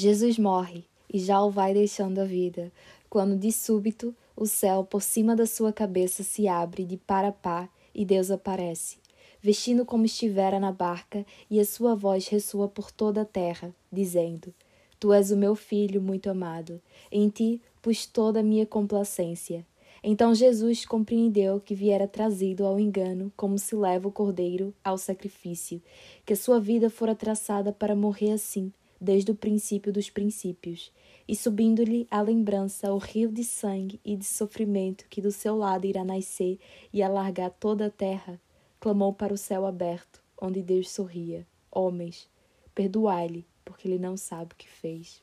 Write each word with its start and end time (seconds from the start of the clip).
Jesus 0.00 0.38
morre 0.38 0.84
e 1.12 1.18
já 1.18 1.42
o 1.42 1.50
vai 1.50 1.74
deixando 1.74 2.20
a 2.20 2.24
vida, 2.24 2.72
quando 3.10 3.36
de 3.36 3.52
súbito 3.52 4.16
o 4.34 4.46
céu 4.46 4.82
por 4.82 5.02
cima 5.02 5.36
da 5.36 5.44
sua 5.44 5.74
cabeça 5.74 6.22
se 6.22 6.48
abre 6.48 6.86
de 6.86 6.96
par 6.96 7.22
a 7.22 7.30
par 7.30 7.68
e 7.94 8.02
Deus 8.02 8.30
aparece, 8.30 8.96
vestindo 9.42 9.84
como 9.84 10.06
estivera 10.06 10.58
na 10.58 10.72
barca, 10.72 11.26
e 11.50 11.60
a 11.60 11.66
sua 11.66 11.94
voz 11.94 12.28
ressoa 12.28 12.66
por 12.66 12.90
toda 12.90 13.20
a 13.20 13.24
terra, 13.26 13.74
dizendo: 13.92 14.54
Tu 14.98 15.12
és 15.12 15.30
o 15.30 15.36
meu 15.36 15.54
filho 15.54 16.00
muito 16.00 16.30
amado, 16.30 16.80
em 17.12 17.28
ti 17.28 17.60
pus 17.82 18.06
toda 18.06 18.40
a 18.40 18.42
minha 18.42 18.64
complacência. 18.64 19.66
Então 20.02 20.34
Jesus 20.34 20.86
compreendeu 20.86 21.60
que 21.60 21.74
viera 21.74 22.08
trazido 22.08 22.64
ao 22.64 22.80
engano, 22.80 23.30
como 23.36 23.58
se 23.58 23.76
leva 23.76 24.08
o 24.08 24.12
cordeiro 24.12 24.72
ao 24.82 24.96
sacrifício, 24.96 25.82
que 26.24 26.32
a 26.32 26.36
sua 26.36 26.58
vida 26.58 26.88
fora 26.88 27.14
traçada 27.14 27.70
para 27.70 27.94
morrer 27.94 28.32
assim, 28.32 28.72
desde 29.00 29.30
o 29.30 29.34
princípio 29.34 29.92
dos 29.92 30.10
princípios, 30.10 30.92
e 31.26 31.34
subindo-lhe 31.34 32.06
a 32.10 32.20
lembrança 32.20 32.92
o 32.92 32.98
rio 32.98 33.30
de 33.30 33.44
sangue 33.44 34.00
e 34.04 34.16
de 34.16 34.24
sofrimento 34.24 35.06
que 35.08 35.22
do 35.22 35.30
seu 35.30 35.56
lado 35.56 35.86
irá 35.86 36.04
nascer 36.04 36.58
e 36.92 37.02
alargar 37.02 37.50
toda 37.58 37.86
a 37.86 37.90
terra, 37.90 38.40
clamou 38.78 39.12
para 39.12 39.32
o 39.32 39.38
céu 39.38 39.64
aberto, 39.64 40.22
onde 40.40 40.62
Deus 40.62 40.90
sorria: 40.90 41.46
Homens, 41.70 42.28
perdoai-lhe, 42.74 43.46
porque 43.64 43.88
ele 43.88 43.98
não 43.98 44.16
sabe 44.16 44.52
o 44.52 44.56
que 44.56 44.68
fez. 44.68 45.22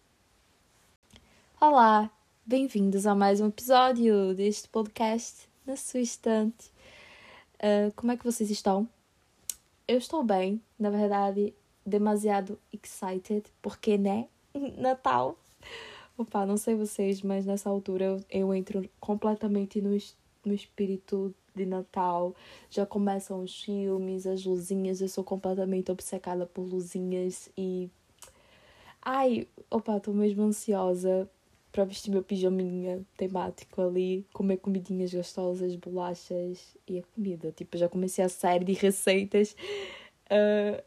Olá, 1.60 2.12
Bem-vindos 2.50 3.06
a 3.06 3.14
mais 3.14 3.42
um 3.42 3.50
episódio 3.50 4.34
deste 4.34 4.70
podcast 4.70 5.50
na 5.66 5.76
sua 5.76 6.00
estante. 6.00 6.72
Uh, 7.56 7.92
como 7.94 8.14
é 8.14 8.16
que 8.16 8.24
vocês 8.24 8.50
estão? 8.50 8.88
Eu 9.86 9.98
estou 9.98 10.24
bem, 10.24 10.62
na 10.80 10.90
verdade, 10.90 11.54
demasiado 11.88 12.60
excited, 12.74 13.46
porque, 13.62 13.98
né? 13.98 14.28
Natal! 14.78 15.38
Opa, 16.18 16.46
não 16.46 16.58
sei 16.58 16.76
vocês, 16.76 17.22
mas 17.22 17.46
nessa 17.46 17.70
altura 17.70 18.04
eu, 18.06 18.26
eu 18.30 18.54
entro 18.54 18.90
completamente 19.00 19.80
no, 19.82 19.96
no 20.44 20.54
espírito 20.54 21.34
de 21.56 21.66
Natal. 21.66 22.36
Já 22.70 22.86
começam 22.86 23.42
os 23.42 23.62
filmes, 23.62 24.26
as 24.26 24.44
luzinhas, 24.44 25.00
eu 25.00 25.08
sou 25.08 25.24
completamente 25.24 25.92
obcecada 25.92 26.46
por 26.46 26.64
luzinhas 26.64 27.50
e. 27.58 27.90
Ai, 29.02 29.48
opa, 29.70 30.00
tô 30.00 30.12
mesmo 30.12 30.44
ansiosa 30.44 31.30
para 31.72 31.86
vestir 31.86 32.10
meu 32.10 32.24
pijaminha 32.24 33.06
temático 33.16 33.82
ali, 33.82 34.26
comer 34.34 34.58
comidinhas 34.58 35.14
gostosas, 35.14 35.76
bolachas 35.76 36.76
e 36.88 36.98
a 36.98 37.04
comida. 37.14 37.52
Tipo, 37.52 37.78
já 37.78 37.88
comecei 37.88 38.26
a 38.26 38.30
série 38.30 38.66
de 38.66 38.74
receitas. 38.74 39.56
Uh, 40.26 40.84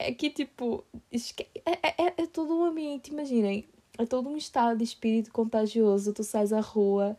é 0.00 0.12
que, 0.12 0.30
tipo, 0.30 0.84
é, 1.12 1.72
é, 1.72 2.04
é, 2.06 2.14
é 2.22 2.26
todo 2.26 2.54
um 2.56 2.64
ambiente, 2.64 3.10
imaginem, 3.10 3.66
é 3.98 4.06
todo 4.06 4.28
um 4.28 4.36
estado 4.36 4.78
de 4.78 4.84
espírito 4.84 5.30
contagioso. 5.30 6.12
Tu 6.12 6.24
sais 6.24 6.52
à 6.52 6.60
rua, 6.60 7.16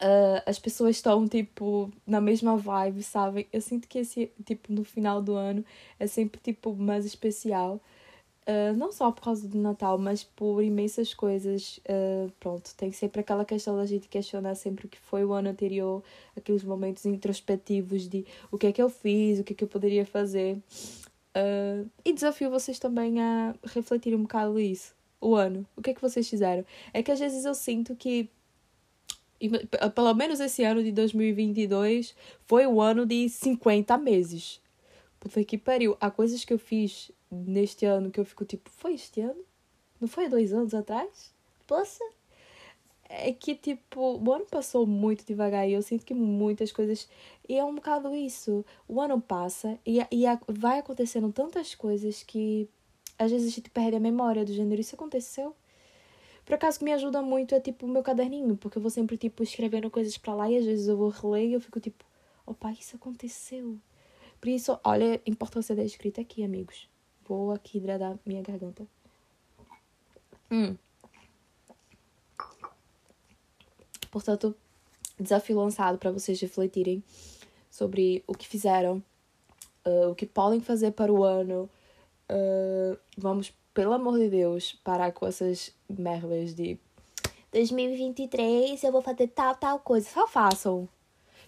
uh, 0.00 0.42
as 0.46 0.58
pessoas 0.58 0.96
estão, 0.96 1.28
tipo, 1.28 1.90
na 2.06 2.20
mesma 2.20 2.56
vibe, 2.56 3.02
sabem? 3.02 3.46
Eu 3.52 3.60
sinto 3.60 3.86
que 3.88 3.98
esse, 3.98 4.30
tipo, 4.44 4.72
no 4.72 4.84
final 4.84 5.22
do 5.22 5.34
ano 5.34 5.64
é 5.98 6.06
sempre, 6.06 6.40
tipo, 6.40 6.74
mais 6.74 7.04
especial. 7.04 7.80
Uh, 8.48 8.76
não 8.76 8.92
só 8.92 9.10
por 9.10 9.22
causa 9.22 9.48
do 9.48 9.58
Natal, 9.58 9.98
mas 9.98 10.22
por 10.22 10.62
imensas 10.62 11.12
coisas. 11.12 11.78
Uh, 11.78 12.30
pronto, 12.40 12.74
tem 12.76 12.92
sempre 12.92 13.20
aquela 13.20 13.44
questão 13.44 13.76
da 13.76 13.84
gente 13.84 14.08
questionar 14.08 14.54
sempre 14.54 14.86
o 14.86 14.88
que 14.88 14.98
foi 14.98 15.24
o 15.24 15.32
ano 15.32 15.50
anterior, 15.50 16.02
aqueles 16.36 16.62
momentos 16.62 17.04
introspectivos 17.04 18.08
de 18.08 18.24
o 18.50 18.56
que 18.56 18.68
é 18.68 18.72
que 18.72 18.80
eu 18.80 18.88
fiz, 18.88 19.40
o 19.40 19.44
que 19.44 19.52
é 19.52 19.56
que 19.56 19.64
eu 19.64 19.68
poderia 19.68 20.06
fazer. 20.06 20.58
Uh, 21.36 21.90
e 22.02 22.14
desafio 22.14 22.50
vocês 22.50 22.78
também 22.78 23.20
a 23.20 23.54
refletirem 23.62 24.18
um 24.18 24.22
bocado 24.22 24.58
isso. 24.58 24.94
O 25.20 25.34
ano. 25.34 25.66
O 25.76 25.82
que 25.82 25.90
é 25.90 25.94
que 25.94 26.00
vocês 26.00 26.28
fizeram? 26.28 26.64
É 26.94 27.02
que 27.02 27.12
às 27.12 27.20
vezes 27.20 27.44
eu 27.44 27.54
sinto 27.54 27.94
que. 27.94 28.30
Pelo 29.94 30.14
menos 30.14 30.40
esse 30.40 30.64
ano 30.64 30.82
de 30.82 30.90
2022 30.92 32.14
foi 32.46 32.66
o 32.66 32.80
ano 32.80 33.04
de 33.04 33.28
50 33.28 33.98
meses. 33.98 34.62
Puta 35.20 35.44
que 35.44 35.58
pariu. 35.58 35.94
Há 36.00 36.10
coisas 36.10 36.42
que 36.42 36.54
eu 36.54 36.58
fiz 36.58 37.10
neste 37.30 37.84
ano 37.84 38.10
que 38.10 38.18
eu 38.18 38.24
fico 38.24 38.44
tipo, 38.46 38.70
foi 38.70 38.94
este 38.94 39.20
ano? 39.20 39.44
Não 40.00 40.08
foi 40.08 40.24
há 40.24 40.28
dois 40.28 40.54
anos 40.54 40.72
atrás? 40.72 41.34
Poxa! 41.66 42.04
É 43.08 43.32
que 43.32 43.54
tipo, 43.54 44.18
o 44.18 44.32
ano 44.32 44.46
passou 44.46 44.86
muito 44.86 45.24
devagar 45.24 45.68
e 45.68 45.72
eu 45.72 45.82
sinto 45.82 46.04
que 46.04 46.14
muitas 46.14 46.72
coisas. 46.72 47.08
E 47.48 47.56
é 47.56 47.64
um 47.64 47.74
bocado 47.74 48.14
isso. 48.14 48.64
O 48.88 49.00
ano 49.00 49.20
passa 49.20 49.78
e, 49.86 50.00
e 50.10 50.24
vai 50.48 50.78
acontecendo 50.78 51.32
tantas 51.32 51.74
coisas 51.74 52.22
que 52.22 52.68
às 53.18 53.30
vezes 53.30 53.52
a 53.52 53.54
gente 53.54 53.70
perde 53.70 53.96
a 53.96 54.00
memória 54.00 54.44
do 54.44 54.52
gênero. 54.52 54.80
Isso 54.80 54.94
aconteceu? 54.94 55.54
Por 56.44 56.54
acaso 56.54 56.78
que 56.78 56.84
me 56.84 56.92
ajuda 56.92 57.22
muito 57.22 57.54
é 57.54 57.60
tipo 57.60 57.86
o 57.86 57.88
meu 57.88 58.02
caderninho, 58.02 58.56
porque 58.56 58.78
eu 58.78 58.82
vou 58.82 58.90
sempre 58.90 59.16
tipo 59.16 59.42
escrevendo 59.42 59.90
coisas 59.90 60.16
para 60.16 60.34
lá 60.34 60.50
e 60.50 60.56
às 60.56 60.64
vezes 60.64 60.86
eu 60.86 60.96
vou 60.96 61.08
reler 61.08 61.48
e 61.48 61.52
eu 61.54 61.60
fico 61.60 61.80
tipo, 61.80 62.04
opa, 62.46 62.70
isso 62.70 62.94
aconteceu. 62.94 63.76
Por 64.40 64.48
isso, 64.48 64.78
olha 64.84 65.16
a 65.16 65.30
importância 65.30 65.74
da 65.74 65.82
escrita 65.82 66.20
aqui, 66.20 66.44
amigos. 66.44 66.88
Vou 67.26 67.50
aqui 67.50 67.78
hidratar 67.78 68.16
minha 68.24 68.42
garganta. 68.42 68.86
Hum. 70.50 70.76
Portanto, 74.16 74.56
desafio 75.20 75.58
lançado 75.58 75.98
para 75.98 76.10
vocês 76.10 76.40
refletirem 76.40 77.04
sobre 77.70 78.24
o 78.26 78.32
que 78.32 78.48
fizeram, 78.48 79.02
uh, 79.86 80.08
o 80.10 80.14
que 80.14 80.24
podem 80.24 80.58
fazer 80.58 80.92
para 80.92 81.12
o 81.12 81.22
ano. 81.22 81.68
Uh, 82.30 82.96
vamos, 83.14 83.52
pelo 83.74 83.92
amor 83.92 84.18
de 84.18 84.30
Deus, 84.30 84.72
parar 84.82 85.12
com 85.12 85.26
essas 85.26 85.70
merdas 85.86 86.54
de 86.54 86.78
2023 87.52 88.82
eu 88.82 88.90
vou 88.90 89.02
fazer 89.02 89.28
tal, 89.28 89.54
tal 89.54 89.80
coisa. 89.80 90.08
Só 90.08 90.26
façam. 90.26 90.88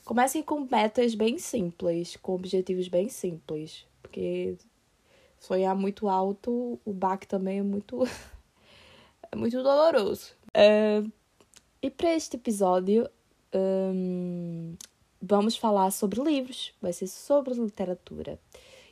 Comecem 0.05 0.43
com 0.43 0.61
metas 0.71 1.15
bem 1.15 1.39
simples, 1.39 2.17
com 2.17 2.35
objetivos 2.35 2.89
bem 2.89 3.09
simples. 3.09 3.87
Porque 4.03 4.59
sonhar 5.41 5.75
muito 5.75 6.07
alto, 6.07 6.79
o 6.85 6.93
baque 6.93 7.27
também 7.27 7.61
é 7.61 7.63
muito, 7.63 8.05
é 9.33 9.35
muito 9.35 9.63
doloroso. 9.63 10.35
Uh, 10.49 11.11
e 11.83 11.91
para 11.91 12.15
este 12.15 12.37
episódio, 12.37 13.09
um, 13.55 14.75
vamos 15.21 15.57
falar 15.57 15.91
sobre 15.91 16.21
livros. 16.21 16.73
Vai 16.81 16.93
ser 16.93 17.07
sobre 17.07 17.55
literatura. 17.55 18.39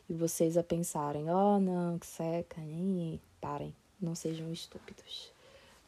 E 0.08 0.12
vocês 0.12 0.56
a 0.56 0.62
pensarem, 0.62 1.28
oh 1.28 1.58
não, 1.58 1.98
que 1.98 2.06
seca, 2.06 2.60
nem 2.60 3.20
parem, 3.40 3.74
não 4.00 4.14
sejam 4.14 4.52
estúpidos. 4.52 5.32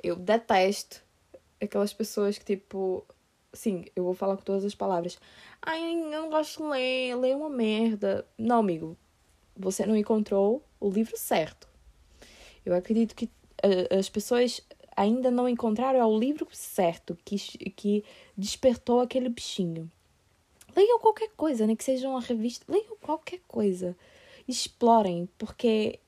Eu 0.02 0.16
detesto 0.16 1.02
aquelas 1.60 1.92
pessoas 1.92 2.36
que 2.36 2.44
tipo, 2.44 3.04
sim, 3.52 3.84
eu 3.94 4.02
vou 4.02 4.14
falar 4.14 4.36
com 4.36 4.42
todas 4.42 4.64
as 4.64 4.74
palavras. 4.74 5.18
Ai, 5.62 5.94
eu 5.94 6.10
não 6.10 6.30
gosto 6.30 6.62
de 6.62 6.68
ler, 6.68 7.14
ler 7.14 7.36
uma 7.36 7.48
merda. 7.48 8.26
Não, 8.36 8.58
amigo, 8.58 8.96
você 9.56 9.86
não 9.86 9.96
encontrou 9.96 10.64
o 10.80 10.90
livro 10.90 11.16
certo. 11.16 11.68
Eu 12.66 12.74
acredito 12.74 13.14
que 13.14 13.26
uh, 13.26 13.98
as 13.98 14.08
pessoas 14.08 14.60
ainda 14.98 15.30
não 15.30 15.48
encontraram 15.48 16.04
o 16.08 16.18
livro 16.18 16.46
certo 16.50 17.16
que, 17.24 17.36
que 17.70 18.04
despertou 18.36 19.00
aquele 19.00 19.28
bichinho. 19.28 19.88
Leiam 20.74 20.98
qualquer 20.98 21.30
coisa, 21.36 21.64
nem 21.66 21.74
né? 21.74 21.76
que 21.76 21.84
seja 21.84 22.08
uma 22.08 22.20
revista, 22.20 22.64
leiam 22.68 22.96
qualquer 23.00 23.40
coisa. 23.46 23.96
Explorem, 24.46 25.28
porque 25.38 26.00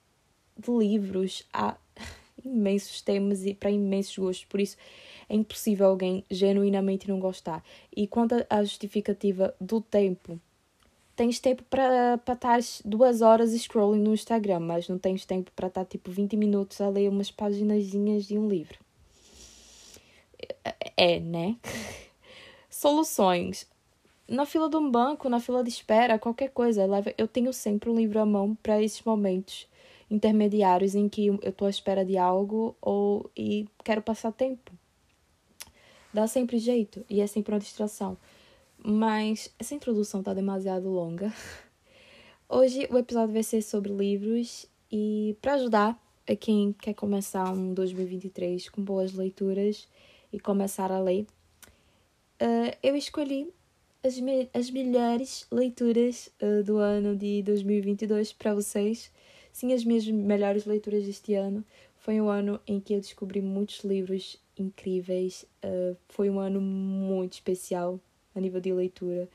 livros 0.69 1.47
há 1.53 1.77
imensos 2.45 3.01
temas 3.01 3.47
e 3.47 3.55
para 3.55 3.71
imensos 3.71 4.19
gostos, 4.19 4.45
por 4.47 4.61
isso 4.61 4.77
é 5.29 5.37
impossível 5.37 5.87
alguém 5.87 6.25
genuinamente 6.29 7.09
não 7.09 7.21
gostar. 7.21 7.65
E 7.95 8.09
quanto 8.09 8.45
à 8.51 8.63
justificativa 8.65 9.55
do 9.61 9.81
tempo, 9.81 10.41
tens 11.21 11.39
tempo 11.39 11.63
para 11.65 12.15
estar 12.15 12.59
duas 12.83 13.21
horas 13.21 13.53
scrolling 13.53 14.01
no 14.01 14.15
Instagram, 14.15 14.61
mas 14.61 14.89
não 14.89 14.99
tens 14.99 15.27
tempo 15.27 15.53
para 15.55 15.69
estar 15.69 15.85
tipo 15.85 16.11
20 16.11 16.35
minutos 16.35 16.81
a 16.81 16.89
ler 16.89 17.11
umas 17.11 17.31
paginazinhas 17.31 18.25
de 18.25 18.39
um 18.39 18.49
livro. 18.49 18.79
É, 20.97 21.21
né? 21.21 21.57
Soluções. 22.71 23.69
Na 24.27 24.47
fila 24.47 24.71
de 24.71 24.77
um 24.77 24.91
banco, 24.91 25.29
na 25.29 25.41
fila 25.41 25.63
de 25.63 25.69
espera, 25.69 26.19
qualquer 26.19 26.49
coisa. 26.53 26.87
Eu 27.19 27.29
tenho 27.29 27.53
sempre 27.53 27.91
um 27.91 27.97
livro 27.97 28.19
à 28.19 28.25
mão 28.25 28.57
para 28.63 28.83
esses 28.83 29.03
momentos 29.03 29.69
intermediários 30.11 30.95
em 30.95 31.07
que 31.07 31.27
eu 31.27 31.39
estou 31.43 31.67
à 31.67 31.71
espera 31.71 32.03
de 32.03 32.17
algo 32.17 32.75
ou 32.81 33.31
e 33.37 33.69
quero 33.85 34.01
passar 34.01 34.33
tempo. 34.33 34.73
Dá 36.15 36.27
sempre 36.27 36.57
jeito 36.57 37.05
e 37.11 37.21
é 37.21 37.27
sempre 37.27 37.53
uma 37.53 37.61
distração. 37.61 38.17
Mas 38.83 39.53
essa 39.59 39.75
introdução 39.75 40.23
tá 40.23 40.33
demasiado 40.33 40.89
longa. 40.89 41.33
Hoje 42.49 42.89
o 42.91 42.97
episódio 42.97 43.35
vai 43.35 43.43
ser 43.43 43.61
sobre 43.61 43.93
livros 43.93 44.67
e 44.91 45.37
para 45.43 45.55
ajudar 45.55 46.03
a 46.27 46.35
quem 46.35 46.73
quer 46.73 46.95
começar 46.95 47.53
um 47.53 47.75
2023 47.75 48.71
com 48.71 48.83
boas 48.83 49.13
leituras 49.13 49.87
e 50.33 50.41
começar 50.41 50.91
a 50.91 50.99
ler, 50.99 51.27
uh, 52.41 52.77
eu 52.83 52.97
escolhi 52.97 53.53
as, 54.03 54.19
me 54.19 54.49
as 54.55 54.71
melhores 54.71 55.47
leituras 55.51 56.31
uh, 56.41 56.65
do 56.65 56.79
ano 56.79 57.15
de 57.15 57.43
2022 57.43 58.33
para 58.33 58.55
vocês. 58.55 59.13
Sim, 59.53 59.75
as 59.75 59.85
minhas 59.85 60.07
melhores 60.07 60.65
leituras 60.65 61.05
deste 61.05 61.35
ano 61.35 61.65
Foi 61.99 62.21
um 62.21 62.29
ano 62.29 62.61
em 62.67 62.81
que 62.81 62.95
eu 62.95 63.01
descobri 63.01 63.43
muitos 63.43 63.85
livros 63.85 64.41
incríveis. 64.57 65.45
Uh, 65.63 65.95
foi 66.09 66.31
um 66.31 66.39
ano 66.39 66.61
muito 66.61 67.35
especial 67.35 68.01
a 68.35 68.41
nível 68.41 68.61
de 68.61 68.73
leitura. 68.73 69.29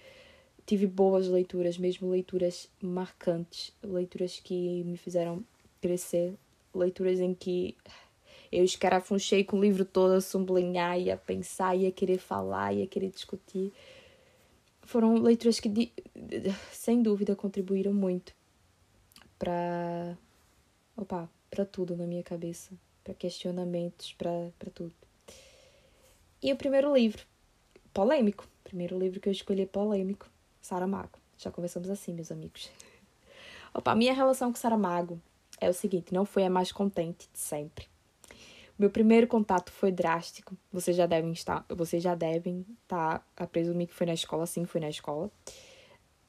Tive 0.66 0.88
boas 0.88 1.28
leituras, 1.28 1.78
mesmo 1.78 2.10
leituras 2.10 2.70
marcantes, 2.82 3.72
leituras 3.84 4.40
que 4.40 4.84
me 4.84 4.98
fizeram 4.98 5.44
crescer, 5.80 6.34
leituras 6.74 7.20
em 7.20 7.34
que 7.34 7.76
eu 8.52 8.64
escarafunchei 8.64 9.44
com 9.44 9.58
o 9.58 9.62
livro 9.62 9.86
todo 9.86 10.14
a 10.14 10.22
sublinhar, 10.22 11.00
ia 11.00 11.18
pensar, 11.18 11.76
ia 11.76 11.92
querer 11.92 12.18
falar, 12.18 12.74
ia 12.74 12.88
querer 12.88 13.10
discutir. 13.10 13.72
Foram 14.82 15.16
leituras 15.16 15.60
que, 15.60 15.92
sem 16.72 17.02
dúvida, 17.02 17.36
contribuíram 17.36 17.94
muito 17.94 18.34
para 19.38 20.18
opa, 20.96 21.30
para 21.50 21.66
tudo 21.66 21.96
na 21.96 22.08
minha 22.08 22.24
cabeça, 22.24 22.72
para 23.04 23.14
questionamentos, 23.14 24.14
para 24.14 24.72
tudo. 24.74 24.94
E 26.42 26.52
o 26.52 26.56
primeiro 26.56 26.94
livro, 26.96 27.24
polêmico. 27.94 28.48
Primeiro 28.66 28.98
livro 28.98 29.20
que 29.20 29.30
eu 29.30 29.32
escolhi 29.32 29.62
é 29.62 29.66
polêmico, 29.68 30.28
Saramago. 30.60 31.20
Já 31.38 31.52
começamos 31.52 31.88
assim, 31.88 32.12
meus 32.12 32.32
amigos. 32.32 32.72
Opa, 33.74 33.94
minha 33.94 34.12
relação 34.12 34.52
com 34.52 34.58
Saramago 34.58 35.22
é 35.62 35.70
o 35.70 35.74
seguinte, 35.74 36.12
não 36.12 36.26
foi 36.26 36.44
a 36.44 36.50
mais 36.50 36.72
contente 36.72 37.30
de 37.32 37.40
sempre. 37.40 37.86
Meu 38.78 38.90
primeiro 38.90 39.28
contato 39.28 39.72
foi 39.72 39.92
drástico. 39.92 40.58
Vocês 40.74 40.98
já 40.98 41.06
devem 41.06 41.32
estar, 41.32 41.64
vocês 41.70 42.02
já 42.02 42.16
devem 42.16 42.66
estar 42.82 43.26
a 43.38 43.46
presumir 43.46 43.88
que 43.88 43.94
foi 43.94 44.08
na 44.08 44.16
escola, 44.16 44.48
sim, 44.48 44.66
foi 44.66 44.82
na 44.82 44.90
escola. 44.90 45.30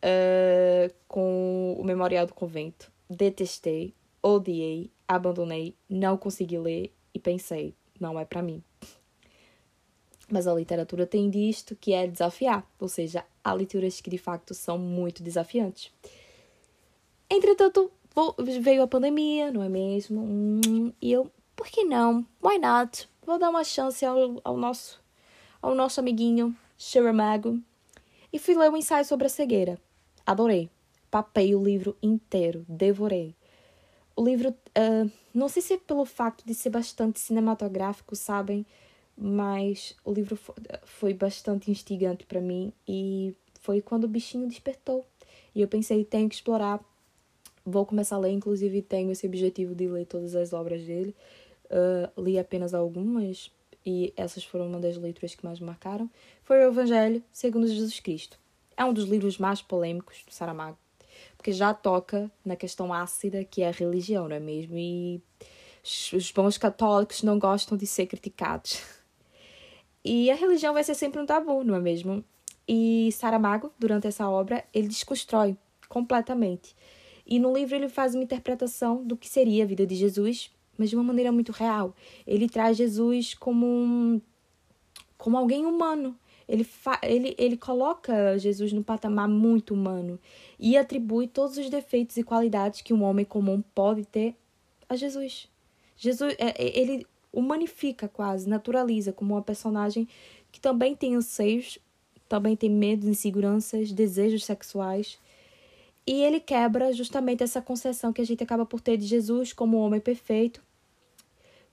Uh, 0.05 0.95
com 1.09 1.75
o 1.79 1.83
Memorial 1.85 2.27
do 2.27 2.35
Convento. 2.35 2.93
Detestei, 3.09 3.95
odiei, 4.23 4.91
abandonei, 5.09 5.75
não 5.89 6.19
consegui 6.19 6.59
ler 6.59 6.93
e 7.15 7.19
pensei, 7.19 7.75
não 7.99 8.21
é 8.21 8.27
para 8.27 8.43
mim. 8.43 8.63
Mas 10.31 10.47
a 10.47 10.55
literatura 10.55 11.07
tem 11.07 11.31
disto 11.31 11.77
que 11.77 11.93
é 11.93 12.07
desafiar, 12.07 12.69
ou 12.81 12.89
seja, 12.89 13.25
há 13.45 13.53
leituras 13.53 14.01
que 14.01 14.11
de 14.11 14.19
facto 14.19 14.55
são 14.55 14.77
muito 14.77 15.23
desafiantes. 15.23 15.93
Entretanto, 17.31 17.91
veio 18.61 18.83
a 18.83 18.89
pandemia, 18.89 19.53
não 19.53 19.63
é 19.63 19.69
mesmo? 19.69 20.21
Hum, 20.21 20.93
e 21.01 21.13
eu, 21.13 21.31
por 21.55 21.69
que 21.69 21.85
não? 21.85 22.27
Why 22.43 22.59
not? 22.59 23.09
Vou 23.25 23.39
dar 23.39 23.51
uma 23.51 23.65
chance 23.65 24.05
ao, 24.05 24.41
ao 24.45 24.57
nosso 24.57 25.05
ao 25.61 25.75
nosso 25.75 25.99
amiguinho 25.99 26.57
Shiramago 26.79 27.61
e 28.33 28.39
fui 28.39 28.55
ler 28.55 28.71
um 28.71 28.77
ensaio 28.77 29.05
sobre 29.05 29.27
a 29.27 29.31
cegueira. 29.31 29.81
Adorei. 30.25 30.71
Papei 31.11 31.55
o 31.55 31.63
livro 31.63 31.97
inteiro, 32.03 32.65
devorei. 32.69 33.35
O 34.15 34.25
livro, 34.25 34.51
uh, 34.51 35.11
não 35.33 35.49
sei 35.49 35.63
se 35.63 35.75
é 35.75 35.79
pelo 35.79 36.05
facto 36.05 36.45
de 36.45 36.55
ser 36.55 36.71
bastante 36.71 37.19
cinematográfico, 37.19 38.15
sabem, 38.15 38.67
mas 39.17 39.95
o 40.05 40.13
livro 40.13 40.39
foi 40.85 41.15
bastante 41.15 41.71
instigante 41.71 42.25
para 42.27 42.41
mim 42.41 42.73
e 42.87 43.35
foi 43.61 43.81
quando 43.81 44.05
o 44.05 44.09
bichinho 44.09 44.47
despertou. 44.47 45.07
E 45.55 45.61
eu 45.61 45.69
pensei, 45.69 46.05
tenho 46.05 46.29
que 46.29 46.35
explorar 46.35 46.85
Vou 47.69 47.85
começar 47.85 48.15
a 48.15 48.19
ler, 48.21 48.31
inclusive 48.31 48.81
tenho 48.81 49.11
esse 49.11 49.27
objetivo 49.27 49.75
de 49.75 49.89
ler 49.89 50.07
todas 50.07 50.37
as 50.37 50.53
obras 50.53 50.85
dele. 50.85 51.17
Uh, 51.65 52.23
li 52.23 52.39
apenas 52.39 52.73
algumas 52.73 53.51
e 53.85 54.15
essas 54.17 54.45
foram 54.45 54.69
uma 54.69 54.79
das 54.79 54.97
leituras 54.97 55.35
que 55.35 55.45
mais 55.45 55.59
me 55.59 55.67
marcaram. 55.67 56.09
Foi 56.45 56.59
o 56.59 56.69
Evangelho 56.69 57.21
segundo 57.33 57.67
Jesus 57.67 57.99
Cristo. 57.99 58.39
É 58.77 58.85
um 58.85 58.93
dos 58.93 59.07
livros 59.07 59.37
mais 59.37 59.61
polêmicos 59.61 60.23
do 60.25 60.33
Saramago, 60.33 60.79
porque 61.37 61.51
já 61.51 61.75
toca 61.75 62.31
na 62.45 62.55
questão 62.55 62.93
ácida 62.93 63.43
que 63.43 63.63
é 63.63 63.69
a 63.69 63.73
religião, 63.73 64.29
não 64.29 64.37
é 64.37 64.41
mesmo? 64.41 64.77
E 64.79 65.21
os 66.13 66.31
bons 66.31 66.57
católicos 66.57 67.25
não 67.25 67.37
gostam 67.37 67.77
de 67.77 67.87
ser 67.87 68.07
criticados. 68.07 68.81
E 70.07 70.31
a 70.31 70.37
religião 70.37 70.73
vai 70.73 70.85
ser 70.85 70.95
sempre 70.95 71.21
um 71.21 71.27
tabu, 71.27 71.65
não 71.65 71.75
é 71.75 71.81
mesmo? 71.81 72.25
E 72.69 73.11
Saramago, 73.13 73.73
durante 73.79 74.07
essa 74.07 74.29
obra, 74.31 74.65
ele 74.73 74.87
desconstrói 74.87 75.57
completamente 75.89 76.75
e 77.27 77.41
no 77.41 77.53
livro 77.53 77.75
ele 77.75 77.89
faz 77.89 78.15
uma 78.15 78.23
interpretação 78.23 79.03
do 79.03 79.17
que 79.17 79.29
seria 79.29 79.65
a 79.65 79.67
vida 79.67 79.85
de 79.85 79.97
Jesus, 79.97 80.51
mas 80.79 80.91
de 80.91 80.97
uma 80.97 81.03
maneira 81.03 81.33
muito 81.33 81.51
real. 81.51 81.95
Ele 82.25 82.49
traz 82.49 82.77
Jesus 82.77 83.35
como 83.35 83.67
um, 83.67 84.21
como 85.19 85.37
alguém 85.37 85.67
humano. 85.67 86.17
Ele, 86.49 86.63
fa 86.63 87.01
ele, 87.03 87.35
ele 87.37 87.57
coloca 87.57 88.39
Jesus 88.39 88.73
no 88.73 88.85
patamar 88.85 89.29
muito 89.29 89.75
humano 89.75 90.21
e 90.61 90.77
atribui 90.77 91.27
todos 91.27 91.59
os 91.59 91.69
defeitos 91.69 92.17
e 92.17 92.23
qualidades 92.23 92.81
que 92.81 92.95
um 92.95 93.03
homem 93.03 93.25
comum 93.25 93.61
pode 93.75 94.05
ter 94.05 94.37
a 94.89 94.95
Jesus. 94.95 95.49
Jesus, 95.97 96.37
é, 96.39 96.51
é, 96.51 96.79
ele 96.79 97.05
humanifica 97.37 98.09
quase, 98.09 98.49
naturaliza 98.49 99.13
como 99.13 99.35
uma 99.35 99.43
personagem 99.43 100.09
que 100.51 100.61
também 100.61 100.97
tem 100.97 101.15
anseios, 101.15 101.79
também 102.29 102.57
tem 102.57 102.71
medos, 102.71 103.07
inseguranças, 103.07 103.93
desejos 103.93 104.45
sexuais 104.45 105.19
e 106.07 106.23
ele 106.23 106.39
quebra 106.39 106.93
justamente 106.93 107.43
essa 107.43 107.61
concepção 107.61 108.13
que 108.13 108.21
a 108.21 108.25
gente 108.25 108.43
acaba 108.43 108.65
por 108.65 108.81
ter 108.81 108.97
de 108.97 109.07
Jesus 109.07 109.53
como 109.53 109.79
homem 109.79 110.01
perfeito, 110.01 110.63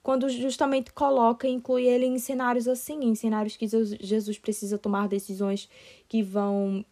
quando 0.01 0.27
justamente 0.27 0.91
coloca 0.91 1.47
e 1.47 1.51
inclui 1.51 1.85
ele 1.85 2.05
em 2.05 2.17
cenários 2.17 2.67
assim, 2.67 3.05
em 3.05 3.15
cenários 3.15 3.55
que 3.55 3.67
Jesus 3.67 4.37
precisa 4.39 4.77
tomar 4.77 5.07
decisões 5.07 5.69
que 6.09 6.23
vão 6.23 6.83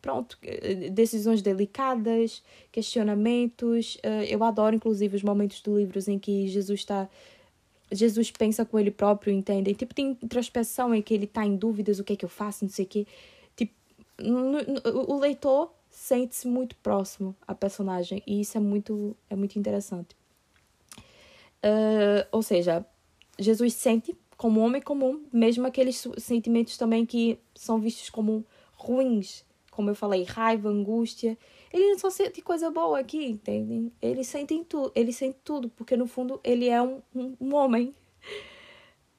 pronto, 0.00 0.36
decisões 0.92 1.40
delicadas, 1.40 2.42
questionamentos. 2.70 3.96
Eh, 4.02 4.34
eu 4.34 4.42
adoro, 4.42 4.74
inclusive, 4.74 5.16
os 5.16 5.22
momentos 5.22 5.60
do 5.60 5.78
livro 5.78 5.98
em 6.08 6.18
que 6.18 6.48
Jesus 6.48 6.80
está. 6.80 7.08
Jesus 7.92 8.30
pensa 8.30 8.64
com 8.64 8.78
ele 8.78 8.90
próprio, 8.90 9.32
entende? 9.32 9.74
Tipo, 9.74 9.94
tem 9.94 10.18
introspeção 10.22 10.94
em 10.94 11.02
que 11.02 11.12
ele 11.14 11.24
está 11.24 11.44
em 11.44 11.56
dúvidas: 11.56 11.98
o 11.98 12.04
que 12.04 12.14
é 12.14 12.16
que 12.16 12.24
eu 12.24 12.28
faço, 12.28 12.64
não 12.64 12.70
sei 12.70 12.84
o 12.84 12.88
quê. 12.88 13.06
Tipo, 13.56 13.72
o 15.08 15.18
leitor 15.18 15.72
sente-se 15.90 16.48
muito 16.48 16.74
próximo 16.76 17.36
à 17.46 17.54
personagem 17.54 18.22
e 18.26 18.40
isso 18.40 18.56
é 18.56 18.60
muito, 18.60 19.16
é 19.28 19.36
muito 19.36 19.58
interessante. 19.58 20.16
Uh, 21.64 22.26
ou 22.32 22.42
seja, 22.42 22.84
Jesus 23.38 23.74
sente 23.74 24.16
como 24.36 24.60
homem 24.60 24.82
comum, 24.82 25.22
mesmo 25.32 25.66
aqueles 25.66 26.04
sentimentos 26.18 26.76
também 26.76 27.06
que 27.06 27.38
são 27.54 27.78
vistos 27.78 28.10
como 28.10 28.44
ruins, 28.74 29.44
como 29.70 29.90
eu 29.90 29.94
falei, 29.94 30.24
raiva, 30.24 30.68
angústia. 30.68 31.38
Ele 31.72 31.98
só 31.98 32.10
sente 32.10 32.42
coisa 32.42 32.70
boa 32.70 32.98
aqui, 32.98 33.24
entende? 33.24 33.90
Ele 34.00 34.22
sente 34.22 34.62
tudo, 34.64 34.92
ele 34.94 35.12
sente 35.12 35.38
tudo, 35.42 35.70
porque 35.70 35.96
no 35.96 36.06
fundo 36.06 36.38
ele 36.44 36.68
é 36.68 36.82
um, 36.82 37.00
um, 37.14 37.34
um 37.40 37.54
homem. 37.54 37.94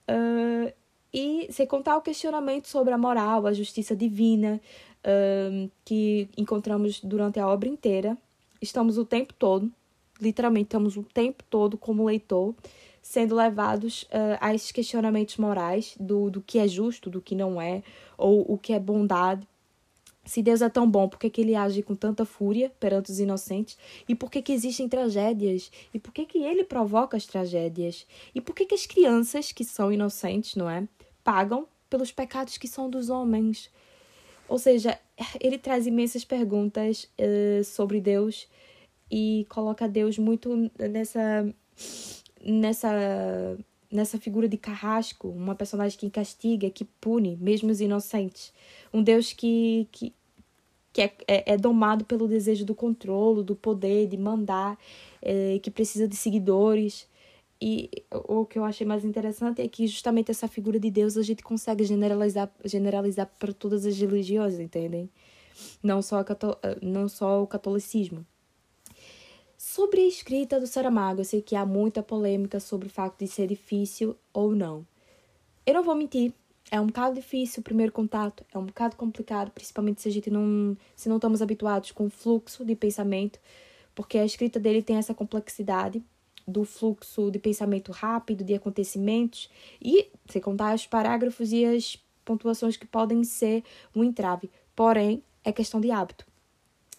Uh, 0.07 0.71
e 1.13 1.47
sem 1.51 1.65
contar 1.65 1.97
o 1.97 2.01
questionamento 2.01 2.67
sobre 2.67 2.93
a 2.93 2.97
moral, 2.97 3.47
a 3.47 3.53
justiça 3.53 3.95
divina, 3.95 4.59
um, 5.05 5.69
que 5.85 6.27
encontramos 6.37 6.99
durante 7.01 7.39
a 7.39 7.47
obra 7.47 7.69
inteira. 7.69 8.17
Estamos 8.61 8.97
o 8.97 9.05
tempo 9.05 9.33
todo, 9.33 9.71
literalmente 10.19 10.67
estamos 10.67 10.95
o 10.95 11.03
tempo 11.03 11.43
todo 11.49 11.77
como 11.77 12.05
leitor, 12.05 12.55
sendo 13.01 13.35
levados 13.35 14.03
uh, 14.03 14.37
a 14.39 14.55
esses 14.55 14.71
questionamentos 14.71 15.37
morais 15.37 15.95
do, 15.99 16.29
do 16.31 16.41
que 16.41 16.57
é 16.57 16.67
justo, 16.67 17.09
do 17.09 17.21
que 17.21 17.35
não 17.35 17.61
é, 17.61 17.83
ou 18.17 18.45
o 18.47 18.57
que 18.57 18.73
é 18.73 18.79
bondade. 18.79 19.45
Se 20.25 20.41
Deus 20.41 20.61
é 20.61 20.69
tão 20.69 20.89
bom, 20.89 21.09
por 21.09 21.19
que, 21.19 21.29
que 21.29 21.41
ele 21.41 21.53
age 21.53 21.83
com 21.83 21.95
tanta 21.95 22.23
fúria 22.23 22.71
perante 22.79 23.11
os 23.11 23.19
inocentes? 23.19 23.77
E 24.07 24.15
por 24.15 24.31
que, 24.31 24.41
que 24.41 24.53
existem 24.53 24.87
tragédias? 24.87 25.69
E 25.93 25.99
por 25.99 26.13
que, 26.13 26.25
que 26.25 26.37
ele 26.37 26.63
provoca 26.63 27.17
as 27.17 27.25
tragédias? 27.25 28.07
E 28.33 28.39
por 28.39 28.55
que, 28.55 28.65
que 28.65 28.75
as 28.75 28.85
crianças 28.85 29.51
que 29.51 29.65
são 29.65 29.91
inocentes, 29.91 30.55
não 30.55 30.69
é? 30.69 30.87
Pagam 31.23 31.67
pelos 31.89 32.11
pecados 32.11 32.57
que 32.57 32.67
são 32.67 32.89
dos 32.89 33.09
homens? 33.09 33.69
Ou 34.47 34.57
seja, 34.57 34.97
ele 35.41 35.57
traz 35.57 35.85
imensas 35.87 36.23
perguntas 36.23 37.09
uh, 37.19 37.63
sobre 37.63 37.99
Deus 37.99 38.47
e 39.11 39.45
coloca 39.49 39.87
Deus 39.87 40.17
muito 40.17 40.71
nessa 40.77 41.53
nessa 42.45 43.57
nessa 43.93 44.17
figura 44.17 44.49
de 44.49 44.57
carrasco, 44.57 45.29
uma 45.29 45.53
personagem 45.53 45.97
que 45.97 46.09
castiga, 46.09 46.69
que 46.69 46.83
pune, 46.83 47.37
mesmo 47.39 47.69
os 47.69 47.79
inocentes. 47.79 48.51
Um 48.91 49.03
Deus 49.03 49.31
que, 49.31 49.87
que, 49.91 50.13
que 50.91 51.01
é, 51.03 51.13
é, 51.27 51.53
é 51.53 51.57
domado 51.57 52.03
pelo 52.03 52.27
desejo 52.27 52.65
do 52.65 52.73
controle, 52.73 53.43
do 53.43 53.55
poder, 53.55 54.07
de 54.07 54.17
mandar, 54.17 54.77
é, 55.21 55.59
que 55.59 55.69
precisa 55.69 56.07
de 56.07 56.15
seguidores. 56.15 57.07
E 57.61 57.89
o 58.11 58.45
que 58.45 58.57
eu 58.57 58.65
achei 58.65 58.85
mais 58.85 59.05
interessante 59.05 59.61
é 59.61 59.67
que 59.67 59.85
justamente 59.85 60.31
essa 60.31 60.47
figura 60.47 60.79
de 60.79 60.89
Deus 60.89 61.15
a 61.15 61.21
gente 61.21 61.43
consegue 61.43 61.83
generalizar, 61.83 62.51
generalizar 62.65 63.31
para 63.39 63.53
todas 63.53 63.85
as 63.85 63.97
religiões, 63.97 64.59
entendem? 64.59 65.07
Não 65.83 66.01
só, 66.01 66.19
a 66.19 66.25
não 66.81 67.07
só 67.07 67.43
o 67.43 67.47
catolicismo. 67.47 68.25
Sobre 69.65 70.01
a 70.01 70.07
escrita 70.07 70.59
do 70.59 70.67
Saramago, 70.67 71.21
eu 71.21 71.25
sei 71.25 71.41
que 71.41 71.55
há 71.55 71.65
muita 71.65 72.03
polêmica 72.03 72.59
sobre 72.59 72.89
o 72.89 72.91
fato 72.91 73.17
de 73.17 73.27
ser 73.27 73.47
difícil 73.47 74.13
ou 74.33 74.53
não. 74.53 74.85
Eu 75.65 75.73
não 75.73 75.83
vou 75.83 75.95
mentir, 75.95 76.33
é 76.69 76.81
um 76.81 76.87
bocado 76.87 77.15
difícil 77.15 77.61
o 77.61 77.63
primeiro 77.63 77.93
contato, 77.93 78.45
é 78.53 78.57
um 78.57 78.65
bocado 78.65 78.97
complicado, 78.97 79.51
principalmente 79.51 80.01
se 80.01 80.09
a 80.09 80.11
gente 80.11 80.29
não, 80.29 80.75
se 80.97 81.07
não 81.07 81.15
estamos 81.15 81.41
habituados 81.41 81.93
com 81.93 82.07
o 82.07 82.09
fluxo 82.09 82.65
de 82.65 82.75
pensamento, 82.75 83.39
porque 83.95 84.17
a 84.17 84.25
escrita 84.25 84.59
dele 84.59 84.83
tem 84.83 84.97
essa 84.97 85.13
complexidade 85.13 86.03
do 86.45 86.65
fluxo 86.65 87.31
de 87.31 87.39
pensamento 87.39 87.93
rápido, 87.93 88.43
de 88.43 88.53
acontecimentos, 88.53 89.49
e 89.81 90.09
sem 90.27 90.41
contar 90.41 90.75
os 90.75 90.85
parágrafos 90.85 91.53
e 91.53 91.65
as 91.65 91.97
pontuações 92.25 92.75
que 92.75 92.85
podem 92.85 93.23
ser 93.23 93.63
um 93.95 94.03
entrave. 94.03 94.51
Porém, 94.75 95.23
é 95.41 95.53
questão 95.53 95.79
de 95.79 95.89
hábito. 95.89 96.32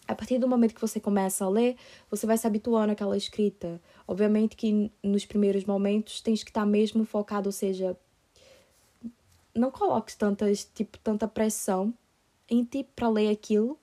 A 0.07 0.13
partir 0.13 0.37
do 0.37 0.47
momento 0.47 0.75
que 0.75 0.81
você 0.81 0.99
começa 0.99 1.45
a 1.45 1.49
ler, 1.49 1.75
você 2.09 2.27
vai 2.27 2.37
se 2.37 2.45
habituando 2.45 2.91
àquela 2.91 3.17
escrita. 3.17 3.81
Obviamente 4.07 4.55
que 4.55 4.91
nos 5.01 5.25
primeiros 5.25 5.65
momentos 5.65 6.21
tens 6.21 6.43
que 6.43 6.51
estar 6.51 6.65
mesmo 6.65 7.05
focado, 7.05 7.49
ou 7.49 7.51
seja, 7.51 7.97
não 9.53 9.71
coloques 9.71 10.15
tantas, 10.15 10.69
tipo, 10.75 10.99
tanta 10.99 11.27
pressão 11.27 11.93
em 12.49 12.63
ti 12.63 12.85
para 12.95 13.09
ler 13.09 13.29
aquilo. 13.29 13.79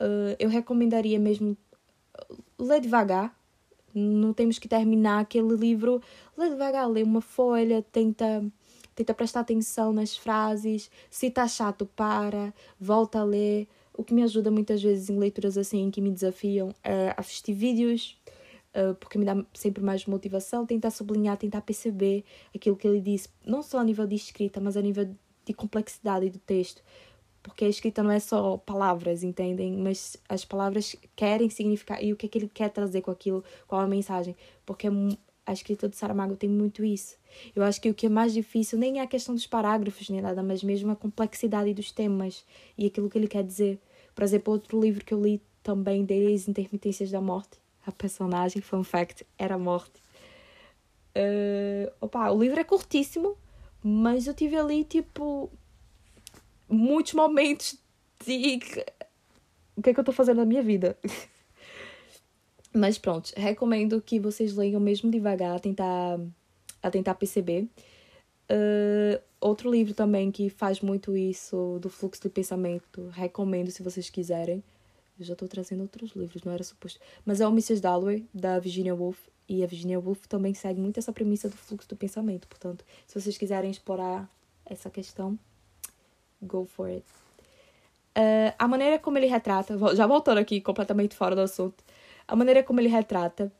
Uh, 0.00 0.34
eu 0.38 0.48
recomendaria 0.48 1.18
mesmo 1.18 1.56
ler 2.58 2.80
devagar. 2.80 3.36
Não 3.94 4.32
temos 4.32 4.58
que 4.58 4.68
terminar 4.68 5.20
aquele 5.20 5.54
livro. 5.54 6.00
Lê 6.36 6.48
devagar, 6.48 6.88
lê 6.88 7.02
uma 7.02 7.20
folha, 7.20 7.82
tenta 7.92 8.44
tenta 8.94 9.14
prestar 9.14 9.40
atenção 9.40 9.92
nas 9.92 10.16
frases. 10.16 10.90
Se 11.08 11.26
está 11.26 11.46
chato, 11.46 11.86
para, 11.86 12.52
volta 12.80 13.20
a 13.20 13.24
ler. 13.24 13.68
O 13.98 14.04
que 14.04 14.14
me 14.14 14.22
ajuda 14.22 14.48
muitas 14.48 14.80
vezes 14.80 15.10
em 15.10 15.18
leituras 15.18 15.58
assim 15.58 15.90
que 15.90 16.00
me 16.00 16.12
desafiam 16.12 16.72
é 16.84 17.12
assistir 17.16 17.52
vídeos, 17.52 18.16
uh, 18.72 18.94
porque 18.94 19.18
me 19.18 19.24
dá 19.24 19.44
sempre 19.52 19.82
mais 19.82 20.06
motivação, 20.06 20.64
tentar 20.64 20.92
sublinhar, 20.92 21.36
tentar 21.36 21.62
perceber 21.62 22.22
aquilo 22.54 22.76
que 22.76 22.86
ele 22.86 23.00
disse, 23.00 23.28
não 23.44 23.60
só 23.60 23.80
a 23.80 23.84
nível 23.84 24.06
de 24.06 24.14
escrita, 24.14 24.60
mas 24.60 24.76
a 24.76 24.80
nível 24.80 25.10
de 25.44 25.52
complexidade 25.52 26.30
do 26.30 26.38
texto. 26.38 26.80
Porque 27.42 27.64
a 27.64 27.68
escrita 27.68 28.00
não 28.00 28.12
é 28.12 28.20
só 28.20 28.56
palavras, 28.58 29.24
entendem? 29.24 29.76
Mas 29.76 30.16
as 30.28 30.44
palavras 30.44 30.94
querem 31.16 31.50
significar 31.50 32.00
e 32.00 32.12
o 32.12 32.16
que 32.16 32.26
é 32.26 32.28
que 32.28 32.38
ele 32.38 32.48
quer 32.48 32.70
trazer 32.70 33.00
com 33.00 33.10
aquilo, 33.10 33.42
qual 33.66 33.80
a 33.80 33.88
mensagem. 33.88 34.36
Porque 34.64 34.86
é 34.86 34.90
a 35.44 35.52
escrita 35.52 35.88
do 35.88 35.96
Saramago 35.96 36.36
tem 36.36 36.48
muito 36.48 36.84
isso. 36.84 37.16
Eu 37.56 37.64
acho 37.64 37.80
que 37.80 37.90
o 37.90 37.94
que 37.94 38.06
é 38.06 38.08
mais 38.08 38.32
difícil 38.32 38.78
nem 38.78 39.00
é 39.00 39.02
a 39.02 39.08
questão 39.08 39.34
dos 39.34 39.46
parágrafos 39.46 40.08
nem 40.08 40.20
nada, 40.20 40.40
mas 40.40 40.62
mesmo 40.62 40.92
a 40.92 40.96
complexidade 40.96 41.74
dos 41.74 41.90
temas 41.90 42.44
e 42.76 42.86
aquilo 42.86 43.10
que 43.10 43.18
ele 43.18 43.26
quer 43.26 43.42
dizer. 43.42 43.80
Por 44.18 44.24
exemplo, 44.24 44.52
outro 44.52 44.80
livro 44.80 45.04
que 45.04 45.14
eu 45.14 45.22
li 45.22 45.40
também 45.62 46.04
dele, 46.04 46.34
As 46.34 46.48
Intermitências 46.48 47.08
da 47.08 47.20
Morte. 47.20 47.56
A 47.86 47.92
personagem, 47.92 48.60
fun 48.60 48.82
fact, 48.82 49.24
era 49.38 49.54
a 49.54 49.58
morte. 49.58 50.02
Uh, 51.14 51.88
opa, 52.00 52.28
o 52.32 52.42
livro 52.42 52.58
é 52.58 52.64
curtíssimo, 52.64 53.36
mas 53.80 54.26
eu 54.26 54.34
tive 54.34 54.56
ali, 54.56 54.82
tipo, 54.82 55.48
muitos 56.68 57.12
momentos 57.12 57.78
de. 58.26 58.58
O 59.76 59.82
que 59.82 59.90
é 59.90 59.94
que 59.94 60.00
eu 60.00 60.02
estou 60.02 60.12
fazendo 60.12 60.38
na 60.38 60.44
minha 60.44 60.64
vida? 60.64 60.98
mas 62.74 62.98
pronto, 62.98 63.32
recomendo 63.36 64.02
que 64.02 64.18
vocês 64.18 64.56
leiam 64.56 64.80
mesmo 64.80 65.12
devagar, 65.12 65.54
a 65.54 65.60
tentar, 65.60 66.18
a 66.82 66.90
tentar 66.90 67.14
perceber. 67.14 67.68
Uh, 68.50 69.22
outro 69.40 69.70
livro 69.70 69.94
também 69.94 70.30
que 70.30 70.48
faz 70.48 70.80
muito 70.80 71.16
isso 71.16 71.78
do 71.80 71.88
fluxo 71.88 72.22
de 72.22 72.28
pensamento, 72.28 73.08
recomendo 73.08 73.70
se 73.70 73.82
vocês 73.82 74.10
quiserem. 74.10 74.62
Eu 75.18 75.24
já 75.24 75.32
estou 75.32 75.48
trazendo 75.48 75.82
outros 75.82 76.12
livros, 76.12 76.42
não 76.44 76.52
era 76.52 76.62
suposto. 76.62 77.00
Mas 77.24 77.40
é 77.40 77.46
o 77.46 77.50
Mrs. 77.50 77.80
Dalloway, 77.80 78.24
da 78.32 78.58
Virginia 78.58 78.94
Woolf. 78.94 79.18
E 79.48 79.64
a 79.64 79.66
Virginia 79.66 79.98
Woolf 79.98 80.26
também 80.26 80.54
segue 80.54 80.80
muito 80.80 80.98
essa 80.98 81.12
premissa 81.12 81.48
do 81.48 81.56
fluxo 81.56 81.88
do 81.88 81.96
pensamento. 81.96 82.46
Portanto, 82.46 82.84
se 83.06 83.20
vocês 83.20 83.36
quiserem 83.36 83.70
explorar 83.70 84.30
essa 84.64 84.90
questão, 84.90 85.38
go 86.40 86.64
for 86.66 86.88
it. 86.88 87.04
Uh, 88.16 88.54
a 88.58 88.68
maneira 88.68 88.98
como 88.98 89.18
ele 89.18 89.26
retrata, 89.26 89.76
já 89.94 90.06
voltando 90.06 90.38
aqui 90.38 90.60
completamente 90.60 91.16
fora 91.16 91.34
do 91.34 91.40
assunto, 91.40 91.82
a 92.26 92.36
maneira 92.36 92.62
como 92.62 92.80
ele 92.80 92.88
retrata 92.88 93.50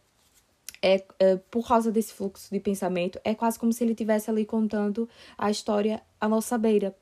é, 0.83 1.05
é, 1.19 1.37
por 1.37 1.67
causa 1.67 1.91
desse 1.91 2.13
fluxo 2.13 2.49
de 2.51 2.61
pensamento, 2.61 3.21
é 3.25 3.35
quase 3.35 3.59
como 3.59 3.73
se 3.73 3.83
ele 3.85 3.93
estivesse 3.93 4.31
ali 4.31 4.45
contando 4.45 5.09
a 5.37 5.51
história 5.51 6.03
à 6.21 6.29
nossa 6.29 6.57
beira. 6.57 6.97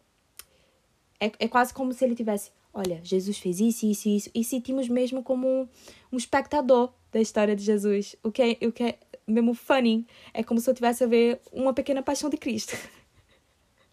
É, 1.21 1.31
é 1.39 1.49
quase 1.49 1.73
como 1.73 1.93
se 1.93 2.05
ele 2.05 2.15
tivesse, 2.15 2.51
olha, 2.73 3.01
Jesus 3.03 3.39
fez 3.39 3.61
isso, 3.61 3.87
isso, 3.87 4.09
isso, 4.09 4.31
e 4.35 4.45
sentimos 4.45 4.89
mesmo 4.89 5.23
como 5.23 5.47
um, 5.47 5.69
um 6.13 6.17
espectador 6.17 6.93
da 7.11 7.21
história 7.21 7.57
de 7.57 7.63
Jesus. 7.63 8.17
O 8.23 8.31
que 8.31 8.43
é, 8.43 8.67
o 8.67 8.73
que 8.73 8.83
é 8.83 8.99
mesmo 9.27 9.55
funny. 9.55 10.07
É 10.33 10.43
como 10.43 10.61
se 10.61 10.71
eu 10.71 10.75
tivesse 10.75 11.05
a 11.05 11.07
ver 11.07 11.41
uma 11.53 11.75
pequena 11.75 12.03
paixão 12.03 12.31
de 12.31 12.37
Cristo. 12.37 12.77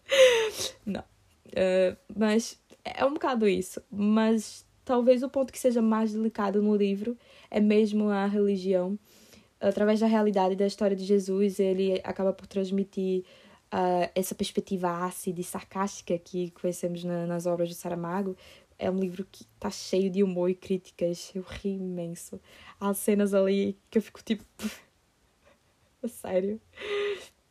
Não. 0.86 1.00
Uh, 1.00 1.96
mas 2.16 2.58
é 2.84 3.04
um 3.04 3.14
bocado 3.14 3.48
isso. 3.48 3.82
Mas 3.90 4.64
talvez 4.84 5.22
o 5.22 5.28
ponto 5.28 5.52
que 5.52 5.58
seja 5.58 5.82
mais 5.82 6.12
delicado 6.12 6.62
no 6.62 6.76
livro 6.76 7.16
é 7.50 7.60
mesmo 7.60 8.08
a 8.08 8.26
religião 8.26 8.98
através 9.60 10.00
da 10.00 10.06
realidade 10.06 10.56
da 10.56 10.66
história 10.66 10.96
de 10.96 11.04
Jesus, 11.04 11.58
ele 11.58 12.00
acaba 12.04 12.32
por 12.32 12.46
transmitir 12.46 13.24
uh, 13.72 14.10
essa 14.14 14.34
perspectiva 14.34 14.90
ácida 15.04 15.40
e 15.40 15.44
sarcástica 15.44 16.18
que 16.18 16.50
conhecemos 16.50 17.04
na, 17.04 17.26
nas 17.26 17.46
obras 17.46 17.68
de 17.68 17.74
Saramago. 17.74 18.36
É 18.78 18.90
um 18.90 18.98
livro 18.98 19.26
que 19.30 19.44
está 19.44 19.70
cheio 19.70 20.10
de 20.10 20.22
humor 20.22 20.50
e 20.50 20.54
críticas. 20.54 21.30
Eu 21.34 21.42
ri 21.42 21.70
imenso. 21.70 22.40
Há 22.80 22.92
cenas 22.92 23.34
ali 23.34 23.78
que 23.90 23.98
eu 23.98 24.02
fico 24.02 24.22
tipo. 24.22 24.44
Sério. 26.08 26.60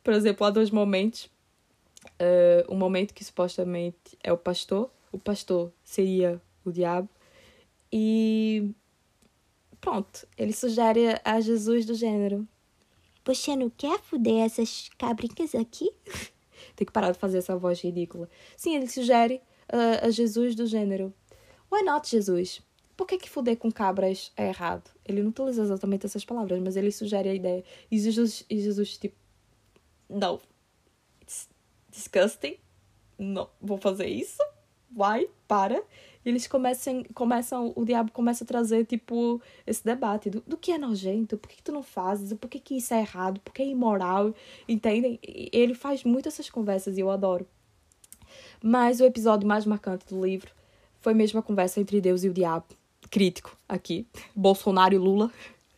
Por 0.02 0.12
exemplo, 0.12 0.46
há 0.46 0.50
dois 0.50 0.70
momentos. 0.70 1.30
Uh, 2.20 2.72
um 2.72 2.76
momento 2.76 3.14
que 3.14 3.24
supostamente 3.24 4.18
é 4.22 4.32
o 4.32 4.36
pastor. 4.36 4.90
O 5.10 5.18
pastor 5.18 5.72
seria 5.82 6.40
o 6.64 6.70
diabo. 6.70 7.08
E 7.90 8.70
Pronto, 9.84 10.26
ele 10.38 10.54
sugere 10.54 11.20
a 11.22 11.38
Jesus 11.42 11.84
do 11.84 11.92
gênero: 11.92 12.48
Você 13.22 13.54
não 13.54 13.68
quer 13.68 14.00
fuder 14.00 14.46
essas 14.46 14.88
cabrinhas 14.96 15.54
aqui? 15.54 15.92
Tem 16.74 16.86
que 16.86 16.90
parar 16.90 17.10
de 17.10 17.18
fazer 17.18 17.36
essa 17.36 17.54
voz 17.54 17.82
ridícula. 17.82 18.26
Sim, 18.56 18.76
ele 18.76 18.88
sugere 18.88 19.42
uh, 19.70 20.06
a 20.06 20.10
Jesus 20.10 20.54
do 20.54 20.66
gênero: 20.66 21.12
Why 21.70 21.82
not, 21.82 22.08
Jesus? 22.08 22.62
Por 22.96 23.06
que, 23.06 23.18
que 23.18 23.28
fuder 23.28 23.58
com 23.58 23.70
cabras 23.70 24.32
é 24.38 24.48
errado? 24.48 24.90
Ele 25.04 25.22
não 25.22 25.28
utiliza 25.28 25.62
exatamente 25.62 26.06
essas 26.06 26.24
palavras, 26.24 26.58
mas 26.62 26.76
ele 26.76 26.90
sugere 26.90 27.28
a 27.28 27.34
ideia. 27.34 27.62
E 27.90 27.98
Jesus, 27.98 28.42
e 28.48 28.60
Jesus 28.62 28.96
tipo, 28.96 29.16
não. 30.08 30.40
It's 31.20 31.46
disgusting. 31.90 32.56
Não, 33.18 33.50
vou 33.60 33.76
fazer 33.76 34.06
isso. 34.06 34.42
Vai, 34.90 35.28
para. 35.46 35.84
E 36.24 36.30
eles 36.30 36.46
começam, 36.46 37.04
começam, 37.12 37.72
o 37.76 37.84
diabo 37.84 38.10
começa 38.10 38.44
a 38.44 38.46
trazer, 38.46 38.86
tipo, 38.86 39.40
esse 39.66 39.84
debate 39.84 40.30
do, 40.30 40.42
do 40.46 40.56
que 40.56 40.72
é 40.72 40.78
nojento, 40.78 41.36
por 41.36 41.48
que, 41.48 41.56
que 41.56 41.62
tu 41.62 41.70
não 41.70 41.82
fazes, 41.82 42.32
por 42.38 42.48
que, 42.48 42.58
que 42.58 42.76
isso 42.76 42.94
é 42.94 43.00
errado, 43.00 43.40
por 43.40 43.52
que 43.52 43.62
é 43.62 43.66
imoral, 43.66 44.34
entendem? 44.66 45.18
Ele 45.22 45.74
faz 45.74 46.02
muito 46.02 46.28
essas 46.28 46.48
conversas 46.48 46.96
e 46.96 47.00
eu 47.00 47.10
adoro. 47.10 47.46
Mas 48.62 49.00
o 49.00 49.04
episódio 49.04 49.46
mais 49.46 49.66
marcante 49.66 50.06
do 50.06 50.24
livro 50.24 50.50
foi 51.00 51.12
mesmo 51.12 51.38
a 51.38 51.42
conversa 51.42 51.80
entre 51.80 52.00
Deus 52.00 52.24
e 52.24 52.30
o 52.30 52.32
diabo, 52.32 52.64
crítico 53.10 53.54
aqui, 53.68 54.06
Bolsonaro 54.34 54.94
e 54.94 54.98
Lula. 54.98 55.30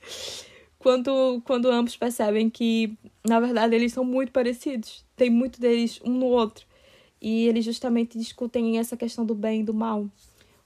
Quando, 0.79 1.43
quando 1.45 1.69
ambos 1.69 1.97
percebem 1.97 2.49
que, 2.49 2.97
na 3.27 3.41
verdade, 3.41 3.75
eles 3.75 3.93
são 3.93 4.05
muito 4.05 4.31
parecidos, 4.31 5.05
tem 5.17 5.29
muito 5.29 5.61
deles 5.61 6.01
um 6.05 6.13
no 6.13 6.27
outro. 6.27 6.65
E 7.21 7.49
eles 7.49 7.65
justamente 7.65 8.17
discutem 8.17 8.79
essa 8.79 8.97
questão 8.97 9.27
do 9.27 9.35
bem 9.35 9.63
e 9.63 9.65
do 9.65 9.75
mal 9.75 10.09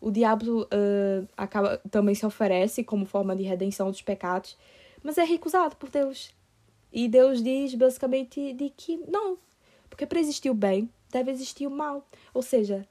o 0.01 0.11
diabo 0.11 0.63
uh, 0.63 1.29
acaba, 1.37 1.79
também 1.91 2.15
se 2.15 2.25
oferece 2.25 2.83
como 2.83 3.05
forma 3.05 3.37
de 3.37 3.43
redenção 3.43 3.91
dos 3.91 4.01
pecados, 4.01 4.57
mas 5.03 5.19
é 5.19 5.25
recusado 5.25 5.77
por 5.77 5.91
Deus. 5.91 6.35
E 6.93 7.07
Deus 7.07 7.43
diz 7.43 7.75
basicamente 7.75 8.53
de 8.55 8.71
que 8.71 8.97
não, 9.09 9.39
porque 9.89 10.07
para 10.07 10.19
existir 10.19 10.51
o 10.51 10.55
bem 10.55 10.89
deve 11.11 11.31
existir 11.31 11.67
o 11.67 11.71
mal. 11.71 12.07
Ou 12.33 12.43
seja, 12.43 12.87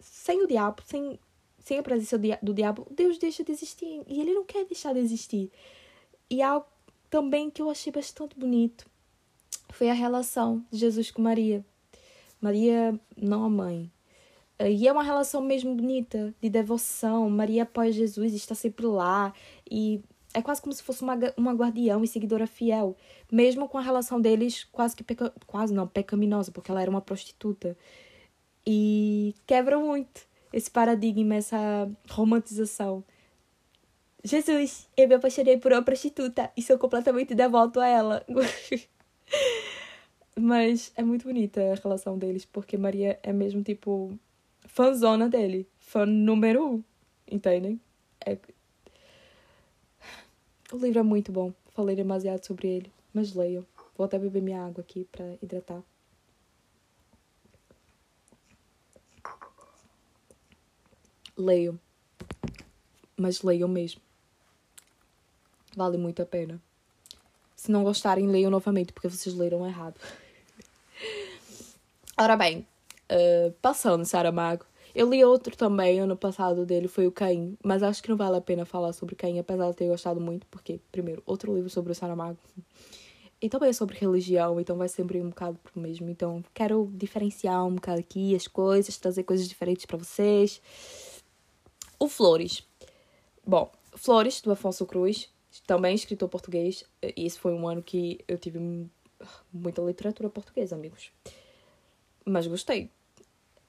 sem 0.00 0.42
o 0.42 0.46
diabo, 0.46 0.82
sem, 0.86 1.18
sem 1.58 1.78
a 1.78 1.82
presença 1.82 2.18
do 2.42 2.54
diabo, 2.54 2.86
Deus 2.90 3.18
deixa 3.18 3.44
de 3.44 3.52
existir 3.52 4.02
e 4.06 4.20
ele 4.20 4.32
não 4.32 4.44
quer 4.44 4.64
deixar 4.64 4.94
de 4.94 5.00
existir. 5.00 5.50
E 6.30 6.42
algo 6.42 6.66
também 7.10 7.50
que 7.50 7.62
eu 7.62 7.70
achei 7.70 7.92
bastante 7.92 8.36
bonito 8.36 8.86
foi 9.70 9.90
a 9.90 9.94
relação 9.94 10.64
de 10.70 10.78
Jesus 10.78 11.10
com 11.10 11.22
Maria. 11.22 11.64
Maria, 12.40 12.98
não 13.16 13.44
a 13.44 13.50
mãe, 13.50 13.90
e 14.60 14.88
é 14.88 14.92
uma 14.92 15.02
relação 15.02 15.42
mesmo 15.42 15.74
bonita, 15.74 16.34
de 16.40 16.48
devoção. 16.48 17.28
Maria 17.28 17.64
após 17.64 17.94
Jesus 17.94 18.32
está 18.32 18.54
sempre 18.54 18.86
lá. 18.86 19.32
E 19.70 20.02
é 20.32 20.40
quase 20.40 20.62
como 20.62 20.72
se 20.72 20.82
fosse 20.82 21.02
uma, 21.02 21.18
uma 21.36 21.52
guardião 21.52 22.02
e 22.02 22.08
seguidora 22.08 22.46
fiel. 22.46 22.96
Mesmo 23.30 23.68
com 23.68 23.78
a 23.78 23.82
relação 23.82 24.20
deles 24.20 24.64
quase 24.64 24.96
que 24.96 25.04
peca, 25.04 25.32
quase 25.46 25.74
não, 25.74 25.86
pecaminosa, 25.86 26.52
porque 26.52 26.70
ela 26.70 26.80
era 26.80 26.90
uma 26.90 27.00
prostituta. 27.00 27.76
E 28.66 29.34
quebra 29.46 29.78
muito 29.78 30.26
esse 30.52 30.70
paradigma, 30.70 31.34
essa 31.34 31.90
romantização. 32.10 33.04
Jesus, 34.24 34.88
eu 34.96 35.06
me 35.06 35.14
apaixonei 35.14 35.56
por 35.56 35.72
uma 35.72 35.82
prostituta 35.82 36.50
e 36.56 36.62
sou 36.62 36.78
completamente 36.78 37.34
devoto 37.34 37.78
a 37.78 37.86
ela. 37.86 38.26
Mas 40.38 40.92
é 40.96 41.02
muito 41.02 41.24
bonita 41.24 41.60
a 41.60 41.74
relação 41.76 42.18
deles, 42.18 42.44
porque 42.44 42.76
Maria 42.76 43.18
é 43.22 43.32
mesmo 43.32 43.62
tipo 43.62 44.18
fãzona 44.76 45.26
dele. 45.26 45.66
Fã 45.78 46.04
número 46.04 46.62
um. 46.62 46.84
Entendem? 47.26 47.80
É... 48.24 48.38
O 50.70 50.76
livro 50.76 50.98
é 50.98 51.02
muito 51.02 51.32
bom. 51.32 51.50
Falei 51.74 51.96
demasiado 51.96 52.44
sobre 52.44 52.68
ele. 52.68 52.92
mas 53.14 53.34
leiam. 53.34 53.64
Vou 53.96 54.04
até 54.04 54.18
beber 54.18 54.42
minha 54.42 54.62
água 54.62 54.82
aqui 54.82 55.08
para 55.10 55.24
hidratar. 55.42 55.82
Leiam. 61.38 61.80
Mas 63.16 63.40
leiam 63.40 63.68
mesmo. 63.68 64.02
Vale 65.74 65.96
muito 65.96 66.20
a 66.20 66.26
pena. 66.26 66.60
Se 67.54 67.70
não 67.70 67.82
gostarem, 67.82 68.28
leiam 68.28 68.50
novamente, 68.50 68.92
porque 68.92 69.08
vocês 69.08 69.34
leram 69.34 69.66
errado. 69.66 69.98
Ora 72.18 72.36
bem, 72.36 72.66
uh, 73.10 73.52
passando 73.60 74.04
Saramago. 74.04 74.64
Eu 74.94 75.10
li 75.10 75.22
outro 75.24 75.56
também 75.56 76.00
ano 76.00 76.16
passado 76.16 76.64
dele, 76.64 76.88
foi 76.88 77.06
o 77.06 77.12
Caim, 77.12 77.56
mas 77.62 77.82
acho 77.82 78.02
que 78.02 78.08
não 78.08 78.16
vale 78.16 78.36
a 78.36 78.40
pena 78.40 78.64
falar 78.64 78.92
sobre 78.92 79.14
Caim, 79.14 79.38
apesar 79.38 79.68
de 79.70 79.76
ter 79.76 79.88
gostado 79.88 80.20
muito, 80.20 80.46
porque, 80.46 80.80
primeiro, 80.90 81.22
outro 81.26 81.54
livro 81.54 81.68
sobre 81.68 81.92
o 81.92 81.94
Saramago. 81.94 82.38
E 83.40 83.50
também 83.50 83.68
é 83.68 83.72
sobre 83.72 83.98
religião, 83.98 84.58
então 84.58 84.76
vai 84.76 84.88
sempre 84.88 85.20
um 85.20 85.28
bocado 85.28 85.58
pro 85.62 85.78
mesmo. 85.80 86.08
Então, 86.08 86.42
quero 86.54 86.90
diferenciar 86.94 87.66
um 87.66 87.74
bocado 87.74 88.00
aqui 88.00 88.34
as 88.34 88.48
coisas, 88.48 88.96
trazer 88.96 89.24
coisas 89.24 89.46
diferentes 89.46 89.84
para 89.84 89.98
vocês. 89.98 90.62
O 91.98 92.08
Flores. 92.08 92.66
Bom, 93.46 93.70
Flores, 93.94 94.40
do 94.40 94.50
Afonso 94.50 94.86
Cruz, 94.86 95.28
também 95.66 95.94
escritor 95.94 96.28
português. 96.28 96.84
E 97.02 97.26
esse 97.26 97.38
foi 97.38 97.52
um 97.52 97.68
ano 97.68 97.82
que 97.82 98.18
eu 98.26 98.38
tive 98.38 98.88
muita 99.52 99.82
literatura 99.82 100.30
portuguesa, 100.30 100.74
amigos. 100.74 101.10
Mas 102.24 102.46
gostei. 102.46 102.90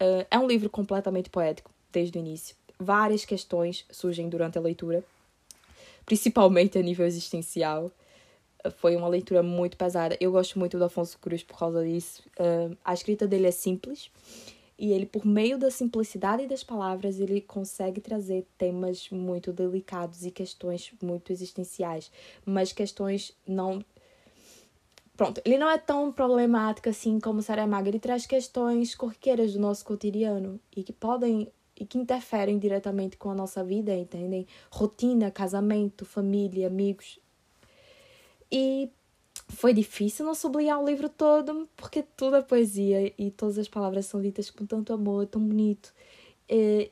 Uh, 0.01 0.25
é 0.30 0.38
um 0.38 0.48
livro 0.48 0.70
completamente 0.70 1.30
poético, 1.30 1.72
desde 1.92 2.18
o 2.18 2.20
início. 2.20 2.56
Várias 2.80 3.25
questões 3.25 3.86
surgem 3.89 4.30
durante 4.30 4.58
a 4.58 4.62
leitura, 4.62 5.04
principalmente 6.06 6.77
a 6.77 6.82
nível 6.82 7.06
existencial. 7.06 7.92
Uh, 8.66 8.72
foi 8.72 8.96
uma 8.96 9.08
leitura 9.08 9.42
muito 9.42 9.75
pesada. 9.75 10.18
Eu 10.20 10.32
gosto 10.32 10.60
muito 10.60 10.77
do 10.77 10.86
Afonso 10.86 11.18
Cruz 11.20 11.44
por 11.44 11.58
causa 11.58 11.84
disso. 11.84 12.24
Uh, 12.39 12.77
a 12.86 12.94
escrita 12.94 13.27
dele 13.27 13.48
é 13.48 13.51
simples 13.51 14.12
e 14.80 14.92
ele, 14.92 15.08
por 15.08 15.25
meio 15.25 15.58
da 15.58 15.72
simplicidade 15.72 16.46
das 16.46 16.63
palavras, 16.63 17.20
ele 17.20 17.42
consegue 17.42 18.00
trazer 18.00 18.46
temas 18.58 19.10
muito 19.10 19.51
delicados 19.51 20.24
e 20.24 20.30
questões 20.30 20.92
muito 21.01 21.32
existenciais, 21.32 22.12
mas 22.46 22.72
questões 22.72 23.36
não 23.48 23.84
Pronto, 25.18 25.42
ele 25.44 25.58
não 25.58 25.70
é 25.70 25.80
tão 25.80 26.12
problemático 26.12 26.90
assim 26.90 27.20
como 27.20 27.42
Saramago. 27.42 27.88
Ele 27.88 28.00
traz 28.00 28.28
questões 28.28 28.94
corriqueiras 28.94 29.54
do 29.54 29.60
nosso 29.60 29.84
cotidiano 29.84 30.60
e 30.76 30.84
que 30.84 30.94
podem 30.94 31.52
e 31.80 31.86
que 31.86 31.98
interferem 31.98 32.58
diretamente 32.58 33.18
com 33.18 33.30
a 33.30 33.36
nossa 33.36 33.64
vida, 33.64 33.94
entendem? 33.94 34.48
Rotina, 34.72 35.30
casamento, 35.30 36.06
família, 36.06 36.68
amigos. 36.68 37.20
E 38.52 38.90
foi 39.48 39.74
difícil 39.74 40.26
não 40.26 40.34
sublinhar 40.34 40.82
o 40.82 40.86
livro 40.86 41.08
todo, 41.08 41.70
porque 41.76 42.04
tudo 42.16 42.38
é 42.38 42.42
poesia 42.42 43.14
e 43.18 43.30
todas 43.30 43.60
as 43.60 43.68
palavras 43.68 44.08
são 44.08 44.20
ditas 44.20 44.50
com 44.50 44.66
tanto 44.66 44.92
amor, 44.92 45.28
tão 45.28 45.42
bonito. 45.42 45.94
É, 46.50 46.90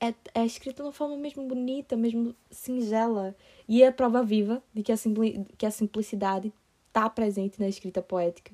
é, 0.00 0.14
é 0.34 0.44
escrito 0.44 0.76
de 0.76 0.82
uma 0.82 0.92
forma 0.92 1.16
mesmo 1.16 1.46
bonita, 1.46 1.96
mesmo 1.96 2.34
singela. 2.50 3.36
E 3.68 3.82
é 3.82 3.88
a 3.88 3.92
prova 3.92 4.22
viva 4.22 4.62
de 4.74 4.82
que 4.82 4.90
a, 4.90 4.96
simpli 4.96 5.46
que 5.56 5.64
a 5.64 5.70
simplicidade 5.70 6.52
está 6.94 7.10
presente 7.10 7.58
na 7.60 7.68
escrita 7.68 8.00
poética. 8.00 8.52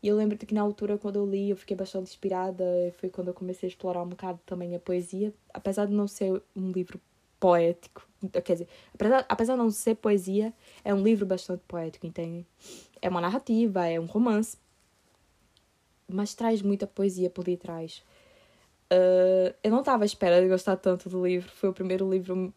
E 0.00 0.08
eu 0.08 0.16
lembro 0.16 0.38
que 0.38 0.54
na 0.54 0.62
altura, 0.62 0.96
quando 0.96 1.16
eu 1.16 1.26
li, 1.26 1.50
eu 1.50 1.56
fiquei 1.56 1.76
bastante 1.76 2.10
inspirada. 2.10 2.64
Foi 2.98 3.08
quando 3.08 3.28
eu 3.28 3.34
comecei 3.34 3.66
a 3.66 3.70
explorar 3.70 4.02
um 4.02 4.08
bocado 4.08 4.38
também 4.46 4.74
a 4.74 4.78
poesia. 4.78 5.32
Apesar 5.52 5.86
de 5.86 5.92
não 5.92 6.06
ser 6.06 6.40
um 6.54 6.70
livro 6.70 7.00
poético, 7.38 8.06
quer 8.44 8.52
dizer, 8.52 8.68
apesar, 8.94 9.26
apesar 9.28 9.52
de 9.54 9.58
não 9.58 9.70
ser 9.70 9.96
poesia, 9.96 10.52
é 10.84 10.94
um 10.94 11.02
livro 11.02 11.26
bastante 11.26 11.62
poético, 11.66 12.06
entende? 12.06 12.46
É 13.00 13.08
uma 13.08 13.20
narrativa, 13.20 13.86
é 13.86 13.98
um 13.98 14.06
romance, 14.06 14.56
mas 16.08 16.34
traz 16.34 16.62
muita 16.62 16.86
poesia 16.86 17.28
por 17.28 17.44
detrás. 17.44 18.02
Uh, 18.92 19.54
eu 19.62 19.70
não 19.70 19.80
estava 19.80 20.04
à 20.04 20.06
espera 20.06 20.40
de 20.40 20.48
gostar 20.48 20.76
tanto 20.76 21.08
do 21.08 21.26
livro. 21.26 21.50
Foi 21.50 21.68
o 21.68 21.72
primeiro 21.72 22.08
livro 22.08 22.52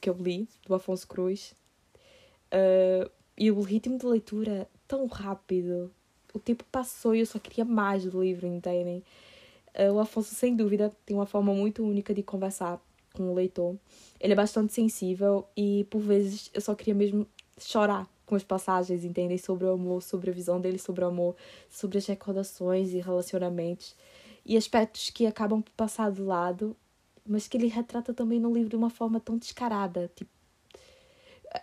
que 0.00 0.08
eu 0.08 0.14
li, 0.14 0.48
do 0.66 0.74
Afonso 0.74 1.06
Cruz. 1.06 1.54
Uh, 2.52 3.10
e 3.36 3.50
o 3.50 3.60
ritmo 3.60 3.98
de 3.98 4.06
leitura 4.06 4.68
tão 4.86 5.06
rápido. 5.06 5.90
O 6.32 6.38
tempo 6.38 6.64
passou 6.70 7.14
e 7.14 7.20
eu 7.20 7.26
só 7.26 7.38
queria 7.38 7.64
mais 7.64 8.04
do 8.04 8.22
livro, 8.22 8.46
entendem? 8.46 9.02
Uh, 9.74 9.92
o 9.92 10.00
Afonso, 10.00 10.34
sem 10.34 10.54
dúvida, 10.54 10.92
tem 11.04 11.16
uma 11.16 11.26
forma 11.26 11.52
muito 11.52 11.82
única 11.82 12.14
de 12.14 12.22
conversar 12.22 12.80
com 13.12 13.30
o 13.30 13.34
leitor. 13.34 13.76
Ele 14.20 14.32
é 14.32 14.36
bastante 14.36 14.72
sensível 14.72 15.46
e, 15.56 15.86
por 15.90 16.00
vezes, 16.00 16.50
eu 16.52 16.60
só 16.60 16.74
queria 16.74 16.94
mesmo 16.94 17.26
chorar 17.58 18.08
com 18.26 18.34
as 18.34 18.42
passagens, 18.42 19.04
entendem? 19.04 19.38
Sobre 19.38 19.64
o 19.66 19.72
amor, 19.72 20.02
sobre 20.02 20.30
a 20.30 20.32
visão 20.32 20.60
dele 20.60 20.78
sobre 20.78 21.04
o 21.04 21.08
amor, 21.08 21.36
sobre 21.70 21.98
as 21.98 22.06
recordações 22.06 22.92
e 22.92 23.00
relacionamentos. 23.00 23.94
E 24.44 24.56
aspectos 24.56 25.10
que 25.10 25.26
acabam 25.26 25.62
por 25.62 25.72
passar 25.72 26.10
de 26.10 26.20
lado, 26.20 26.76
mas 27.26 27.48
que 27.48 27.56
ele 27.56 27.68
retrata 27.68 28.12
também 28.12 28.38
no 28.38 28.52
livro 28.52 28.70
de 28.70 28.76
uma 28.76 28.90
forma 28.90 29.20
tão 29.20 29.36
descarada. 29.38 30.10
Tipo, 30.14 30.30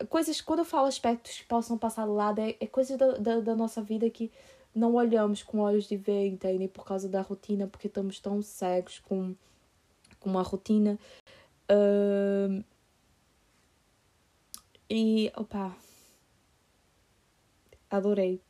coisas, 0.10 0.42
quando 0.42 0.60
eu 0.60 0.66
falo 0.66 0.88
aspectos 0.88 1.40
que 1.40 1.46
possam 1.46 1.78
passar 1.78 2.06
de 2.06 2.12
lado, 2.12 2.40
é, 2.40 2.56
é 2.60 2.68
coisas 2.68 2.98
da, 2.98 3.12
da, 3.14 3.40
da 3.40 3.56
nossa 3.56 3.82
vida 3.82 4.10
que 4.10 4.32
não 4.74 4.96
olhamos 4.96 5.44
com 5.44 5.60
olhos 5.60 5.88
de 5.88 5.98
ver, 5.98 6.28
entendem? 6.28 6.68
Por 6.68 6.86
causa 6.86 7.10
da 7.10 7.22
rotina, 7.22 7.68
porque 7.68 7.88
estamos 7.88 8.20
tão 8.20 8.42
cegos 8.42 9.00
com, 9.00 9.36
com 10.20 10.30
uma 10.30 10.42
rotina. 10.42 10.98
Uh, 11.70 12.64
e, 14.90 15.32
opa, 15.36 15.76
adorei. 17.90 18.42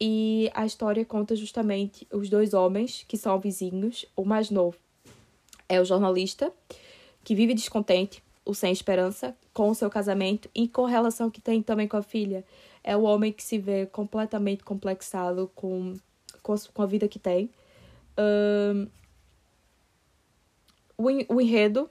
E 0.00 0.50
a 0.54 0.66
história 0.66 1.04
conta 1.04 1.36
justamente 1.36 2.06
os 2.12 2.28
dois 2.28 2.52
homens 2.52 3.04
que 3.06 3.16
são 3.16 3.38
vizinhos. 3.38 4.04
O 4.16 4.24
mais 4.24 4.50
novo 4.50 4.76
é 5.68 5.80
o 5.80 5.84
jornalista, 5.84 6.52
que 7.22 7.34
vive 7.34 7.54
descontente, 7.54 8.22
o 8.44 8.54
sem 8.54 8.72
esperança, 8.72 9.36
com 9.52 9.70
o 9.70 9.74
seu 9.74 9.88
casamento 9.88 10.48
e 10.54 10.68
com 10.68 10.86
a 10.86 10.88
relação 10.88 11.30
que 11.30 11.40
tem 11.40 11.62
também 11.62 11.88
com 11.88 11.96
a 11.96 12.02
filha. 12.02 12.44
É 12.82 12.96
o 12.96 13.02
homem 13.02 13.32
que 13.32 13.42
se 13.42 13.58
vê 13.58 13.86
completamente 13.86 14.62
complexado 14.62 15.50
com, 15.54 15.94
com, 16.42 16.54
com 16.72 16.82
a 16.82 16.86
vida 16.86 17.08
que 17.08 17.18
tem. 17.18 17.50
O, 20.96 21.34
o 21.34 21.40
enredo 21.40 21.88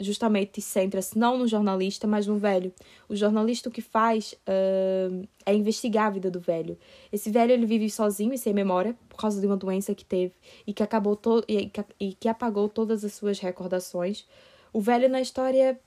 justamente 0.00 0.60
centra-se 0.62 1.18
não 1.18 1.36
no 1.36 1.46
jornalista, 1.46 2.06
mas 2.06 2.26
no 2.26 2.36
velho. 2.36 2.72
O 3.08 3.14
jornalista 3.14 3.68
o 3.68 3.72
que 3.72 3.82
faz 3.82 4.32
uh, 4.32 5.28
é 5.44 5.54
investigar 5.54 6.06
a 6.06 6.10
vida 6.10 6.30
do 6.30 6.40
velho. 6.40 6.78
Esse 7.12 7.30
velho 7.30 7.52
ele 7.52 7.66
vive 7.66 7.90
sozinho 7.90 8.32
e 8.32 8.38
sem 8.38 8.54
memória 8.54 8.96
por 9.08 9.18
causa 9.18 9.40
de 9.40 9.46
uma 9.46 9.56
doença 9.56 9.94
que 9.94 10.04
teve 10.04 10.32
e 10.66 10.72
que 10.72 10.82
acabou 10.82 11.20
e, 11.46 11.66
que, 11.66 11.84
e 12.00 12.12
que 12.14 12.28
apagou 12.28 12.68
todas 12.68 13.04
as 13.04 13.12
suas 13.12 13.38
recordações. 13.38 14.26
O 14.72 14.80
velho 14.80 15.08
na 15.08 15.20
história, 15.20 15.78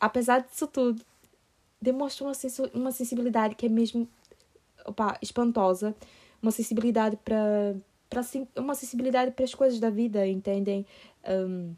apesar 0.00 0.40
disso 0.40 0.66
tudo, 0.66 1.02
demonstra 1.80 2.24
uma, 2.26 2.32
uma 2.74 2.92
sensibilidade 2.92 3.54
que 3.54 3.66
é 3.66 3.68
mesmo 3.68 4.08
opa, 4.84 5.18
espantosa, 5.22 5.94
uma 6.42 6.50
sensibilidade 6.50 7.16
para 7.24 7.74
para 8.08 8.22
uma 8.56 8.74
sensibilidade 8.74 9.30
para 9.30 9.44
as 9.44 9.54
coisas 9.54 9.78
da 9.78 9.88
vida, 9.88 10.26
entendem? 10.26 10.84
Um, 11.24 11.72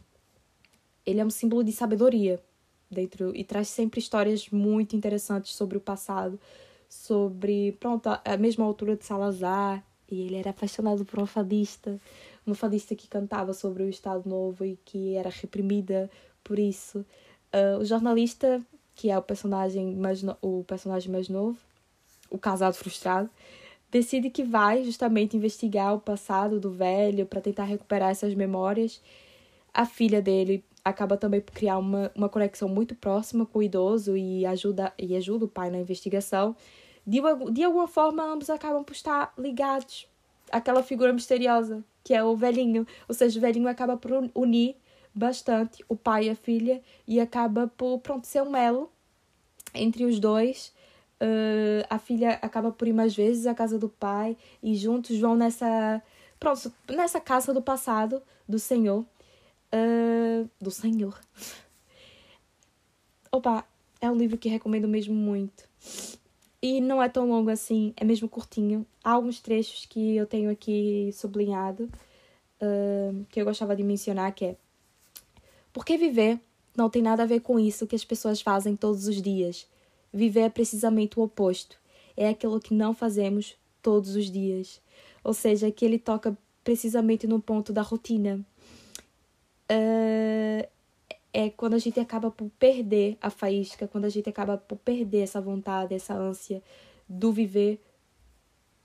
ele 1.04 1.20
é 1.20 1.24
um 1.24 1.28
símbolo 1.28 1.62
de 1.62 1.72
sabedoria 1.72 2.42
dentro 2.90 3.36
e 3.36 3.44
traz 3.44 3.68
sempre 3.68 4.00
histórias 4.00 4.48
muito 4.48 4.96
interessantes 4.96 5.54
sobre 5.54 5.76
o 5.76 5.80
passado, 5.80 6.40
sobre, 6.88 7.72
pronto, 7.72 8.08
a 8.08 8.36
mesma 8.38 8.64
altura 8.64 8.96
de 8.96 9.04
Salazar, 9.04 9.84
e 10.10 10.22
ele 10.22 10.36
era 10.36 10.50
apaixonado 10.50 11.04
por 11.04 11.18
uma 11.18 11.26
fadista, 11.26 12.00
uma 12.46 12.54
fadista 12.54 12.94
que 12.94 13.08
cantava 13.08 13.52
sobre 13.52 13.82
o 13.82 13.88
Estado 13.88 14.28
Novo 14.28 14.64
e 14.64 14.78
que 14.84 15.14
era 15.14 15.28
reprimida 15.28 16.10
por 16.42 16.58
isso. 16.58 17.04
Uh, 17.52 17.78
o 17.80 17.84
jornalista, 17.84 18.60
que 18.94 19.10
é 19.10 19.18
o 19.18 19.22
personagem 19.22 19.94
mais 19.94 20.22
no... 20.22 20.36
o 20.40 20.64
personagem 20.64 21.10
mais 21.10 21.28
novo, 21.28 21.58
o 22.30 22.38
casado 22.38 22.74
frustrado, 22.74 23.28
decide 23.90 24.30
que 24.30 24.42
vai 24.42 24.84
justamente 24.84 25.36
investigar 25.36 25.94
o 25.94 26.00
passado 26.00 26.58
do 26.58 26.70
velho 26.70 27.26
para 27.26 27.40
tentar 27.40 27.64
recuperar 27.64 28.10
essas 28.10 28.34
memórias. 28.34 29.02
A 29.72 29.84
filha 29.84 30.22
dele 30.22 30.64
acaba 30.84 31.16
também 31.16 31.40
por 31.40 31.52
criar 31.52 31.78
uma, 31.78 32.10
uma 32.14 32.28
conexão 32.28 32.68
muito 32.68 32.94
próxima 32.94 33.46
com 33.46 33.58
o 33.58 33.62
idoso 33.62 34.16
e 34.16 34.44
ajuda, 34.46 34.92
e 34.98 35.14
ajuda 35.14 35.44
o 35.44 35.48
pai 35.48 35.70
na 35.70 35.78
investigação. 35.78 36.56
De, 37.06 37.20
de 37.52 37.64
alguma 37.64 37.86
forma, 37.86 38.22
ambos 38.24 38.48
acabam 38.48 38.82
por 38.82 38.92
estar 38.92 39.32
ligados 39.36 40.08
àquela 40.50 40.82
figura 40.82 41.12
misteriosa, 41.12 41.84
que 42.02 42.14
é 42.14 42.24
o 42.24 42.36
velhinho. 42.36 42.86
Ou 43.08 43.14
seja, 43.14 43.38
o 43.38 43.42
velhinho 43.42 43.68
acaba 43.68 43.96
por 43.96 44.10
unir 44.34 44.76
bastante 45.14 45.84
o 45.88 45.96
pai 45.96 46.26
e 46.26 46.30
a 46.30 46.34
filha 46.34 46.82
e 47.06 47.20
acaba 47.20 47.68
por, 47.76 47.98
pronto, 48.00 48.26
ser 48.26 48.42
um 48.42 48.56
elo 48.56 48.90
entre 49.74 50.04
os 50.04 50.18
dois. 50.18 50.72
Uh, 51.20 51.86
a 51.88 51.98
filha 51.98 52.38
acaba 52.42 52.72
por 52.72 52.88
ir 52.88 52.92
mais 52.92 53.14
vezes 53.14 53.46
à 53.46 53.54
casa 53.54 53.78
do 53.78 53.88
pai 53.88 54.36
e 54.62 54.74
juntos 54.74 55.18
vão 55.18 55.36
nessa, 55.36 56.02
pronto, 56.40 56.72
nessa 56.88 57.20
casa 57.20 57.54
do 57.54 57.62
passado 57.62 58.20
do 58.48 58.58
Senhor 58.58 59.04
uh, 59.72 60.48
do 60.60 60.70
Senhor. 60.70 61.18
Opa, 63.32 63.64
é 64.00 64.10
um 64.10 64.16
livro 64.16 64.36
que 64.36 64.48
recomendo 64.48 64.86
mesmo 64.86 65.14
muito. 65.14 65.68
E 66.60 66.80
não 66.80 67.02
é 67.02 67.08
tão 67.08 67.28
longo 67.28 67.50
assim, 67.50 67.92
é 67.96 68.04
mesmo 68.04 68.28
curtinho. 68.28 68.86
Há 69.02 69.12
alguns 69.12 69.40
trechos 69.40 69.86
que 69.86 70.16
eu 70.16 70.26
tenho 70.26 70.50
aqui 70.50 71.10
sublinhado, 71.12 71.90
uh, 72.60 73.24
que 73.30 73.40
eu 73.40 73.44
gostava 73.44 73.74
de 73.74 73.82
mencionar, 73.82 74.32
que 74.32 74.44
é 74.44 74.56
Porque 75.72 75.96
viver 75.96 76.40
não 76.76 76.88
tem 76.88 77.02
nada 77.02 77.22
a 77.22 77.26
ver 77.26 77.40
com 77.40 77.58
isso 77.58 77.86
que 77.86 77.96
as 77.96 78.04
pessoas 78.04 78.40
fazem 78.40 78.76
todos 78.76 79.06
os 79.06 79.20
dias. 79.20 79.66
Viver 80.12 80.40
é 80.40 80.48
precisamente 80.48 81.18
o 81.18 81.22
oposto. 81.22 81.76
É 82.16 82.28
aquilo 82.28 82.60
que 82.60 82.74
não 82.74 82.94
fazemos 82.94 83.56
todos 83.82 84.14
os 84.14 84.30
dias. 84.30 84.80
Ou 85.24 85.32
seja, 85.32 85.70
que 85.70 85.84
ele 85.84 85.98
toca 85.98 86.36
precisamente 86.62 87.26
no 87.26 87.40
ponto 87.40 87.72
da 87.72 87.82
rotina. 87.82 88.40
Uh, 89.70 90.68
é 91.32 91.48
quando 91.50 91.74
a 91.74 91.78
gente 91.78 91.98
acaba 91.98 92.30
por 92.30 92.50
perder 92.58 93.16
a 93.20 93.30
faísca, 93.30 93.88
quando 93.88 94.04
a 94.04 94.08
gente 94.08 94.28
acaba 94.28 94.58
por 94.58 94.76
perder 94.76 95.20
essa 95.20 95.40
vontade, 95.40 95.94
essa 95.94 96.14
ânsia 96.14 96.62
do 97.08 97.32
viver, 97.32 97.80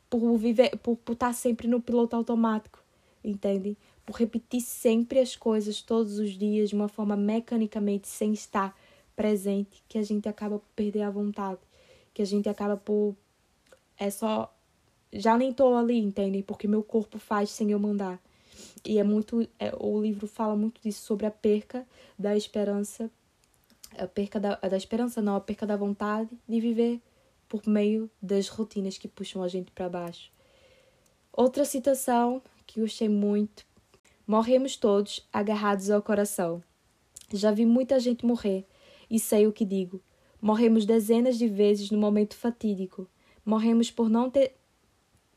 por 0.10 0.38
viver, 0.38 0.78
por, 0.78 0.98
estar 1.12 1.34
sempre 1.34 1.68
no 1.68 1.82
piloto 1.82 2.16
automático, 2.16 2.80
entende? 3.24 3.76
Por 4.08 4.16
repetir 4.16 4.62
sempre 4.62 5.20
as 5.20 5.36
coisas 5.36 5.84
todos 5.84 6.18
os 6.18 6.32
dias 6.32 6.70
de 6.70 6.76
uma 6.76 6.88
forma 6.88 7.16
mecanicamente 7.16 8.08
sem 8.08 8.34
estar 8.34 8.76
presente, 9.16 9.84
que 9.88 10.00
a 10.00 10.04
gente 10.04 10.28
acaba 10.28 10.58
por 10.58 10.70
perder 10.76 11.04
a 11.04 11.12
vontade, 11.12 11.60
que 12.12 12.24
a 12.24 12.26
gente 12.26 12.50
acaba 12.50 12.76
por 12.76 13.16
é 14.00 14.10
só 14.10 14.52
já 15.12 15.38
nem 15.38 15.52
tô 15.54 15.76
ali, 15.76 15.98
entende? 15.98 16.44
Porque 16.44 16.68
meu 16.68 16.84
corpo 16.84 17.18
faz 17.18 17.50
sem 17.50 17.72
eu 17.72 17.80
mandar. 17.80 18.20
E 18.86 19.00
é 19.00 19.04
muito. 19.04 19.48
É, 19.60 19.74
o 19.80 20.02
livro 20.02 20.28
fala 20.28 20.56
muito 20.56 20.82
disso, 20.82 21.02
sobre 21.02 21.26
a 21.26 21.32
perca 21.32 21.86
da 22.18 22.36
esperança. 22.36 23.10
A 23.98 24.08
perca 24.08 24.40
da, 24.40 24.56
da 24.56 24.78
esperança, 24.78 25.22
não, 25.22 25.36
a 25.36 25.42
perca 25.42 25.66
da 25.66 25.76
vontade 25.76 26.30
de 26.48 26.60
viver 26.60 27.02
por 27.48 27.68
meio 27.68 28.10
das 28.22 28.48
rotinas 28.48 28.98
que 28.98 29.08
puxam 29.08 29.42
a 29.42 29.48
gente 29.48 29.72
para 29.72 29.90
baixo. 29.90 30.32
Outra 31.32 31.66
citação 31.66 32.42
que 32.66 32.82
gostei 32.82 33.10
muito: 33.10 33.66
Morremos 34.28 34.76
todos 34.76 35.26
agarrados 35.32 35.90
ao 35.90 36.02
coração. 36.02 36.62
Já 37.32 37.50
vi 37.50 37.66
muita 37.66 37.98
gente 37.98 38.26
morrer 38.26 38.66
e 39.10 39.18
sei 39.18 39.48
o 39.48 39.54
que 39.54 39.64
digo. 39.64 40.02
Morremos 40.42 40.86
dezenas 40.86 41.38
de 41.38 41.48
vezes 41.48 41.92
no 41.92 41.98
momento 41.98 42.36
fatídico. 42.36 43.08
Morremos 43.46 43.90
por 43.90 44.10
não 44.10 44.30
ter 44.30 44.54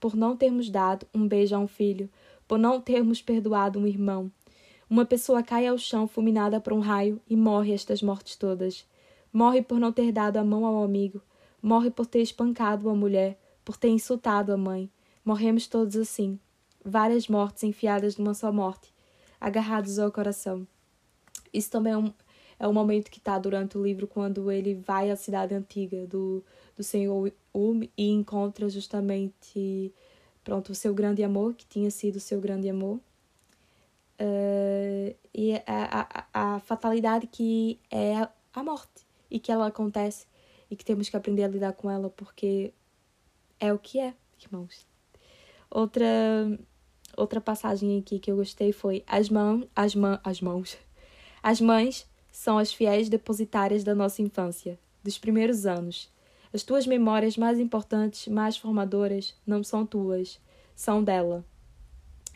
por 0.00 0.16
não 0.16 0.36
termos 0.36 0.68
dado 0.68 1.06
um 1.14 1.28
beijo 1.28 1.54
a 1.54 1.58
um 1.60 1.68
filho, 1.68 2.10
por 2.48 2.58
não 2.58 2.80
termos 2.80 3.22
perdoado 3.22 3.78
um 3.78 3.86
irmão. 3.86 4.28
Uma 4.88 5.04
pessoa 5.04 5.40
cai 5.40 5.68
ao 5.68 5.78
chão 5.78 6.08
fulminada 6.08 6.58
por 6.60 6.72
um 6.72 6.80
raio 6.80 7.20
e 7.28 7.36
morre 7.36 7.72
estas 7.72 8.02
mortes 8.02 8.34
todas. 8.34 8.84
Morre 9.32 9.62
por 9.62 9.78
não 9.78 9.92
ter 9.92 10.10
dado 10.10 10.38
a 10.38 10.42
mão 10.42 10.66
ao 10.66 10.82
amigo, 10.82 11.22
morre 11.62 11.92
por 11.92 12.06
ter 12.06 12.22
espancado 12.22 12.88
uma 12.88 12.96
mulher, 12.96 13.38
por 13.64 13.76
ter 13.76 13.90
insultado 13.90 14.52
a 14.52 14.56
mãe. 14.56 14.90
Morremos 15.24 15.68
todos 15.68 15.94
assim, 15.94 16.40
várias 16.84 17.28
mortes 17.28 17.62
enfiadas 17.62 18.16
numa 18.16 18.34
só 18.34 18.52
morte, 18.52 18.92
agarrados 19.40 19.98
ao 19.98 20.10
coração. 20.10 20.66
Isso 21.52 21.70
também 21.70 21.92
é 21.92 21.96
um, 21.96 22.12
é 22.58 22.68
um 22.68 22.72
momento 22.72 23.10
que 23.10 23.18
está 23.18 23.38
durante 23.38 23.76
o 23.76 23.82
livro, 23.82 24.06
quando 24.06 24.50
ele 24.50 24.74
vai 24.74 25.10
à 25.10 25.16
cidade 25.16 25.54
antiga 25.54 26.06
do, 26.06 26.44
do 26.76 26.82
Senhor 26.82 27.32
Um 27.54 27.82
e 27.96 28.10
encontra 28.10 28.68
justamente 28.68 29.92
pronto, 30.44 30.72
o 30.72 30.74
seu 30.74 30.94
grande 30.94 31.22
amor, 31.22 31.54
que 31.54 31.66
tinha 31.66 31.90
sido 31.90 32.16
o 32.16 32.20
seu 32.20 32.40
grande 32.40 32.68
amor. 32.68 33.00
Uh, 34.20 35.16
e 35.32 35.54
a, 35.66 36.26
a, 36.32 36.54
a 36.56 36.60
fatalidade 36.60 37.26
que 37.26 37.80
é 37.90 38.16
a, 38.18 38.30
a 38.52 38.62
morte 38.62 39.06
e 39.30 39.38
que 39.38 39.50
ela 39.50 39.66
acontece 39.66 40.26
e 40.70 40.76
que 40.76 40.84
temos 40.84 41.08
que 41.08 41.16
aprender 41.16 41.44
a 41.44 41.48
lidar 41.48 41.72
com 41.72 41.90
ela 41.90 42.10
porque 42.10 42.74
é 43.58 43.72
o 43.72 43.78
que 43.78 43.98
é, 43.98 44.14
irmãos. 44.38 44.86
Outra 45.70 46.06
outra 47.20 47.40
passagem 47.40 47.98
aqui 47.98 48.18
que 48.18 48.30
eu 48.30 48.36
gostei 48.36 48.72
foi 48.72 49.04
as 49.06 49.28
mãos 49.28 49.66
as, 49.74 49.94
mãos 49.94 50.18
as 50.24 50.40
mãos 50.40 50.78
as 51.42 51.60
mães 51.60 52.06
são 52.32 52.58
as 52.58 52.72
fiéis 52.72 53.08
depositárias 53.08 53.82
da 53.82 53.94
nossa 53.94 54.22
infância, 54.22 54.78
dos 55.02 55.18
primeiros 55.18 55.66
anos 55.66 56.10
as 56.52 56.64
tuas 56.64 56.84
memórias 56.84 57.36
mais 57.36 57.60
importantes, 57.60 58.26
mais 58.26 58.56
formadoras, 58.56 59.34
não 59.46 59.62
são 59.62 59.86
tuas, 59.86 60.40
são 60.74 61.02
dela. 61.02 61.44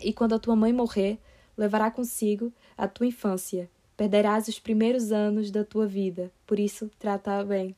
E 0.00 0.12
quando 0.12 0.34
a 0.34 0.38
tua 0.38 0.54
mãe 0.54 0.72
morrer, 0.72 1.18
levará 1.56 1.90
consigo 1.90 2.52
a 2.76 2.86
tua 2.86 3.06
infância. 3.06 3.68
Perderás 3.96 4.46
os 4.46 4.60
primeiros 4.60 5.10
anos 5.10 5.50
da 5.50 5.64
tua 5.64 5.86
vida, 5.86 6.32
por 6.46 6.60
isso 6.60 6.90
trata-a 6.98 7.44
bem. 7.44 7.74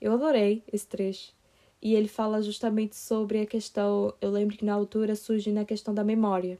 Eu 0.00 0.12
adorei 0.12 0.62
esse 0.72 0.86
trecho. 0.86 1.32
E 1.80 1.94
ele 1.94 2.08
fala 2.08 2.42
justamente 2.42 2.96
sobre 2.96 3.40
a 3.40 3.46
questão. 3.46 4.12
Eu 4.20 4.30
lembro 4.30 4.56
que 4.56 4.64
na 4.64 4.74
altura 4.74 5.14
surge 5.14 5.52
na 5.52 5.64
questão 5.64 5.94
da 5.94 6.02
memória. 6.02 6.58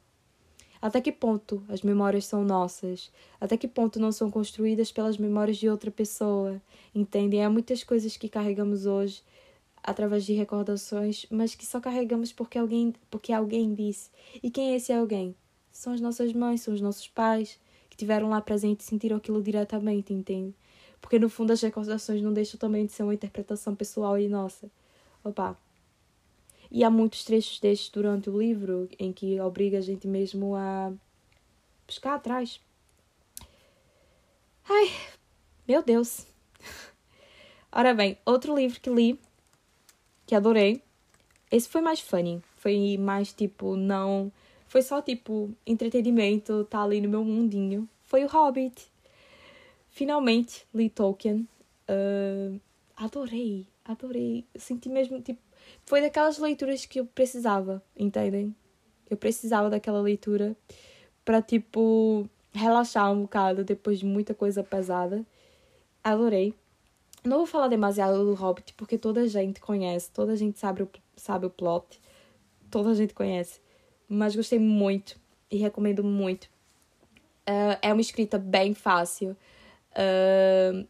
Até 0.80 1.00
que 1.00 1.10
ponto 1.10 1.62
as 1.68 1.82
memórias 1.82 2.24
são 2.26 2.44
nossas? 2.44 3.10
Até 3.40 3.56
que 3.56 3.66
ponto 3.66 3.98
não 3.98 4.12
são 4.12 4.30
construídas 4.30 4.92
pelas 4.92 5.18
memórias 5.18 5.56
de 5.56 5.68
outra 5.68 5.90
pessoa? 5.90 6.62
Entendem? 6.94 7.44
Há 7.44 7.50
muitas 7.50 7.82
coisas 7.82 8.16
que 8.16 8.28
carregamos 8.28 8.86
hoje 8.86 9.22
através 9.82 10.24
de 10.24 10.34
recordações, 10.34 11.26
mas 11.30 11.54
que 11.54 11.66
só 11.66 11.80
carregamos 11.80 12.32
porque 12.32 12.58
alguém, 12.58 12.94
porque 13.10 13.32
alguém 13.32 13.74
disse. 13.74 14.10
E 14.42 14.50
quem 14.50 14.72
é 14.72 14.76
esse 14.76 14.92
alguém? 14.92 15.34
São 15.72 15.92
as 15.92 16.00
nossas 16.00 16.32
mães, 16.32 16.60
são 16.60 16.74
os 16.74 16.80
nossos 16.80 17.08
pais 17.08 17.58
que 17.90 17.96
tiveram 17.96 18.28
lá 18.28 18.40
presente 18.40 18.80
e 18.80 18.84
sentiram 18.84 19.16
aquilo 19.16 19.42
diretamente, 19.42 20.12
entende? 20.12 20.54
Porque 21.00 21.18
no 21.18 21.28
fundo 21.28 21.52
as 21.52 21.60
recordações 21.60 22.22
não 22.22 22.32
deixam 22.32 22.58
também 22.58 22.86
de 22.86 22.92
ser 22.92 23.02
uma 23.02 23.14
interpretação 23.14 23.74
pessoal 23.74 24.18
e 24.18 24.28
nossa. 24.28 24.70
Opa, 25.24 25.56
e 26.70 26.84
há 26.84 26.90
muitos 26.90 27.24
trechos 27.24 27.58
destes 27.60 27.88
durante 27.88 28.28
o 28.28 28.38
livro 28.38 28.88
em 28.98 29.12
que 29.12 29.40
obriga 29.40 29.78
a 29.78 29.82
gente 29.82 30.06
mesmo 30.06 30.54
a 30.54 30.92
pescar 31.86 32.14
atrás. 32.14 32.60
Ai, 34.68 34.90
meu 35.66 35.82
Deus. 35.82 36.26
Ora 37.72 37.94
bem, 37.94 38.18
outro 38.24 38.54
livro 38.54 38.80
que 38.80 38.90
li, 38.90 39.18
que 40.26 40.34
adorei, 40.34 40.82
esse 41.50 41.68
foi 41.68 41.80
mais 41.80 42.00
funny. 42.00 42.42
Foi 42.56 42.98
mais 42.98 43.32
tipo, 43.32 43.76
não. 43.76 44.30
Foi 44.66 44.82
só 44.82 45.00
tipo 45.00 45.50
entretenimento, 45.66 46.64
tá 46.64 46.82
ali 46.82 47.00
no 47.00 47.08
meu 47.08 47.24
mundinho. 47.24 47.88
Foi 48.04 48.24
o 48.24 48.28
Hobbit. 48.28 48.86
Finalmente 49.88 50.66
li 50.74 50.90
Tolkien. 50.90 51.48
Uh, 51.88 52.60
adorei, 52.94 53.66
adorei. 53.88 54.44
Senti 54.54 54.88
mesmo 54.88 55.20
tipo 55.20 55.40
foi 55.84 56.00
daquelas 56.00 56.38
leituras 56.38 56.84
que 56.84 57.00
eu 57.00 57.06
precisava, 57.06 57.82
entendem? 57.96 58.54
Eu 59.10 59.16
precisava 59.16 59.70
daquela 59.70 60.00
leitura 60.00 60.54
para 61.24 61.42
tipo 61.42 62.28
relaxar 62.52 63.10
um 63.12 63.22
bocado 63.22 63.64
depois 63.64 63.98
de 63.98 64.06
muita 64.06 64.34
coisa 64.34 64.62
pesada. 64.62 65.24
Adorei. 66.04 66.54
Não 67.24 67.38
vou 67.38 67.46
falar 67.46 67.68
demasiado 67.68 68.24
do 68.24 68.34
Hobbit 68.34 68.74
porque 68.74 68.96
toda 68.96 69.22
a 69.22 69.26
gente 69.26 69.60
conhece, 69.60 70.10
toda 70.10 70.32
a 70.32 70.36
gente 70.36 70.58
sabe 70.58 70.82
o, 70.82 70.90
sabe 71.16 71.46
o 71.46 71.50
plot, 71.50 72.00
toda 72.70 72.90
a 72.90 72.94
gente 72.94 73.14
conhece. 73.14 73.60
Mas 74.08 74.36
gostei 74.36 74.58
muito 74.58 75.18
e 75.50 75.56
recomendo 75.56 76.04
muito. 76.04 76.44
Uh, 77.46 77.76
é 77.82 77.92
uma 77.92 78.00
escrita 78.00 78.38
bem 78.38 78.74
fácil. 78.74 79.36
Uh, 79.92 80.86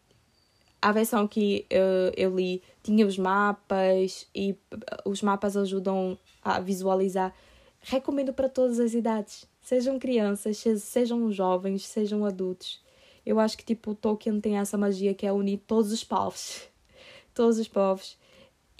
a 0.80 0.92
versão 0.92 1.26
que 1.26 1.66
eu, 1.68 2.12
eu 2.16 2.34
li 2.34 2.62
tinha 2.82 3.06
os 3.06 3.18
mapas 3.18 4.26
e 4.34 4.56
os 5.04 5.22
mapas 5.22 5.56
ajudam 5.56 6.16
a 6.42 6.60
visualizar. 6.60 7.34
Recomendo 7.80 8.32
para 8.32 8.48
todas 8.48 8.78
as 8.78 8.94
idades, 8.94 9.46
sejam 9.60 9.98
crianças, 9.98 10.58
sejam 10.80 11.30
jovens, 11.32 11.86
sejam 11.86 12.24
adultos. 12.24 12.80
Eu 13.26 13.38
acho 13.38 13.58
que 13.58 13.64
tipo 13.64 13.94
Tolkien 13.94 14.40
tem 14.40 14.58
essa 14.58 14.78
magia 14.78 15.14
que 15.14 15.26
é 15.26 15.32
unir 15.32 15.58
todos 15.66 15.92
os 15.92 16.04
povos, 16.04 16.68
todos 17.34 17.58
os 17.58 17.68
povos. 17.68 18.16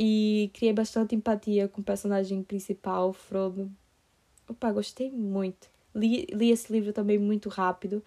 E 0.01 0.51
criei 0.55 0.73
bastante 0.73 1.17
empatia 1.17 1.67
com 1.67 1.81
o 1.81 1.85
personagem 1.85 2.43
principal, 2.45 3.13
Frodo. 3.13 3.69
Opa, 4.49 4.71
gostei 4.71 5.11
muito. 5.11 5.69
Li, 5.93 6.25
li 6.33 6.53
esse 6.53 6.73
livro 6.73 6.93
também 6.93 7.19
muito 7.19 7.49
rápido. 7.49 8.01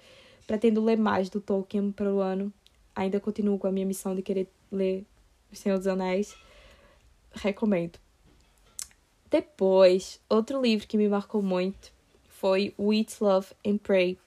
Pretendo 0.48 0.82
ler 0.82 0.98
mais 0.98 1.30
do 1.30 1.42
Tolkien 1.42 1.92
para 1.92 2.12
o 2.12 2.22
ano 2.22 2.52
ainda 2.96 3.20
continuo 3.20 3.58
com 3.58 3.68
a 3.68 3.72
minha 3.72 3.86
missão 3.86 4.16
de 4.16 4.22
querer 4.22 4.48
ler 4.72 5.06
O 5.52 5.56
Senhor 5.56 5.78
dos 5.78 5.88
Anéis. 5.88 6.36
Recomendo. 7.34 7.98
Depois, 9.30 10.20
outro 10.30 10.62
livro 10.62 10.86
que 10.86 10.98
me 10.98 11.08
marcou 11.08 11.42
muito 11.42 11.94
foi 12.28 12.74
O 12.78 12.94
Eat, 12.94 13.16
Love 13.22 13.48
and 13.66 13.78
Pray, 13.78 14.18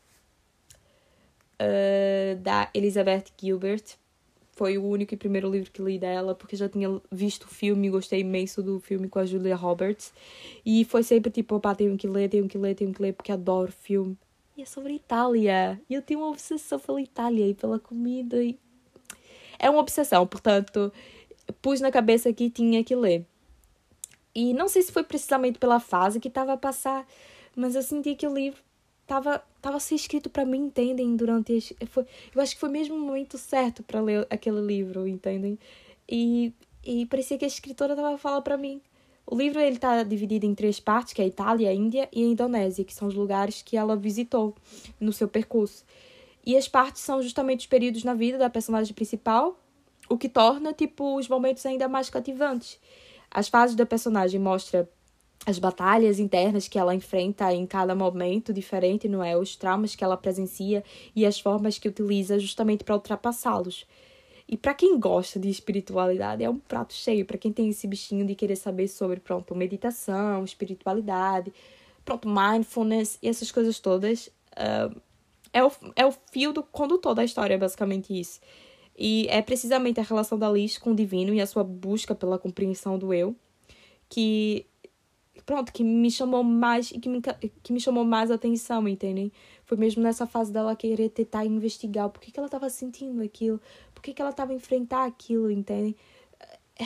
uh, 1.61 2.37
da 2.40 2.70
Elizabeth 2.72 3.24
Gilbert. 3.38 3.96
Foi 4.53 4.79
o 4.79 4.85
único 4.85 5.12
e 5.12 5.16
primeiro 5.16 5.50
livro 5.50 5.70
que 5.70 5.83
li 5.83 5.98
dela, 5.98 6.35
porque 6.35 6.57
já 6.57 6.68
tinha 6.68 7.00
visto 7.11 7.42
o 7.42 7.48
filme 7.48 7.90
gostei 7.90 8.20
imenso 8.20 8.62
do 8.62 8.79
filme 8.79 9.09
com 9.09 9.18
a 9.18 9.27
Julia 9.27 9.57
Roberts. 9.57 10.12
E 10.64 10.85
foi 10.85 11.03
sempre 11.03 11.31
tipo, 11.31 11.57
opá, 11.57 11.74
tenho 11.74 11.96
que 11.98 12.07
ler, 12.07 12.29
tenho 12.31 12.48
que 12.48 12.57
ler, 12.57 12.74
tenho 12.74 12.92
que 12.92 13.03
ler, 13.03 13.12
porque 13.12 13.33
adoro 13.33 13.72
filme. 13.72 14.16
E 14.57 14.62
é 14.62 14.64
sobre 14.64 14.95
Itália. 14.95 15.81
E 15.90 15.95
eu 15.95 16.03
tenho 16.03 16.21
uma 16.21 16.29
obsessão 16.29 16.79
pela 16.79 17.01
Itália 17.01 17.49
e 17.49 17.55
pela 17.55 17.79
comida. 17.79 18.43
E... 18.43 18.59
É 19.59 19.69
uma 19.69 19.81
obsessão, 19.81 20.27
portanto, 20.27 20.93
pus 21.61 21.81
na 21.81 21.90
cabeça 21.90 22.33
que 22.33 22.49
tinha 22.51 22.85
que 22.85 22.95
ler. 22.95 23.27
E 24.35 24.53
não 24.53 24.69
sei 24.69 24.83
se 24.83 24.93
foi 24.93 25.03
precisamente 25.03 25.59
pela 25.59 25.81
fase 25.81 26.21
que 26.21 26.29
estava 26.29 26.53
a 26.53 26.57
passar, 26.57 27.07
mas 27.55 27.75
eu 27.75 27.83
senti 27.83 28.14
que 28.14 28.27
o 28.27 28.35
livro 28.35 28.61
estava 29.03 29.43
tava 29.61 29.77
a 29.77 29.81
ser 29.81 29.95
escrito 29.95 30.29
para 30.29 30.45
mim, 30.45 30.67
entendem? 30.67 31.17
Durante 31.17 31.57
as, 31.57 31.73
foi, 31.88 32.05
eu 32.35 32.43
acho 32.43 32.55
que 32.55 32.61
foi 32.61 32.69
mesmo 32.69 32.97
o 32.97 32.99
momento 32.99 33.38
certo 33.38 33.83
para 33.83 34.01
ler 34.01 34.27
aquele 34.29 34.61
livro, 34.61 35.07
entendem? 35.07 35.59
E, 36.09 36.53
e 36.85 37.07
parecia 37.07 37.38
que 37.38 37.45
a 37.45 37.49
escritora 37.49 37.95
estava 37.95 38.14
a 38.14 38.19
falar 38.19 38.43
para 38.43 38.57
mim. 38.57 38.81
O 39.27 39.35
livro 39.37 39.59
está 39.61 40.03
dividido 40.03 40.45
em 40.45 40.55
três 40.55 40.79
partes, 40.79 41.15
que 41.15 41.23
é 41.23 41.25
a 41.25 41.29
Itália, 41.29 41.71
a 41.71 41.75
Índia 41.75 42.09
e 42.13 42.23
a 42.23 42.27
Indonésia, 42.27 42.85
que 42.85 42.93
são 42.93 43.09
os 43.09 43.15
lugares 43.15 43.63
que 43.63 43.77
ela 43.77 43.97
visitou 43.97 44.55
no 45.01 45.13
seu 45.13 45.27
percurso. 45.27 45.85
E 46.45 46.57
as 46.57 46.69
partes 46.69 47.03
são 47.03 47.23
justamente 47.23 47.61
os 47.61 47.67
períodos 47.67 48.05
na 48.05 48.13
vida 48.13 48.37
da 48.37 48.51
personagem 48.51 48.95
principal, 48.95 49.59
o 50.11 50.19
que 50.19 50.29
torna 50.29 50.75
tipo 50.75 51.17
os 51.17 51.27
momentos 51.27 51.65
ainda 51.65 51.89
mais 51.89 52.11
cativantes. 52.11 52.79
As 53.31 53.49
fases 53.49 53.75
da 53.75 53.87
personagem 53.87 54.39
mostram 54.39 54.87
as 55.47 55.59
batalhas 55.59 56.19
internas 56.19 56.69
que 56.69 56.79
ela 56.79 56.95
enfrenta 56.95 57.53
em 57.53 57.67
cada 57.67 57.95
momento 57.95 58.53
diferente, 58.53 59.09
não 59.09 59.23
é? 59.23 59.37
Os 59.37 59.57
traumas 59.57 59.95
que 59.95 60.05
ela 60.05 60.17
presencia 60.17 60.85
e 61.17 61.25
as 61.25 61.41
formas 61.41 61.79
que 61.79 61.89
utiliza 61.89 62.39
justamente 62.39 62.85
para 62.85 62.95
ultrapassá-los. 62.95 63.87
E 64.55 64.57
para 64.57 64.73
quem 64.73 65.01
gosta 65.01 65.40
de 65.40 65.49
espiritualidade, 65.51 66.45
é 66.45 66.49
um 66.49 66.61
prato 66.61 66.95
cheio. 66.95 67.27
Para 67.27 67.37
quem 67.37 67.53
tem 67.53 67.71
esse 67.71 67.88
bichinho 67.88 68.25
de 68.25 68.37
querer 68.37 68.55
saber 68.55 68.87
sobre, 68.87 69.19
pronto, 69.19 69.53
meditação, 69.53 70.45
espiritualidade, 70.45 71.53
pronto, 72.05 72.29
mindfulness 72.29 73.19
e 73.21 73.27
essas 73.27 73.51
coisas 73.51 73.81
todas, 73.81 74.29
uh, 74.53 74.97
é, 75.53 75.64
o, 75.64 75.73
é 75.97 76.07
o 76.07 76.14
fio 76.31 76.53
do 76.53 76.62
condutor 76.62 77.17
da 77.17 77.25
história, 77.25 77.59
basicamente 77.59 78.17
isso. 78.17 78.40
E 78.97 79.27
é 79.29 79.43
precisamente 79.43 79.99
a 79.99 80.05
relação 80.05 80.38
da 80.38 80.49
Liz 80.49 80.79
com 80.79 80.93
o 80.93 80.95
divino 80.95 81.35
e 81.35 81.40
a 81.40 81.49
sua 81.49 81.64
busca 81.64 82.14
pela 82.14 82.38
compreensão 82.38 82.97
do 82.97 83.12
eu 83.12 83.35
que 84.09 84.67
pronto, 85.45 85.73
que 85.73 85.83
me 85.83 86.12
chamou 86.12 86.45
mais 86.45 86.93
e 86.93 87.01
que 87.01 87.09
me, 87.09 87.21
que 87.61 87.73
me 87.73 87.81
chamou 87.81 88.05
mais 88.05 88.31
atenção, 88.31 88.87
entendem? 88.87 89.33
Foi 89.64 89.77
mesmo 89.77 90.03
nessa 90.03 90.27
fase 90.27 90.53
dela 90.53 90.77
querer 90.77 91.09
tentar 91.11 91.44
investigar 91.44 92.07
o 92.07 92.11
porquê 92.11 92.31
que 92.31 92.38
ela 92.38 92.46
estava 92.46 92.68
sentindo 92.68 93.22
aquilo, 93.22 93.61
porquê 93.94 94.12
que 94.12 94.20
ela 94.20 94.31
estava 94.31 94.53
enfrentar 94.53 95.05
aquilo, 95.05 95.50
entendem? 95.50 95.96
É, 96.79 96.85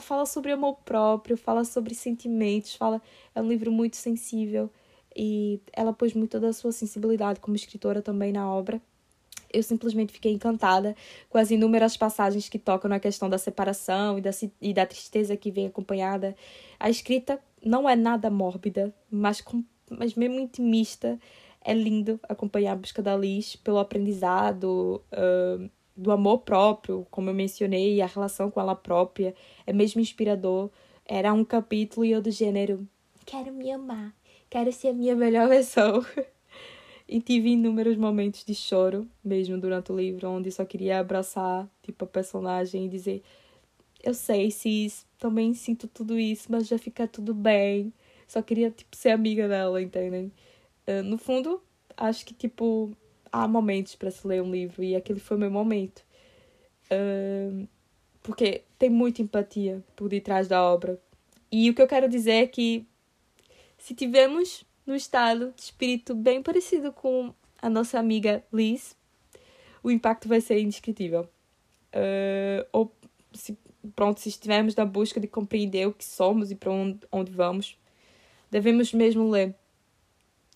fala 0.00 0.26
sobre 0.26 0.52
amor 0.52 0.76
próprio, 0.84 1.36
fala 1.36 1.64
sobre 1.64 1.94
sentimentos, 1.94 2.74
fala 2.74 3.00
é 3.34 3.40
um 3.40 3.48
livro 3.48 3.70
muito 3.70 3.96
sensível 3.96 4.70
e 5.14 5.60
ela 5.72 5.92
pôs 5.92 6.14
muito 6.14 6.40
da 6.40 6.52
sua 6.52 6.72
sensibilidade 6.72 7.40
como 7.40 7.56
escritora 7.56 8.02
também 8.02 8.32
na 8.32 8.48
obra 8.52 8.80
eu 9.54 9.62
simplesmente 9.62 10.12
fiquei 10.12 10.32
encantada 10.32 10.96
com 11.30 11.38
as 11.38 11.50
inúmeras 11.50 11.96
passagens 11.96 12.48
que 12.48 12.58
tocam 12.58 12.88
na 12.88 12.98
questão 12.98 13.30
da 13.30 13.38
separação 13.38 14.18
e 14.18 14.20
da, 14.20 14.30
e 14.60 14.74
da 14.74 14.84
tristeza 14.84 15.36
que 15.36 15.50
vem 15.50 15.66
acompanhada. 15.66 16.36
A 16.78 16.90
escrita 16.90 17.38
não 17.64 17.88
é 17.88 17.94
nada 17.94 18.28
mórbida, 18.28 18.92
mas, 19.08 19.40
com, 19.40 19.62
mas 19.88 20.14
mesmo 20.14 20.40
intimista. 20.40 21.18
É 21.64 21.72
lindo 21.72 22.20
acompanhar 22.28 22.72
a 22.72 22.76
busca 22.76 23.02
da 23.02 23.16
Liz 23.16 23.56
pelo 23.56 23.78
aprendizado, 23.78 25.02
uh, 25.10 25.70
do 25.96 26.12
amor 26.12 26.40
próprio, 26.40 27.06
como 27.10 27.30
eu 27.30 27.34
mencionei, 27.34 27.94
e 27.94 28.02
a 28.02 28.06
relação 28.06 28.50
com 28.50 28.60
ela 28.60 28.74
própria. 28.74 29.34
É 29.66 29.72
mesmo 29.72 30.00
inspirador. 30.00 30.70
Era 31.06 31.32
um 31.32 31.44
capítulo 31.44 32.04
e 32.04 32.10
eu 32.10 32.20
do 32.20 32.30
gênero: 32.30 32.86
quero 33.24 33.52
me 33.52 33.70
amar, 33.70 34.14
quero 34.50 34.70
ser 34.72 34.88
a 34.88 34.92
minha 34.92 35.16
melhor 35.16 35.48
versão. 35.48 36.04
E 37.06 37.20
tive 37.20 37.50
inúmeros 37.50 37.98
momentos 37.98 38.44
de 38.44 38.54
choro, 38.54 39.06
mesmo 39.22 39.58
durante 39.58 39.92
o 39.92 39.96
livro, 39.96 40.26
onde 40.26 40.50
só 40.50 40.64
queria 40.64 40.98
abraçar, 41.00 41.68
tipo, 41.82 42.04
a 42.04 42.08
personagem 42.08 42.86
e 42.86 42.88
dizer: 42.88 43.22
Eu 44.02 44.14
sei, 44.14 44.50
Cis, 44.50 45.06
também 45.18 45.52
sinto 45.52 45.86
tudo 45.86 46.18
isso, 46.18 46.50
mas 46.50 46.66
já 46.66 46.78
fica 46.78 47.06
tudo 47.06 47.34
bem. 47.34 47.92
Só 48.26 48.40
queria, 48.40 48.70
tipo, 48.70 48.96
ser 48.96 49.10
amiga 49.10 49.46
dela, 49.46 49.82
entendem? 49.82 50.32
Uh, 50.86 51.02
no 51.02 51.18
fundo, 51.18 51.62
acho 51.96 52.24
que, 52.24 52.34
tipo, 52.34 52.94
há 53.32 53.48
momentos 53.48 53.94
para 53.94 54.10
se 54.10 54.26
ler 54.26 54.42
um 54.42 54.50
livro 54.50 54.82
e 54.82 54.94
aquele 54.94 55.20
foi 55.20 55.36
o 55.36 55.40
meu 55.40 55.50
momento. 55.50 56.04
Uh, 56.90 57.66
porque 58.22 58.62
tem 58.78 58.88
muita 58.88 59.22
empatia 59.22 59.82
por 59.96 60.08
detrás 60.08 60.48
da 60.48 60.62
obra. 60.62 60.98
E 61.50 61.68
o 61.70 61.74
que 61.74 61.82
eu 61.82 61.86
quero 61.86 62.08
dizer 62.08 62.32
é 62.32 62.46
que 62.46 62.86
se 63.78 63.94
tivermos 63.94 64.64
no 64.86 64.94
estado 64.94 65.52
de 65.54 65.62
espírito 65.62 66.14
bem 66.14 66.42
parecido 66.42 66.92
com 66.92 67.34
a 67.60 67.68
nossa 67.68 67.98
amiga 67.98 68.44
Liz, 68.52 68.96
o 69.82 69.90
impacto 69.90 70.28
vai 70.28 70.40
ser 70.40 70.58
indescritível. 70.60 71.28
Uh, 71.94 72.66
ou 72.72 72.92
se, 73.32 73.56
pronto, 73.94 74.20
se 74.20 74.28
estivermos 74.28 74.74
na 74.74 74.84
busca 74.84 75.20
de 75.20 75.26
compreender 75.26 75.86
o 75.86 75.92
que 75.92 76.04
somos 76.04 76.50
e 76.50 76.54
para 76.54 76.72
onde, 76.72 77.00
onde 77.12 77.30
vamos, 77.30 77.78
devemos 78.50 78.92
mesmo 78.92 79.28
ler. 79.28 79.54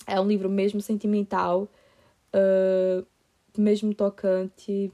É 0.06 0.20
um 0.20 0.26
livro 0.26 0.48
mesmo 0.48 0.80
sentimental, 0.80 1.68
uh, 2.34 3.06
mesmo 3.56 3.94
tocante, 3.94 4.92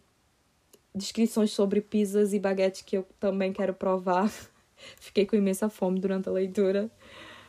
descrições 0.94 1.50
sobre 1.52 1.80
pizzas 1.80 2.32
e 2.32 2.38
baguetes 2.38 2.82
que 2.82 2.96
eu 2.96 3.06
também 3.20 3.52
quero 3.52 3.74
provar. 3.74 4.30
Fiquei 5.00 5.26
com 5.26 5.36
imensa 5.36 5.68
fome 5.68 6.00
durante 6.00 6.28
a 6.28 6.32
leitura. 6.32 6.90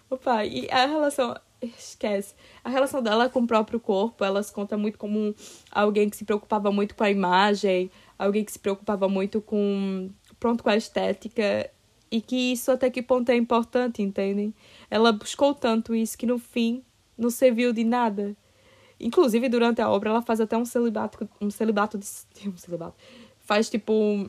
Opa, 0.09 0.45
e 0.45 0.69
a 0.69 0.85
relação 0.85 1.35
esquece. 1.61 2.35
A 2.63 2.69
relação 2.69 3.01
dela 3.01 3.29
com 3.29 3.41
o 3.41 3.47
próprio 3.47 3.79
corpo, 3.79 4.23
ela 4.23 4.41
se 4.43 4.51
conta 4.51 4.77
muito 4.77 4.97
como 4.97 5.33
alguém 5.71 6.09
que 6.09 6.17
se 6.17 6.25
preocupava 6.25 6.71
muito 6.71 6.95
com 6.95 7.03
a 7.03 7.09
imagem, 7.09 7.89
alguém 8.17 8.43
que 8.43 8.51
se 8.51 8.59
preocupava 8.59 9.07
muito 9.07 9.41
com 9.41 10.09
pronto 10.39 10.63
com 10.63 10.69
a 10.69 10.75
estética 10.75 11.69
e 12.11 12.21
que 12.21 12.53
isso 12.53 12.71
até 12.71 12.89
que 12.89 13.01
ponto 13.01 13.29
é 13.29 13.35
importante, 13.35 14.01
entendem? 14.01 14.53
Ela 14.89 15.11
buscou 15.11 15.53
tanto 15.53 15.95
isso 15.95 16.17
que 16.17 16.25
no 16.25 16.37
fim 16.37 16.83
não 17.17 17.29
serviu 17.29 17.73
de 17.73 17.83
nada. 17.83 18.35
Inclusive 18.99 19.49
durante 19.49 19.81
a 19.81 19.89
obra 19.89 20.09
ela 20.09 20.21
faz 20.21 20.39
até 20.39 20.57
um 20.57 20.65
celibato, 20.65 21.29
um 21.41 21.49
celibato 21.49 21.97
de 21.97 22.07
um 22.47 22.57
celibato. 22.57 22.95
Faz 23.39 23.69
tipo 23.69 24.27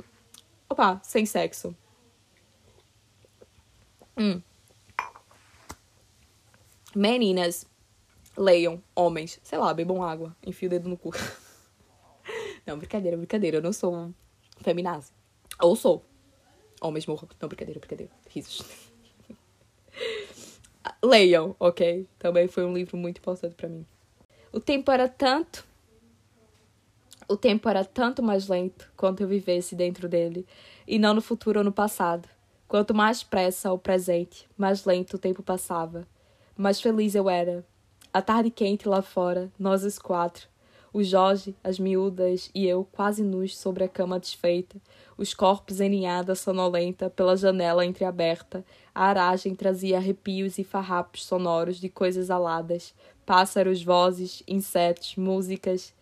opa, 0.69 1.01
sem 1.03 1.25
sexo. 1.25 1.75
Hum. 4.17 4.41
Meninas, 6.95 7.67
leiam. 8.37 8.83
Homens, 8.95 9.39
sei 9.43 9.59
lá, 9.59 9.73
bebam 9.75 10.03
água. 10.03 10.35
Enfia 10.45 10.67
o 10.67 10.71
dedo 10.71 10.89
no 10.89 10.97
cu. 10.97 11.11
não, 12.67 12.79
brincadeira, 12.79 13.17
brincadeira. 13.17 13.59
Eu 13.59 13.63
não 13.63 13.73
sou 13.73 14.13
feminazi. 14.63 15.13
Ou 15.61 15.77
sou. 15.77 16.05
Homens 16.81 17.07
morram. 17.07 17.29
Não, 17.41 17.49
brincadeira, 17.49 17.79
brincadeira. 17.79 18.13
Risos. 18.29 18.63
Leiam, 21.07 21.55
ok? 21.59 22.07
Também 22.19 22.49
foi 22.49 22.65
um 22.65 22.75
livro 22.75 22.97
muito 22.97 23.19
importante 23.19 23.55
para 23.55 23.69
mim. 23.69 23.87
O 24.53 24.61
tempo 24.61 24.91
era 24.91 25.09
tanto. 25.09 25.65
O 27.29 27.37
tempo 27.37 27.69
era 27.69 27.85
tanto 27.85 28.23
mais 28.23 28.49
lento 28.49 28.91
quanto 28.97 29.23
eu 29.23 29.29
vivesse 29.29 29.75
dentro 29.75 30.09
dele, 30.09 30.47
e 30.87 30.99
não 30.99 31.15
no 31.15 31.21
futuro 31.21 31.61
ou 31.61 31.65
no 31.65 31.73
passado. 31.73 32.29
Quanto 32.69 32.95
mais 32.95 33.23
pressa 33.23 33.69
ao 33.69 33.79
presente, 33.79 34.49
mais 34.57 34.85
lento 34.85 35.15
o 35.15 35.19
tempo 35.19 35.43
passava 35.43 36.07
mais 36.57 36.81
feliz 36.81 37.15
eu 37.15 37.29
era. 37.29 37.65
A 38.13 38.23
tarde 38.23 38.51
quente 38.51 38.89
lá 38.89 39.03
fora, 39.03 39.53
nós 39.59 39.85
os 39.85 39.99
quatro. 39.99 40.49
O 40.97 41.05
Jorge, 41.05 41.55
as 41.63 41.79
miúdas 41.79 42.51
e 42.55 42.67
eu 42.67 42.89
quase 42.91 43.23
nus 43.23 43.55
sobre 43.55 43.85
a 43.85 43.89
cama 43.89 44.19
desfeita, 44.19 44.81
os 45.19 45.35
corpos 45.35 45.79
em 45.79 45.91
ninhada 45.91 46.35
sonolenta 46.35 47.11
pela 47.11 47.37
janela 47.37 47.85
entreaberta. 47.85 48.65
A 48.95 49.05
aragem 49.05 49.55
trazia 49.55 49.99
arrepios 49.99 50.57
e 50.57 50.65
farrapos 50.65 51.27
sonoros 51.27 51.79
de 51.79 51.91
coisas 51.91 52.31
aladas, 52.31 52.95
pássaros, 53.27 53.85
vozes, 53.85 54.43
insetos, 54.49 55.17
músicas. 55.17 55.93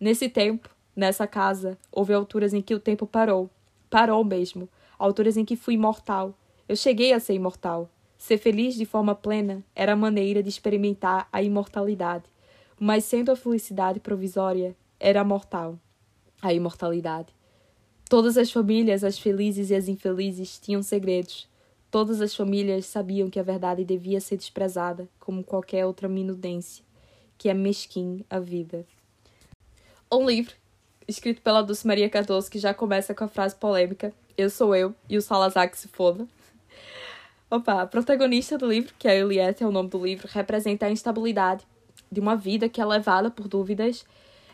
Nesse 0.00 0.28
tempo, 0.28 0.68
nessa 0.96 1.28
casa, 1.28 1.78
houve 1.92 2.12
alturas 2.12 2.52
em 2.52 2.60
que 2.60 2.74
o 2.74 2.80
tempo 2.80 3.06
parou. 3.06 3.48
Parou 3.88 4.24
mesmo. 4.24 4.68
Alturas 4.98 5.36
em 5.36 5.44
que 5.44 5.54
fui 5.54 5.74
imortal. 5.74 6.34
Eu 6.68 6.74
cheguei 6.74 7.12
a 7.12 7.20
ser 7.20 7.34
imortal. 7.34 7.88
Ser 8.18 8.36
feliz 8.36 8.74
de 8.74 8.84
forma 8.84 9.14
plena 9.14 9.62
era 9.76 9.92
a 9.92 9.96
maneira 9.96 10.42
de 10.42 10.48
experimentar 10.48 11.28
a 11.32 11.40
imortalidade, 11.40 12.24
mas 12.80 13.04
sendo 13.04 13.30
a 13.30 13.36
felicidade 13.36 14.00
provisória, 14.00 14.74
era 14.98 15.22
mortal 15.22 15.78
a 16.40 16.54
imortalidade. 16.54 17.28
Todas 18.08 18.38
as 18.38 18.50
famílias, 18.50 19.04
as 19.04 19.18
felizes 19.18 19.68
e 19.68 19.74
as 19.74 19.86
infelizes, 19.86 20.58
tinham 20.58 20.82
segredos. 20.82 21.46
Todas 21.90 22.22
as 22.22 22.34
famílias 22.34 22.86
sabiam 22.86 23.28
que 23.28 23.38
a 23.38 23.42
verdade 23.42 23.84
devia 23.84 24.18
ser 24.18 24.38
desprezada, 24.38 25.06
como 25.18 25.44
qualquer 25.44 25.84
outra 25.84 26.08
minudência, 26.08 26.82
que 27.36 27.50
é 27.50 27.54
mesquinha 27.54 28.24
a 28.30 28.38
vida. 28.38 28.86
Um 30.10 30.26
livro, 30.26 30.54
escrito 31.06 31.42
pela 31.42 31.62
Dulce 31.62 31.86
Maria 31.86 32.08
Cardoso, 32.08 32.50
que 32.50 32.58
já 32.58 32.72
começa 32.72 33.14
com 33.14 33.24
a 33.24 33.28
frase 33.28 33.54
polêmica: 33.54 34.12
Eu 34.38 34.48
sou 34.48 34.74
eu 34.74 34.94
e 35.06 35.18
o 35.18 35.22
Salazar 35.22 35.70
que 35.70 35.78
se 35.78 35.88
foda. 35.88 36.26
Opa, 37.50 37.82
a 37.82 37.86
protagonista 37.86 38.56
do 38.56 38.66
livro, 38.66 38.94
que 38.98 39.06
é 39.06 39.10
a 39.10 39.16
Eliette, 39.16 39.62
é 39.62 39.66
o 39.66 39.72
nome 39.72 39.90
do 39.90 40.02
livro, 40.02 40.28
representa 40.32 40.86
a 40.86 40.90
instabilidade 40.90 41.66
de 42.10 42.20
uma 42.20 42.36
vida 42.36 42.68
que 42.68 42.80
é 42.80 42.84
levada 42.84 43.30
por 43.30 43.48
dúvidas. 43.48 44.04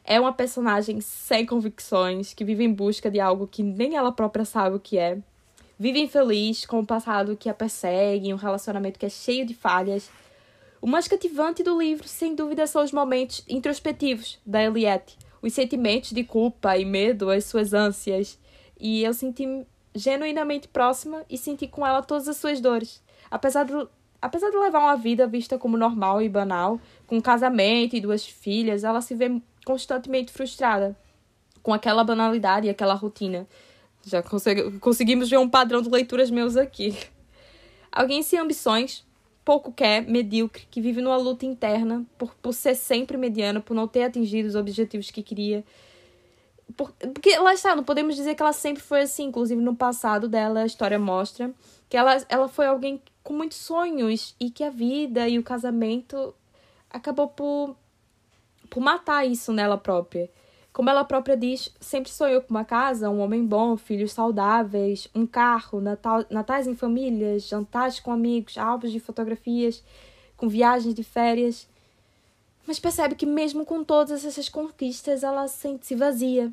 é 0.05 0.21
uma 0.21 0.33
personagem 0.33 1.01
sem 1.01 1.45
convicções, 1.45 2.33
que 2.33 2.45
vive 2.45 2.63
em 2.63 2.73
busca 2.73 3.11
de 3.11 3.19
algo 3.19 3.49
que 3.49 3.63
nem 3.63 3.97
ela 3.97 4.13
própria 4.13 4.45
sabe 4.45 4.77
o 4.77 4.81
que 4.81 4.97
é. 4.97 5.19
Vive 5.79 6.01
infeliz 6.01 6.65
com 6.65 6.79
o 6.79 6.87
passado 6.87 7.37
que 7.37 7.49
a 7.49 7.55
persegue, 7.55 8.33
um 8.33 8.37
relacionamento 8.37 8.99
que 8.99 9.07
é 9.07 9.11
cheio 9.11 9.45
de 9.45 9.53
falhas. 9.53 10.09
O 10.81 10.87
mais 10.87 11.09
cativante 11.09 11.63
do 11.63 11.79
livro, 11.79 12.07
sem 12.07 12.35
dúvida, 12.35 12.67
são 12.67 12.85
os 12.85 12.93
momentos 12.93 13.45
introspectivos 13.49 14.39
da 14.47 14.63
Eliette, 14.63 15.19
os 15.43 15.53
sentimentos 15.53 16.13
de 16.13 16.23
culpa 16.23 16.79
e 16.79 16.85
medo, 16.85 17.29
as 17.29 17.45
suas 17.45 17.75
ânsias. 17.75 18.39
E 18.79 19.03
eu 19.03 19.13
senti 19.13 19.67
genuinamente 19.95 20.69
próxima 20.69 21.25
e 21.29 21.37
senti 21.37 21.67
com 21.67 21.85
ela 21.85 22.03
todas 22.03 22.29
as 22.29 22.37
suas 22.37 22.61
dores. 22.61 23.03
Apesar 23.31 23.65
apesar 24.21 24.51
de 24.51 24.57
levar 24.57 24.81
uma 24.81 24.97
vida 24.97 25.27
vista 25.27 25.59
como 25.59 25.77
normal 25.77 26.23
e 26.23 26.29
banal, 26.29 26.81
com 27.07 27.17
um 27.17 27.21
casamento 27.21 27.97
e 27.97 28.01
duas 28.01 28.27
filhas, 28.27 28.85
ela 28.85 29.01
se 29.01 29.15
vê 29.15 29.41
constantemente 29.65 30.33
frustrada 30.33 30.97
com 31.63 31.73
aquela 31.73 32.05
banalidade 32.05 32.67
e 32.67 32.71
aquela 32.71 32.95
rotina. 32.95 33.47
Já 34.05 34.23
consegui, 34.23 34.79
conseguimos 34.79 35.29
ver 35.29 35.39
um 35.39 35.49
padrão 35.49 35.83
de 35.83 35.89
leituras 35.89 36.31
meus 36.31 36.57
aqui. 36.57 36.97
Alguém 37.91 38.23
sem 38.23 38.39
ambições, 38.39 39.05
pouco 39.45 39.73
quer, 39.73 40.07
medíocre, 40.07 40.67
que 40.71 40.81
vive 40.81 41.01
numa 41.01 41.17
luta 41.17 41.45
interna 41.45 42.05
por, 42.17 42.35
por 42.37 42.53
ser 42.53 42.77
sempre 42.77 43.17
mediana, 43.17 43.61
por 43.61 43.75
não 43.75 43.89
ter 43.89 44.05
atingido 44.05 44.49
os 44.49 44.55
objetivos 44.55 45.11
que 45.11 45.23
queria. 45.23 45.65
Por, 46.77 46.93
porque 47.13 47.37
lá 47.39 47.53
está, 47.53 47.75
não 47.75 47.83
podemos 47.83 48.15
dizer 48.15 48.37
que 48.37 48.43
ela 48.43 48.53
sempre 48.53 48.83
foi 48.83 49.01
assim. 49.01 49.25
Inclusive, 49.25 49.61
no 49.61 49.75
passado 49.75 50.29
dela, 50.29 50.61
a 50.61 50.67
história 50.67 50.99
mostra 50.99 51.51
que 51.89 51.97
ela, 51.97 52.17
ela 52.29 52.47
foi 52.47 52.67
alguém 52.67 53.03
com 53.27 53.35
muitos 53.35 53.59
sonhos 53.59 54.37
e 54.39 54.51
que 54.51 54.63
a 54.63 54.71
vida 54.71 55.29
e 55.29 55.37
o 55.37 55.43
casamento 55.43 56.33
acabou 56.89 57.27
por 57.27 57.77
por 58.71 58.81
matar 58.81 59.27
isso 59.27 59.53
nela 59.53 59.77
própria. 59.77 60.31
Como 60.73 60.89
ela 60.89 61.05
própria 61.05 61.37
diz, 61.37 61.73
sempre 61.81 62.11
sonhou 62.11 62.41
com 62.41 62.51
uma 62.51 62.65
casa, 62.65 63.11
um 63.11 63.19
homem 63.19 63.45
bom, 63.45 63.77
filhos 63.77 64.13
saudáveis, 64.13 65.09
um 65.13 65.27
carro, 65.27 65.81
natal, 65.81 66.25
natais 66.31 66.69
em 66.69 66.77
famílias, 66.77 67.49
jantares 67.49 67.99
com 67.99 68.13
amigos, 68.13 68.57
álbuns 68.57 68.93
de 68.93 69.01
fotografias, 69.01 69.83
com 70.37 70.49
viagens 70.49 70.95
de 70.95 71.03
férias. 71.03 71.69
Mas 72.65 72.79
percebe 72.79 73.17
que 73.17 73.27
mesmo 73.27 73.65
com 73.65 73.83
todas 73.83 74.25
essas 74.25 74.49
conquistas, 74.49 75.25
ela 75.25 75.49
sente-se 75.49 75.97
vazia 75.97 76.53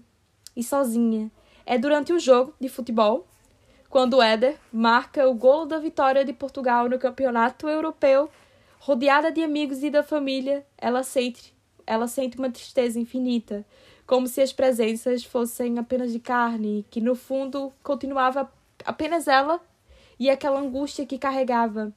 e 0.56 0.64
sozinha. 0.64 1.32
É 1.66 1.78
durante 1.78 2.14
um 2.14 2.20
jogo 2.20 2.54
de 2.60 2.70
futebol, 2.70 3.28
quando 3.94 4.24
Éder 4.24 4.58
marca 4.72 5.30
o 5.30 5.36
golo 5.36 5.68
da 5.68 5.78
vitória 5.78 6.26
de 6.26 6.34
Portugal 6.34 6.90
no 6.90 6.98
Campeonato 6.98 7.70
Europeu, 7.70 8.28
rodeada 8.80 9.32
de 9.32 9.44
amigos 9.44 9.84
e 9.84 9.92
da 9.92 10.02
família, 10.02 10.66
ela 10.80 11.04
sente 11.04 11.54
ela 11.86 12.08
sente 12.08 12.40
uma 12.40 12.50
tristeza 12.50 13.00
infinita, 13.00 13.64
como 14.08 14.26
se 14.26 14.42
as 14.42 14.52
presenças 14.52 15.24
fossem 15.24 15.78
apenas 15.78 16.12
de 16.12 16.18
carne, 16.18 16.84
que 16.90 17.00
no 17.00 17.14
fundo 17.14 17.72
continuava 17.84 18.52
apenas 18.84 19.28
ela 19.28 19.62
e 20.20 20.28
aquela 20.28 20.60
angústia 20.60 21.06
que 21.06 21.20
carregava. 21.20 21.94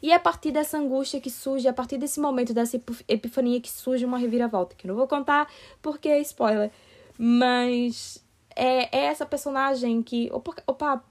E 0.00 0.12
é 0.12 0.14
a 0.14 0.18
partir 0.18 0.50
dessa 0.50 0.78
angústia 0.78 1.20
que 1.20 1.28
surge, 1.28 1.68
a 1.68 1.74
partir 1.74 1.98
desse 1.98 2.18
momento, 2.18 2.54
dessa 2.54 2.80
epifania 3.06 3.60
que 3.60 3.70
surge 3.70 4.02
uma 4.02 4.16
reviravolta, 4.16 4.74
que 4.74 4.86
eu 4.86 4.88
não 4.88 4.96
vou 4.96 5.06
contar 5.06 5.46
porque 5.82 6.08
é 6.08 6.20
spoiler, 6.20 6.70
mas 7.18 8.24
é, 8.56 8.98
é 8.98 9.04
essa 9.04 9.26
personagem 9.26 10.02
que, 10.02 10.28
opa, 10.32 10.54
opa, 10.66 11.04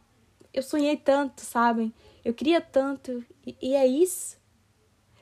eu 0.54 0.64
sonhei 0.64 0.98
tanto, 0.98 1.42
sabem? 1.42 1.94
Eu 2.24 2.34
queria 2.34 2.60
tanto, 2.60 3.24
e, 3.46 3.56
e 3.62 3.76
é 3.76 3.86
isso 3.86 4.38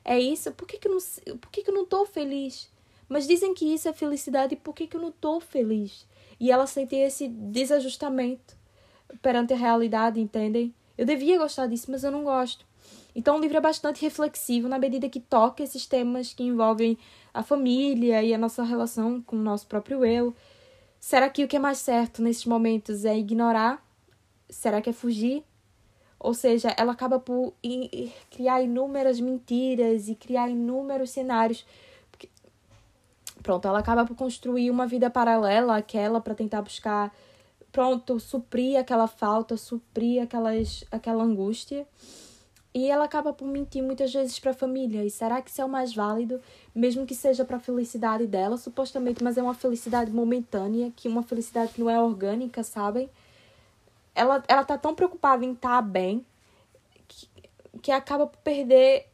é 0.04 0.20
isso, 0.20 0.52
por 0.52 0.68
que, 0.68 0.76
que, 0.76 0.86
eu, 0.86 0.92
não, 0.92 1.38
por 1.38 1.50
que, 1.50 1.62
que 1.62 1.70
eu 1.70 1.74
não 1.74 1.86
tô 1.86 2.04
feliz? 2.04 2.68
Mas 3.08 3.26
dizem 3.26 3.54
que 3.54 3.64
isso 3.72 3.88
é 3.88 3.92
felicidade, 3.92 4.54
por 4.54 4.74
que, 4.74 4.86
que 4.86 4.96
eu 4.96 5.00
não 5.00 5.10
tô 5.10 5.40
feliz? 5.40 6.06
E 6.38 6.50
ela 6.50 6.66
sente 6.66 6.94
esse 6.94 7.26
desajustamento 7.26 8.56
perante 9.22 9.54
a 9.54 9.56
realidade, 9.56 10.20
entendem? 10.20 10.74
Eu 10.98 11.06
devia 11.06 11.38
gostar 11.38 11.66
disso, 11.66 11.90
mas 11.90 12.04
eu 12.04 12.10
não 12.10 12.22
gosto. 12.22 12.66
Então 13.14 13.36
o 13.36 13.40
livro 13.40 13.56
é 13.56 13.60
bastante 13.60 14.02
reflexivo 14.02 14.68
na 14.68 14.78
medida 14.78 15.08
que 15.08 15.20
toca 15.20 15.62
esses 15.62 15.86
temas 15.86 16.34
que 16.34 16.42
envolvem 16.42 16.98
a 17.32 17.42
família 17.42 18.22
e 18.22 18.34
a 18.34 18.38
nossa 18.38 18.62
relação 18.62 19.22
com 19.22 19.36
o 19.36 19.42
nosso 19.42 19.66
próprio 19.66 20.04
eu. 20.04 20.34
Será 21.06 21.28
que 21.28 21.44
o 21.44 21.46
que 21.46 21.56
é 21.56 21.58
mais 21.58 21.76
certo 21.76 22.22
nesses 22.22 22.46
momentos 22.46 23.04
é 23.04 23.14
ignorar? 23.14 23.86
Será 24.48 24.80
que 24.80 24.88
é 24.88 24.92
fugir? 24.94 25.44
Ou 26.18 26.32
seja, 26.32 26.74
ela 26.78 26.92
acaba 26.92 27.20
por 27.20 27.52
criar 28.30 28.62
inúmeras 28.62 29.20
mentiras 29.20 30.08
e 30.08 30.14
criar 30.14 30.48
inúmeros 30.48 31.10
cenários. 31.10 31.66
Pronto, 33.42 33.68
ela 33.68 33.80
acaba 33.80 34.06
por 34.06 34.16
construir 34.16 34.70
uma 34.70 34.86
vida 34.86 35.10
paralela 35.10 35.76
àquela 35.76 36.22
para 36.22 36.34
tentar 36.34 36.62
buscar, 36.62 37.14
pronto, 37.70 38.18
suprir 38.18 38.78
aquela 38.78 39.06
falta, 39.06 39.58
suprir 39.58 40.22
aquelas, 40.22 40.84
aquela 40.90 41.22
angústia. 41.22 41.86
E 42.74 42.90
ela 42.90 43.04
acaba 43.04 43.32
por 43.32 43.46
mentir 43.46 43.82
muitas 43.82 44.12
vezes 44.12 44.38
para 44.40 44.50
a 44.50 44.54
família. 44.54 45.04
E 45.04 45.10
será 45.10 45.40
que 45.40 45.48
isso 45.48 45.62
é 45.62 45.64
o 45.64 45.68
mais 45.68 45.94
válido? 45.94 46.40
Mesmo 46.74 47.06
que 47.06 47.14
seja 47.14 47.44
para 47.44 47.56
a 47.56 47.60
felicidade 47.60 48.26
dela, 48.26 48.56
supostamente, 48.56 49.22
mas 49.22 49.38
é 49.38 49.42
uma 49.42 49.54
felicidade 49.54 50.10
momentânea, 50.10 50.92
que 50.96 51.06
uma 51.06 51.22
felicidade 51.22 51.72
que 51.72 51.80
não 51.80 51.88
é 51.88 52.00
orgânica, 52.00 52.64
sabem? 52.64 53.08
ela, 54.14 54.42
ela 54.46 54.64
tá 54.64 54.78
tão 54.78 54.94
preocupada 54.94 55.44
em 55.44 55.52
estar 55.52 55.68
tá 55.76 55.82
bem 55.82 56.24
que, 57.08 57.28
que 57.82 57.90
acaba 57.90 58.26
por 58.26 58.38
perder. 58.38 59.08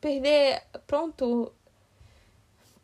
Perder. 0.00 0.62
Pronto 0.86 1.52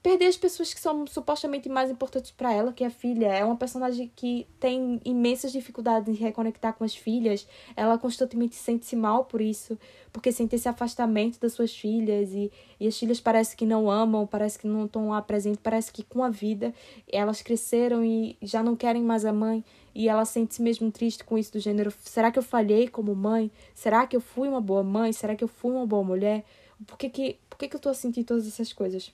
perder 0.02 0.26
as 0.26 0.36
pessoas 0.36 0.72
que 0.72 0.80
são 0.80 1.06
supostamente 1.06 1.68
mais 1.68 1.90
importantes 1.90 2.30
para 2.30 2.52
ela, 2.52 2.72
que 2.72 2.82
é 2.82 2.86
a 2.86 2.90
filha. 2.90 3.26
É 3.26 3.44
uma 3.44 3.56
personagem 3.56 4.10
que 4.16 4.46
tem 4.58 5.00
imensas 5.04 5.52
dificuldades 5.52 6.08
em 6.08 6.16
reconectar 6.16 6.72
com 6.74 6.84
as 6.84 6.94
filhas. 6.94 7.46
Ela 7.76 7.98
constantemente 7.98 8.54
sente-se 8.54 8.96
mal 8.96 9.26
por 9.26 9.42
isso, 9.42 9.78
porque 10.10 10.32
sente 10.32 10.56
esse 10.56 10.68
afastamento 10.68 11.38
das 11.38 11.52
suas 11.52 11.76
filhas 11.76 12.32
e, 12.32 12.50
e 12.78 12.86
as 12.86 12.98
filhas 12.98 13.20
parece 13.20 13.54
que 13.54 13.66
não 13.66 13.90
amam, 13.90 14.26
parece 14.26 14.58
que 14.58 14.66
não 14.66 14.86
estão 14.86 15.10
lá 15.10 15.20
presentes, 15.20 15.60
parece 15.62 15.92
que 15.92 16.02
com 16.02 16.24
a 16.24 16.30
vida 16.30 16.74
elas 17.12 17.42
cresceram 17.42 18.02
e 18.02 18.38
já 18.40 18.62
não 18.62 18.74
querem 18.74 19.02
mais 19.02 19.26
a 19.26 19.32
mãe. 19.32 19.62
E 19.94 20.08
ela 20.08 20.24
sente-se 20.24 20.62
mesmo 20.62 20.90
triste 20.90 21.24
com 21.24 21.36
isso 21.36 21.52
do 21.52 21.60
gênero. 21.60 21.92
Será 22.04 22.30
que 22.30 22.38
eu 22.38 22.42
falhei 22.42 22.88
como 22.88 23.14
mãe? 23.14 23.50
Será 23.74 24.06
que 24.06 24.16
eu 24.16 24.20
fui 24.20 24.48
uma 24.48 24.60
boa 24.60 24.82
mãe? 24.82 25.12
Será 25.12 25.36
que 25.36 25.44
eu 25.44 25.48
fui 25.48 25.72
uma 25.72 25.84
boa 25.84 26.02
mulher? 26.02 26.44
Por 26.86 26.96
que 26.96 27.10
que, 27.10 27.38
por 27.50 27.58
que, 27.58 27.68
que 27.68 27.76
eu 27.76 27.80
tô 27.80 27.92
sentir 27.92 28.24
todas 28.24 28.46
essas 28.46 28.72
coisas? 28.72 29.12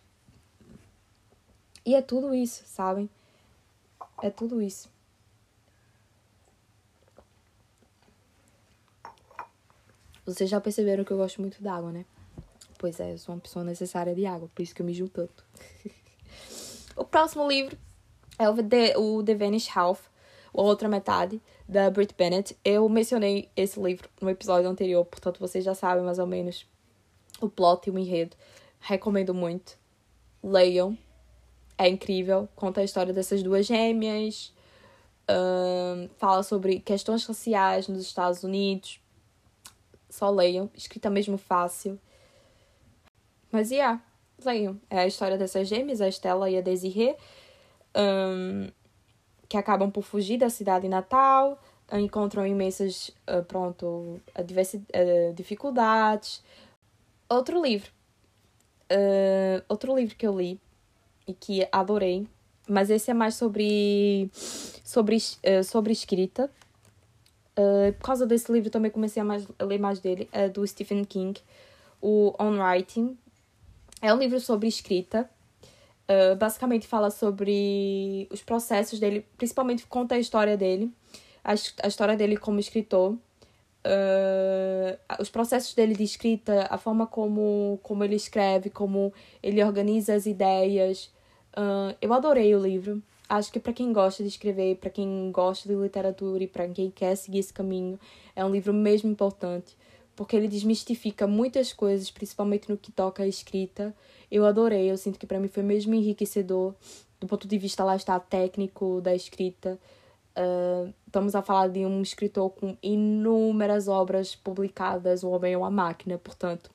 E 1.87 1.94
é 1.94 2.03
tudo 2.03 2.35
isso, 2.35 2.64
sabem? 2.66 3.09
É 4.20 4.29
tudo 4.29 4.61
isso. 4.61 4.90
Vocês 10.25 10.51
já 10.51 10.61
perceberam 10.61 11.05
que 11.05 11.12
eu 11.12 11.16
gosto 11.16 11.40
muito 11.40 11.62
d'água, 11.62 11.92
né? 11.92 12.05
Pois 12.77 12.99
é, 12.99 13.12
eu 13.12 13.18
sou 13.18 13.33
uma 13.33 13.40
pessoa 13.40 13.64
necessária 13.64 14.12
de 14.16 14.27
água, 14.27 14.51
por 14.53 14.62
isso 14.62 14.75
que 14.75 14.83
eu 14.83 14.92
junto 14.92 15.12
tanto. 15.12 15.44
o 16.96 17.05
próximo 17.05 17.49
livro 17.49 17.79
é 18.37 18.51
o 18.51 18.57
The, 18.57 18.99
o 18.99 19.22
The 19.22 19.37
Vanished 19.37 19.79
Half, 19.79 20.09
a 20.53 20.61
outra 20.61 20.88
metade, 20.88 21.40
da 21.68 21.88
Brit 21.88 22.12
Bennett. 22.18 22.59
Eu 22.64 22.88
mencionei 22.88 23.49
esse 23.55 23.79
livro 23.81 24.09
no 24.20 24.29
episódio 24.29 24.68
anterior, 24.68 25.05
portanto 25.05 25.38
vocês 25.38 25.64
já 25.64 25.75
sabem 25.75 26.05
mais 26.05 26.18
ou 26.18 26.27
menos 26.27 26.66
o 27.40 27.49
plot 27.49 27.88
e 27.88 27.92
o 27.92 27.99
enredo. 27.99 28.37
Recomendo 28.81 29.33
muito. 29.33 29.79
Leiam, 30.42 30.99
é 31.78 31.88
incrível, 31.88 32.48
conta 32.56 32.80
a 32.80 32.84
história 32.84 33.12
dessas 33.12 33.42
duas 33.42 33.66
gêmeas, 33.66 34.52
um, 35.28 36.08
fala 36.16 36.42
sobre 36.42 36.80
questões 36.80 37.24
raciais 37.24 37.88
nos 37.88 38.02
Estados 38.02 38.42
Unidos. 38.42 39.00
Só 40.08 40.30
leiam, 40.30 40.70
escrita 40.74 41.10
mesmo 41.10 41.36
fácil. 41.36 41.98
Mas, 43.51 43.70
yeah, 43.70 44.01
leiam. 44.44 44.80
É 44.88 45.01
a 45.01 45.07
história 45.07 45.36
dessas 45.36 45.68
gêmeas, 45.68 46.01
a 46.01 46.09
Estela 46.09 46.48
e 46.48 46.57
a 46.57 46.61
Desiree, 46.61 47.14
um, 47.94 48.68
que 49.48 49.57
acabam 49.57 49.90
por 49.90 50.03
fugir 50.03 50.38
da 50.38 50.48
cidade 50.48 50.88
natal, 50.88 51.61
encontram 51.92 52.46
imensas, 52.46 53.11
uh, 53.28 53.44
pronto, 53.44 53.86
uh, 54.38 55.34
dificuldades. 55.34 56.42
Outro 57.28 57.61
livro. 57.61 57.90
Uh, 58.90 59.62
outro 59.68 59.94
livro 59.94 60.14
que 60.14 60.26
eu 60.26 60.38
li 60.38 60.61
e 61.27 61.35
que 61.35 61.66
adorei. 61.72 62.27
Mas 62.68 62.91
esse 62.91 63.11
é 63.11 63.14
mais 63.14 63.35
sobre, 63.35 64.31
sobre, 64.33 65.16
uh, 65.16 65.64
sobre 65.64 65.93
escrita. 65.93 66.51
Uh, 67.59 67.93
por 67.95 68.05
causa 68.05 68.27
desse 68.27 68.53
livro 68.53 68.70
também 68.70 68.91
comecei 68.91 69.22
a, 69.22 69.24
mais, 69.24 69.47
a 69.59 69.64
ler 69.64 69.79
mais 69.79 69.99
dele, 69.99 70.29
é 70.31 70.49
do 70.49 70.66
Stephen 70.66 71.05
King, 71.05 71.41
o 72.03 72.35
On 72.39 72.59
Writing. 72.59 73.16
É 74.03 74.12
um 74.12 74.18
livro 74.18 74.39
sobre 74.41 74.68
escrita. 74.68 75.29
Uh, 76.09 76.37
basicamente 76.37 76.87
fala 76.87 77.11
sobre 77.11 78.29
os 78.31 78.41
processos 78.41 79.01
dele, 79.01 79.27
principalmente 79.37 79.85
conta 79.87 80.14
a 80.14 80.18
história 80.18 80.57
dele, 80.57 80.93
a, 81.43 81.53
a 81.83 81.89
história 81.89 82.16
dele 82.16 82.37
como 82.37 82.61
escritor, 82.61 83.16
uh, 83.87 85.20
os 85.20 85.29
processos 85.29 85.74
dele 85.74 85.97
de 85.97 86.05
escrita, 86.05 86.68
a 86.70 86.79
forma 86.79 87.09
como, 87.09 87.81
como 87.83 88.05
ele 88.05 88.14
escreve, 88.14 88.70
como 88.70 89.12
ele 89.43 89.62
organiza 89.64 90.14
as 90.14 90.27
ideias, 90.27 91.11
Uh, 91.57 91.96
eu 92.00 92.12
adorei 92.12 92.54
o 92.54 92.59
livro. 92.61 93.02
Acho 93.28 93.50
que 93.50 93.59
para 93.59 93.72
quem 93.72 93.92
gosta 93.92 94.22
de 94.22 94.28
escrever, 94.28 94.76
para 94.76 94.90
quem 94.90 95.32
gosta 95.32 95.68
de 95.68 95.74
literatura 95.74 96.44
e 96.44 96.46
para 96.46 96.68
quem 96.68 96.90
quer 96.90 97.16
seguir 97.16 97.40
esse 97.40 97.52
caminho, 97.52 97.98
é 98.36 98.44
um 98.44 98.50
livro 98.50 98.72
mesmo 98.72 99.11
importante, 99.11 99.76
porque 100.14 100.36
ele 100.36 100.46
desmistifica 100.46 101.26
muitas 101.26 101.72
coisas, 101.72 102.09
principalmente 102.09 102.68
no 102.70 102.76
que 102.76 102.92
toca 102.92 103.24
à 103.24 103.26
escrita. 103.26 103.92
Eu 104.30 104.46
adorei, 104.46 104.88
eu 104.88 104.96
sinto 104.96 105.18
que 105.18 105.26
para 105.26 105.40
mim 105.40 105.48
foi 105.48 105.64
mesmo 105.64 105.92
enriquecedor 105.94 106.74
do 107.20 107.26
ponto 107.26 107.48
de 107.48 107.59
vista 107.59 107.84
lá 107.84 107.96
está 107.96 108.18
técnico 108.18 109.00
da 109.00 109.14
escrita. 109.14 109.78
Uh, 110.36 110.92
estamos 111.07 111.34
a 111.34 111.40
falar 111.40 111.68
de 111.68 111.84
um 111.86 112.02
escritor 112.02 112.50
com 112.50 112.76
inúmeras 112.82 113.88
obras 113.88 114.34
publicadas, 114.34 115.22
o 115.22 115.30
homem 115.30 115.54
é 115.54 115.59
uma 115.59 115.70
máquina, 115.70 116.18
portanto. 116.18 116.70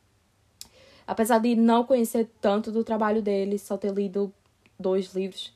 Apesar 1.06 1.40
de 1.40 1.56
não 1.56 1.84
conhecer 1.84 2.30
tanto 2.40 2.72
do 2.72 2.84
trabalho 2.84 3.22
dele, 3.22 3.60
só 3.60 3.78
ter 3.78 3.94
lido 3.94 4.34
dois 4.82 5.14
livros, 5.14 5.54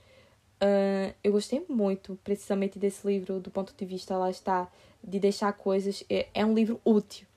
uh, 0.61 1.13
eu 1.23 1.31
gostei 1.31 1.65
muito, 1.67 2.17
precisamente 2.23 2.79
desse 2.79 3.05
livro, 3.05 3.39
do 3.39 3.51
ponto 3.51 3.73
de 3.75 3.85
vista, 3.85 4.17
lá 4.17 4.29
está, 4.29 4.71
de 5.03 5.19
deixar 5.19 5.51
coisas. 5.53 6.03
É, 6.09 6.27
é 6.33 6.45
um 6.45 6.53
livro 6.53 6.79
útil. 6.85 7.27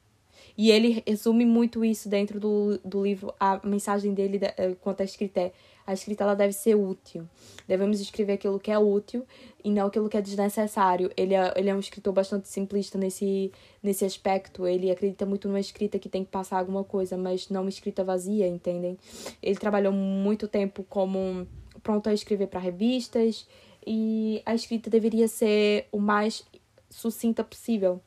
E 0.57 0.71
ele 0.71 1.03
resume 1.07 1.45
muito 1.47 1.85
isso 1.85 2.09
dentro 2.09 2.39
do, 2.39 2.79
do 2.85 3.03
livro. 3.03 3.33
A 3.39 3.61
mensagem 3.67 4.13
dele, 4.13 4.39
uh, 4.39 4.77
quanto 4.77 5.01
à 5.01 5.05
escrita, 5.05 5.41
é 5.41 5.53
a 5.89 5.95
escrita 5.95 6.23
ela 6.23 6.35
deve 6.37 6.53
ser 6.53 6.75
útil. 6.75 7.27
Devemos 7.67 7.99
escrever 7.99 8.35
aquilo 8.35 8.61
que 8.61 8.71
é 8.71 8.79
útil 8.79 9.25
e 9.65 9.71
não 9.71 9.87
aquilo 9.87 10.07
que 10.07 10.19
é 10.19 10.21
desnecessário. 10.21 11.11
Ele 11.17 11.33
é, 11.33 11.55
ele 11.57 11.71
é 11.71 11.75
um 11.75 11.79
escritor 11.79 12.13
bastante 12.13 12.47
simplista 12.47 12.99
nesse, 12.99 13.51
nesse 13.83 14.05
aspecto. 14.05 14.67
Ele 14.67 14.91
acredita 14.91 15.25
muito 15.25 15.49
numa 15.49 15.59
escrita 15.59 15.99
que 15.99 16.11
tem 16.11 16.27
que 16.27 16.31
passar 16.31 16.59
alguma 16.59 16.85
coisa, 16.85 17.17
mas 17.17 17.49
não 17.49 17.63
uma 17.63 17.71
escrita 17.71 18.05
vazia, 18.05 18.47
entendem? 18.47 18.99
Ele 19.43 19.57
trabalhou 19.57 19.91
muito 19.91 20.47
tempo 20.47 20.85
como 20.91 21.47
pronto 21.83 22.09
a 22.09 22.15
escrever 22.15 22.49
para 22.49 22.61
revistas 22.61 23.47
e 23.87 24.43
a 24.45 24.55
escrita 24.55 24.91
deveria 24.91 25.29
ser 25.29 25.87
o 25.93 25.99
mais 25.99 26.45
sucinta 26.91 27.43
possível. 27.43 28.01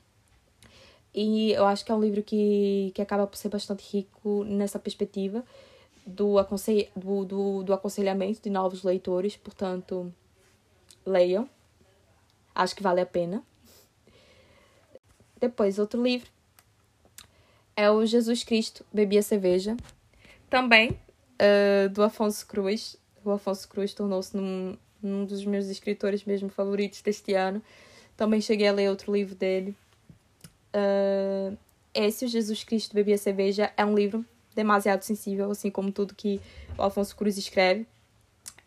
E 1.14 1.52
eu 1.52 1.66
acho 1.66 1.84
que 1.84 1.92
é 1.92 1.96
um 1.96 2.02
livro 2.02 2.24
que, 2.24 2.92
que 2.96 3.02
acaba 3.02 3.28
por 3.28 3.36
ser 3.36 3.50
bastante 3.50 3.84
rico 3.92 4.44
nessa 4.46 4.80
perspectiva 4.80 5.44
do, 6.06 6.38
aconselh 6.38 6.90
do, 6.96 7.26
do, 7.26 7.64
do 7.64 7.74
aconselhamento 7.74 8.42
de 8.42 8.50
novos 8.50 8.84
leitores, 8.84 9.36
portanto, 9.36 10.14
leiam. 11.06 11.50
Acho 12.56 12.76
que 12.76 12.84
vale 12.84 13.02
a 13.02 13.06
pena. 13.06 13.44
Depois, 15.40 15.80
outro 15.80 16.02
livro 16.02 16.30
é 17.76 17.90
o 17.90 18.06
Jesus 18.06 18.44
Cristo 18.44 18.86
Bebia 18.94 19.24
Cerveja, 19.24 19.76
também 20.50 20.92
uh, 20.92 21.90
do 21.90 22.04
Afonso 22.04 22.46
Cruz. 22.46 22.96
O 23.24 23.32
Afonso 23.32 23.68
Cruz 23.68 23.94
tornou-se 23.94 24.36
num, 24.36 24.76
num 25.02 25.26
dos 25.26 25.46
meus 25.46 25.68
escritores 25.68 26.24
mesmo 26.24 26.50
favoritos 26.50 27.02
deste 27.02 27.34
ano. 27.34 27.62
Também 28.18 28.42
cheguei 28.42 28.68
a 28.68 28.72
ler 28.72 28.90
outro 28.90 29.14
livro 29.14 29.36
dele. 29.36 29.76
Uh, 30.74 31.58
esse, 31.94 32.26
o 32.26 32.28
Jesus 32.28 32.64
Cristo 32.64 32.94
Bebia 32.94 33.18
Cerveja, 33.18 33.72
é 33.76 33.86
um 33.86 33.94
livro 33.94 34.26
demasiado 34.56 35.04
sensível, 35.04 35.52
assim 35.52 35.70
como 35.70 35.92
tudo 35.92 36.16
que 36.16 36.40
o 36.78 36.82
Alfonso 36.82 37.16
Cruz 37.16 37.38
escreve, 37.38 37.86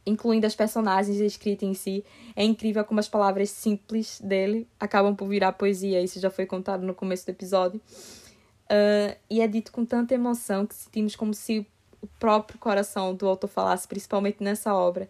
incluindo 0.07 0.47
as 0.47 0.55
personagens 0.55 1.19
e 1.19 1.23
a 1.23 1.27
escrita 1.27 1.65
em 1.65 1.75
si. 1.75 2.05
É 2.37 2.45
incrível 2.45 2.85
como 2.85 3.01
as 3.01 3.09
palavras 3.09 3.51
simples 3.51 4.21
dele 4.21 4.67
acabam 4.79 5.15
por 5.15 5.29
virar 5.29 5.53
poesia, 5.53 6.03
isso 6.03 6.21
já 6.21 6.31
foi 6.31 6.47
contado 6.47 6.85
no 6.85 6.95
começo 6.95 7.25
do 7.27 7.31
episódio. 7.31 7.81
Uh, 8.65 9.17
e 9.29 9.41
é 9.41 9.47
dito 9.47 9.71
com 9.71 9.85
tanta 9.85 10.15
emoção 10.15 10.67
que 10.67 10.75
sentimos 10.75 11.15
como 11.15 11.35
se 11.35 11.67
o 12.05 12.09
próprio 12.19 12.59
coração 12.59 13.15
do 13.15 13.27
autor 13.27 13.49
falasse, 13.49 13.89
principalmente 13.89 14.43
nessa 14.43 14.75
obra. 14.75 15.09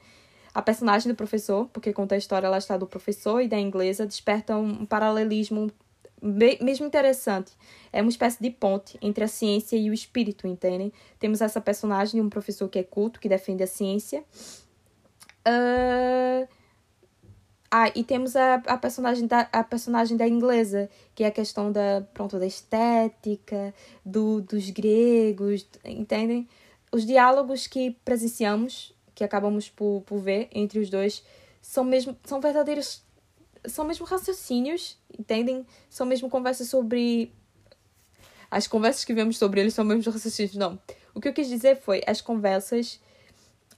A 0.55 0.63
personagem 0.63 1.11
do 1.11 1.17
professor, 1.17 1.69
porque 1.73 1.93
conta 1.93 2.15
a 2.15 2.19
história 2.19 2.49
lá 2.49 2.59
está 2.59 2.77
do 2.77 2.87
professor 2.87 3.41
e 3.41 3.49
da 3.49 3.59
inglesa, 3.59 4.07
desperta 4.07 4.57
um 4.57 4.87
paralelismo 4.87 5.71
mesmo 6.23 6.87
interessante. 6.87 7.53
É 7.93 8.01
uma 8.01 8.09
espécie 8.09 8.43
de 8.43 8.51
ponte 8.51 8.97
entre 9.03 9.25
a 9.25 9.29
ciência 9.29 9.77
e 9.77 9.91
o 9.91 9.93
espírito, 9.93 10.47
entendem? 10.47 10.93
Temos 11.19 11.43
essa 11.43 11.61
personagem 11.61 12.21
um 12.21 12.31
professor 12.31 12.69
que 12.69 12.79
é 12.79 12.83
culto, 12.83 13.21
que 13.21 13.29
defende 13.29 13.63
a 13.63 13.67
ciência. 13.67 14.25
Uh... 15.47 16.49
Ah, 17.77 17.91
e 17.93 18.05
temos 18.05 18.37
a, 18.37 18.55
a, 18.69 18.79
personagem 18.79 19.27
da, 19.27 19.49
a 19.53 19.65
personagem 19.65 20.17
da 20.17 20.29
inglesa, 20.29 20.89
que 21.13 21.25
é 21.25 21.27
a 21.27 21.31
questão 21.33 21.73
da, 21.73 22.07
pronto, 22.15 22.39
da 22.39 22.47
estética, 22.47 23.75
do, 24.07 24.41
dos 24.41 24.71
gregos, 24.71 25.67
entendem? 25.85 26.49
Os 26.95 27.05
diálogos 27.05 27.67
que 27.67 27.91
presenciamos, 28.05 28.95
que 29.17 29.25
acabamos 29.25 29.69
por, 29.69 30.03
por 30.07 30.21
ver 30.21 30.49
entre 30.53 30.79
os 30.79 30.89
dois, 30.89 31.25
são 31.61 31.83
mesmo 31.83 32.17
são 32.23 32.41
verdadeiros 32.41 33.03
são 33.67 33.85
mesmo 33.85 34.07
raciocínios, 34.07 34.97
entendem? 35.19 35.67
São 35.91 36.07
mesmo 36.07 36.31
conversas 36.31 36.69
sobre. 36.69 37.33
As 38.49 38.69
conversas 38.69 39.05
que 39.05 39.13
vemos 39.13 39.39
sobre 39.39 39.61
eles 39.61 39.75
são 39.75 39.85
mesmo 39.85 40.13
raciocínios. 40.13 40.55
Não. 40.55 40.79
O 41.13 41.21
que 41.21 41.27
eu 41.27 41.33
quis 41.33 41.49
dizer 41.49 41.81
foi 41.81 42.01
as 42.07 42.21
conversas 42.21 43.01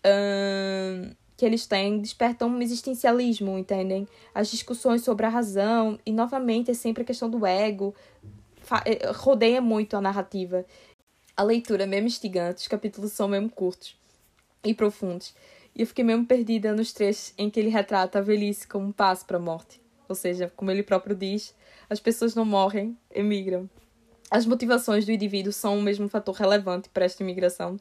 hum, 0.05 1.11
que 1.39 1.47
eles 1.47 1.67
têm 1.67 1.99
despertam 1.99 2.51
um 2.51 2.61
existencialismo, 2.61 3.57
entendem? 3.57 4.07
As 4.35 4.51
discussões 4.51 5.03
sobre 5.03 5.25
a 5.25 5.31
razão, 5.31 5.99
e 6.05 6.13
novamente 6.13 6.71
é 6.71 6.75
sempre 6.75 7.03
a 7.03 7.07
questão 7.07 7.31
do 7.31 7.47
ego, 7.47 7.95
eh, 8.85 9.11
rodeia 9.13 9.63
muito 9.63 9.97
a 9.97 10.03
narrativa. 10.03 10.67
A 11.37 11.43
leitura 11.43 11.87
mesmo 11.87 12.07
instigante, 12.07 12.63
os 12.63 12.69
capítulos 12.69 13.13
são 13.13 13.29
mesmo 13.29 13.51
curtos 13.51 13.95
e 14.65 14.73
profundos. 14.73 15.35
E 15.75 15.83
eu 15.83 15.87
fiquei 15.87 16.03
mesmo 16.03 16.25
perdida 16.25 16.75
nos 16.75 16.95
trechos 16.95 17.35
em 17.37 17.51
que 17.51 17.61
ele 17.61 17.69
retrata 17.69 18.19
a 18.19 18.23
velhice 18.23 18.67
como 18.67 18.87
um 18.87 18.93
passo 18.93 19.27
para 19.27 19.37
a 19.37 19.41
morte. 19.41 19.79
Ou 20.09 20.15
seja, 20.15 20.51
como 20.57 20.71
ele 20.71 20.83
próprio 20.83 21.15
diz, 21.15 21.55
as 21.91 22.01
pessoas 22.01 22.35
não 22.35 22.47
morrem, 22.47 22.97
emigram. 23.15 23.69
As 24.31 24.47
motivações 24.47 25.05
do 25.05 25.13
indivíduo 25.13 25.53
são 25.53 25.79
o 25.79 25.83
mesmo 25.83 26.09
fator 26.09 26.35
relevante 26.35 26.89
para 26.89 27.05
esta 27.05 27.23
imigração, 27.23 27.77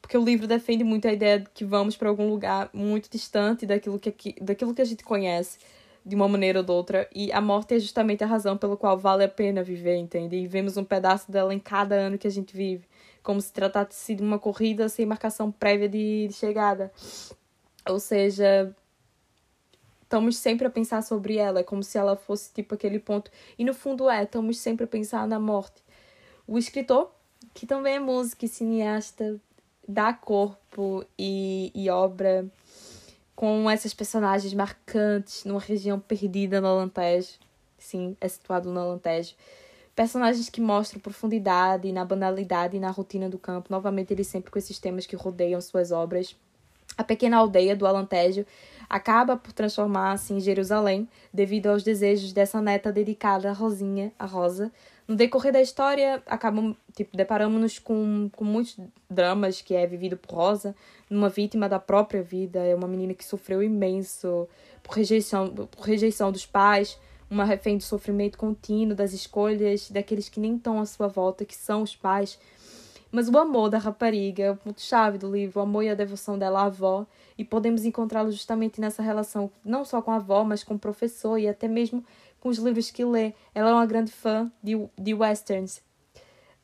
porque 0.00 0.18
o 0.18 0.22
livro 0.22 0.46
defende 0.46 0.84
muito 0.84 1.08
a 1.08 1.12
ideia 1.12 1.38
de 1.38 1.48
que 1.48 1.64
vamos 1.64 1.96
para 1.96 2.10
algum 2.10 2.28
lugar 2.28 2.68
muito 2.74 3.08
distante 3.10 3.64
daquilo 3.64 3.98
que, 3.98 4.34
daquilo 4.38 4.74
que 4.74 4.82
a 4.82 4.84
gente 4.84 5.02
conhece 5.02 5.58
de 6.04 6.16
uma 6.16 6.28
maneira 6.28 6.60
ou 6.60 6.64
de 6.64 6.72
outra, 6.72 7.08
e 7.14 7.30
a 7.32 7.40
morte 7.40 7.74
é 7.74 7.78
justamente 7.78 8.24
a 8.24 8.26
razão 8.26 8.56
pela 8.56 8.76
qual 8.76 8.98
vale 8.98 9.24
a 9.24 9.28
pena 9.28 9.62
viver, 9.62 9.96
entende? 9.96 10.36
E 10.36 10.46
vemos 10.46 10.76
um 10.76 10.84
pedaço 10.84 11.30
dela 11.30 11.54
em 11.54 11.60
cada 11.60 11.94
ano 11.94 12.18
que 12.18 12.26
a 12.26 12.30
gente 12.30 12.56
vive 12.56 12.84
como 13.22 13.40
se 13.40 13.52
tratasse 13.52 14.14
de 14.14 14.22
uma 14.22 14.38
corrida 14.38 14.88
sem 14.88 15.06
marcação 15.06 15.50
prévia 15.50 15.88
de, 15.88 16.26
de 16.28 16.34
chegada. 16.34 16.92
Ou 17.88 18.00
seja, 18.00 18.74
estamos 20.02 20.36
sempre 20.36 20.66
a 20.66 20.70
pensar 20.70 21.02
sobre 21.02 21.36
ela, 21.36 21.60
é 21.60 21.62
como 21.62 21.82
se 21.82 21.96
ela 21.96 22.16
fosse 22.16 22.52
tipo 22.52 22.74
aquele 22.74 22.98
ponto. 22.98 23.30
E 23.58 23.64
no 23.64 23.72
fundo 23.72 24.10
é, 24.10 24.24
estamos 24.24 24.58
sempre 24.58 24.84
a 24.84 24.88
pensar 24.88 25.26
na 25.26 25.38
morte. 25.38 25.82
O 26.46 26.58
escritor, 26.58 27.10
que 27.54 27.66
também 27.66 27.94
é 27.94 28.00
músico 28.00 28.44
e 28.44 28.48
cineasta, 28.48 29.40
dá 29.86 30.12
corpo 30.12 31.04
e, 31.18 31.70
e 31.74 31.88
obra 31.90 32.46
com 33.42 33.68
essas 33.68 33.92
personagens 33.92 34.54
marcantes 34.54 35.44
numa 35.44 35.58
região 35.58 35.98
perdida 35.98 36.60
no 36.60 36.68
Alentejo. 36.68 37.40
Sim, 37.76 38.16
é 38.20 38.28
situado 38.28 38.70
no 38.70 38.78
Alentejo. 38.78 39.34
Personagens 39.96 40.48
que 40.48 40.60
mostram 40.60 41.00
profundidade 41.00 41.90
na 41.90 42.04
banalidade 42.04 42.76
e 42.76 42.80
na 42.80 42.88
rotina 42.92 43.28
do 43.28 43.40
campo. 43.40 43.66
Novamente, 43.68 44.12
ele 44.12 44.22
sempre 44.22 44.48
com 44.48 44.60
esses 44.60 44.78
temas 44.78 45.06
que 45.06 45.16
rodeiam 45.16 45.60
suas 45.60 45.90
obras. 45.90 46.36
A 46.96 47.02
pequena 47.02 47.36
aldeia 47.36 47.74
do 47.74 47.84
Alentejo 47.84 48.46
acaba 48.88 49.36
por 49.36 49.52
transformar-se 49.52 50.32
em 50.32 50.38
Jerusalém 50.38 51.08
devido 51.34 51.66
aos 51.66 51.82
desejos 51.82 52.32
dessa 52.32 52.62
neta 52.62 52.92
dedicada 52.92 53.50
a 53.50 53.52
Rosinha, 53.52 54.12
a 54.20 54.24
Rosa. 54.24 54.70
No 55.12 55.18
decorrer 55.18 55.52
da 55.52 55.60
história, 55.60 56.22
acabam, 56.24 56.74
tipo, 56.96 57.14
deparamos-nos 57.14 57.78
com, 57.78 58.30
com 58.34 58.44
muitos 58.46 58.78
dramas 59.10 59.60
que 59.60 59.74
é 59.74 59.86
vivido 59.86 60.16
por 60.16 60.34
Rosa, 60.34 60.74
numa 61.10 61.28
vítima 61.28 61.68
da 61.68 61.78
própria 61.78 62.22
vida, 62.22 62.60
é 62.60 62.74
uma 62.74 62.88
menina 62.88 63.12
que 63.12 63.22
sofreu 63.22 63.62
imenso 63.62 64.48
por 64.82 64.96
rejeição, 64.96 65.52
por 65.52 65.84
rejeição 65.84 66.32
dos 66.32 66.46
pais, 66.46 66.98
uma 67.28 67.44
refém 67.44 67.76
do 67.76 67.82
sofrimento 67.82 68.38
contínuo, 68.38 68.96
das 68.96 69.12
escolhas 69.12 69.90
daqueles 69.90 70.30
que 70.30 70.40
nem 70.40 70.56
estão 70.56 70.80
à 70.80 70.86
sua 70.86 71.08
volta, 71.08 71.44
que 71.44 71.54
são 71.54 71.82
os 71.82 71.94
pais. 71.94 72.38
Mas 73.12 73.28
o 73.28 73.36
amor 73.36 73.68
da 73.68 73.76
rapariga 73.76 74.42
é 74.42 74.50
o 74.50 74.56
ponto-chave 74.56 75.18
do 75.18 75.30
livro, 75.30 75.60
o 75.60 75.62
amor 75.62 75.82
e 75.82 75.90
a 75.90 75.94
devoção 75.94 76.38
dela 76.38 76.62
à 76.62 76.64
avó, 76.64 77.06
e 77.36 77.44
podemos 77.44 77.84
encontrá-lo 77.84 78.32
justamente 78.32 78.80
nessa 78.80 79.02
relação, 79.02 79.50
não 79.62 79.84
só 79.84 80.00
com 80.00 80.10
a 80.10 80.16
avó, 80.16 80.42
mas 80.44 80.64
com 80.64 80.74
o 80.74 80.78
professor 80.78 81.36
e 81.36 81.46
até 81.46 81.68
mesmo 81.68 82.02
com 82.40 82.48
os 82.48 82.56
livros 82.56 82.90
que 82.90 83.04
lê. 83.04 83.34
Ela 83.54 83.68
é 83.68 83.74
uma 83.74 83.84
grande 83.84 84.10
fã 84.10 84.50
de, 84.62 84.72
de 84.98 85.12
westerns, 85.12 85.82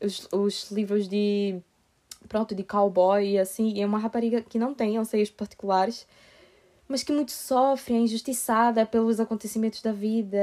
os, 0.00 0.26
os 0.32 0.70
livros 0.70 1.06
de, 1.06 1.60
pronto, 2.28 2.54
de 2.54 2.64
cowboy 2.64 3.32
e 3.32 3.38
assim, 3.38 3.78
é 3.78 3.84
uma 3.84 3.98
rapariga 3.98 4.40
que 4.40 4.58
não 4.58 4.72
tem 4.72 4.96
anseios 4.96 5.28
particulares, 5.28 6.06
mas 6.88 7.02
que 7.02 7.12
muito 7.12 7.32
sofre, 7.32 7.94
é 7.94 7.98
injustiçada 7.98 8.86
pelos 8.86 9.20
acontecimentos 9.20 9.82
da 9.82 9.92
vida 9.92 10.38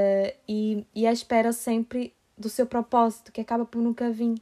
e, 0.47 0.86
e 0.93 1.08
à 1.08 1.12
espera 1.12 1.51
sempre 1.51 2.14
do 2.38 2.47
seu 2.47 2.68
propósito, 2.68 3.32
que 3.32 3.41
acaba 3.41 3.66
por 3.66 3.82
nunca 3.82 4.12
vir. 4.12 4.36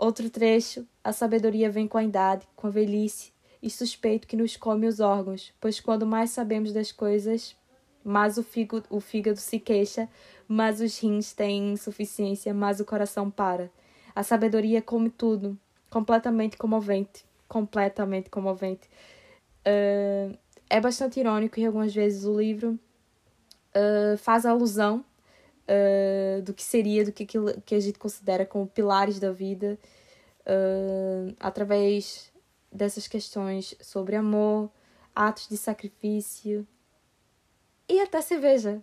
Outro 0.00 0.30
trecho, 0.30 0.86
a 1.04 1.12
sabedoria 1.12 1.70
vem 1.70 1.86
com 1.86 1.98
a 1.98 2.02
idade, 2.02 2.48
com 2.56 2.66
a 2.66 2.70
velhice, 2.70 3.34
e 3.62 3.68
suspeito 3.68 4.26
que 4.26 4.34
nos 4.34 4.56
come 4.56 4.86
os 4.86 4.98
órgãos, 4.98 5.52
pois 5.60 5.78
quando 5.78 6.06
mais 6.06 6.30
sabemos 6.30 6.72
das 6.72 6.90
coisas, 6.90 7.54
mais 8.02 8.38
o 8.38 8.42
fígado, 8.42 8.86
o 8.88 8.98
fígado 8.98 9.38
se 9.38 9.58
queixa, 9.58 10.08
mais 10.48 10.80
os 10.80 10.98
rins 10.98 11.34
têm 11.34 11.74
insuficiência, 11.74 12.54
mais 12.54 12.80
o 12.80 12.84
coração 12.86 13.30
para. 13.30 13.70
A 14.14 14.22
sabedoria 14.22 14.80
come 14.80 15.10
tudo, 15.10 15.54
completamente 15.90 16.56
comovente, 16.56 17.22
completamente 17.46 18.30
comovente. 18.30 18.88
Uh, 19.66 20.34
é 20.70 20.80
bastante 20.80 21.20
irônico 21.20 21.60
e 21.60 21.66
algumas 21.66 21.94
vezes 21.94 22.24
o 22.24 22.40
livro 22.40 22.80
uh, 23.76 24.16
faz 24.16 24.46
alusão 24.46 25.04
uh, 25.70 26.42
do 26.42 26.52
que 26.52 26.62
seria, 26.62 27.04
do 27.04 27.12
que, 27.12 27.22
aquilo, 27.22 27.60
que 27.62 27.74
a 27.74 27.80
gente 27.80 27.98
considera 27.98 28.44
como 28.44 28.66
pilares 28.66 29.18
da 29.18 29.30
vida, 29.30 29.78
através 31.38 32.32
dessas 32.72 33.06
questões 33.06 33.76
sobre 33.80 34.16
amor, 34.16 34.68
atos 35.14 35.48
de 35.48 35.56
sacrifício 35.56 36.66
e 37.88 38.00
até 38.00 38.20
cerveja. 38.20 38.82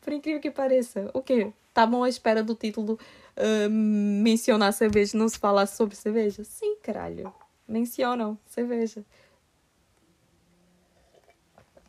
Por 0.00 0.12
incrível 0.12 0.40
que 0.40 0.50
pareça. 0.50 1.10
O 1.14 1.22
quê? 1.22 1.52
Estavam 1.68 2.04
à 2.04 2.08
espera 2.08 2.42
do 2.42 2.54
título 2.54 2.98
uh, 3.36 3.70
mencionar 3.70 4.72
cerveja 4.72 5.18
não 5.18 5.28
se 5.28 5.38
falar 5.38 5.66
sobre 5.66 5.96
cerveja? 5.96 6.44
Sim, 6.44 6.76
caralho. 6.82 7.32
Mencionam 7.66 8.38
cerveja. 8.46 9.04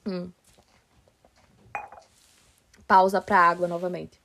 Hum. 0.07 0.31
Pausa 2.87 3.21
para 3.21 3.39
água 3.39 3.67
novamente. 3.67 4.24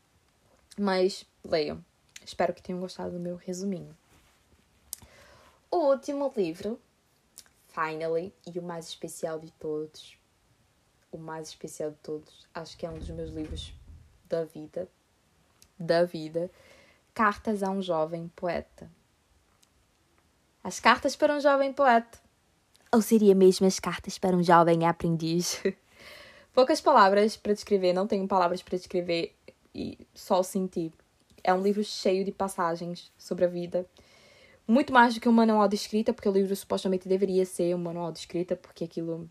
Mas 0.83 1.27
leiam. 1.45 1.85
Espero 2.25 2.55
que 2.55 2.63
tenham 2.63 2.81
gostado 2.81 3.11
do 3.11 3.21
meu 3.21 3.37
resuminho. 3.37 3.95
O 5.71 5.77
último 5.91 6.33
livro 6.35 6.81
Finally, 7.69 8.33
e 8.47 8.59
o 8.59 8.63
mais 8.63 8.89
especial 8.89 9.39
de 9.39 9.51
todos, 9.53 10.17
o 11.13 11.19
mais 11.19 11.49
especial 11.49 11.91
de 11.91 11.99
todos, 11.99 12.47
acho 12.55 12.79
que 12.79 12.87
é 12.87 12.91
um 12.91 12.99
dos 12.99 13.11
meus 13.11 13.29
livros 13.29 13.75
da 14.25 14.45
vida, 14.45 14.89
da 15.79 16.05
vida, 16.05 16.51
Cartas 17.13 17.63
a 17.63 17.69
um 17.69 17.83
Jovem 17.83 18.29
Poeta. 18.35 18.91
As 20.65 20.81
cartas 20.81 21.15
para 21.15 21.35
um 21.35 21.41
jovem 21.41 21.75
poeta. 21.75 22.19
Ou 22.91 23.03
seria 23.03 23.35
mesmo 23.35 23.67
as 23.67 23.79
cartas 23.79 24.17
para 24.17 24.35
um 24.35 24.43
jovem 24.43 24.87
aprendiz? 24.87 25.63
Poucas 26.55 26.81
palavras 26.81 27.37
para 27.37 27.53
descrever, 27.53 27.93
não 27.93 28.07
tenho 28.07 28.27
palavras 28.27 28.63
para 28.63 28.79
descrever 28.79 29.37
e 29.75 29.99
só 30.15 30.43
sentir. 30.43 30.93
É 31.43 31.55
um 31.55 31.63
livro 31.63 31.83
cheio 31.83 32.25
de 32.25 32.33
passagens 32.33 33.11
sobre 33.17 33.45
a 33.45 33.49
vida, 33.49 33.87
muito 34.67 34.93
mais 34.93 35.15
do 35.15 35.21
que 35.21 35.29
um 35.29 35.33
manual 35.33 35.67
de 35.67 35.75
escrita, 35.75 36.13
porque 36.13 36.29
o 36.29 36.33
livro 36.33 36.55
supostamente 36.55 37.09
deveria 37.09 37.45
ser 37.45 37.75
um 37.75 37.79
manual 37.79 38.13
de 38.13 38.21
escrita, 38.21 38.55
porque 38.55 38.85
aquilo 38.85 39.29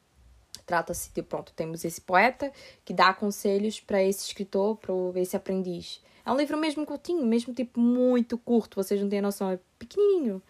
trata-se 0.66 1.12
de, 1.14 1.24
pronto, 1.24 1.54
temos 1.56 1.84
esse 1.86 2.02
poeta 2.02 2.52
que 2.84 2.94
dá 2.94 3.14
conselhos 3.14 3.80
para 3.80 4.04
esse 4.04 4.26
escritor, 4.26 4.78
para 4.78 4.94
esse 5.20 5.36
aprendiz. 5.36 6.02
É 6.26 6.32
um 6.32 6.38
livro 6.38 6.58
mesmo 6.58 6.86
curtinho, 6.86 7.26
mesmo 7.26 7.54
tipo 7.54 7.80
muito 7.80 8.38
curto, 8.38 8.76
vocês 8.76 9.02
não 9.02 9.10
têm 9.10 9.22
noção, 9.22 9.50
é 9.50 9.60
pequenininho. 9.80 10.44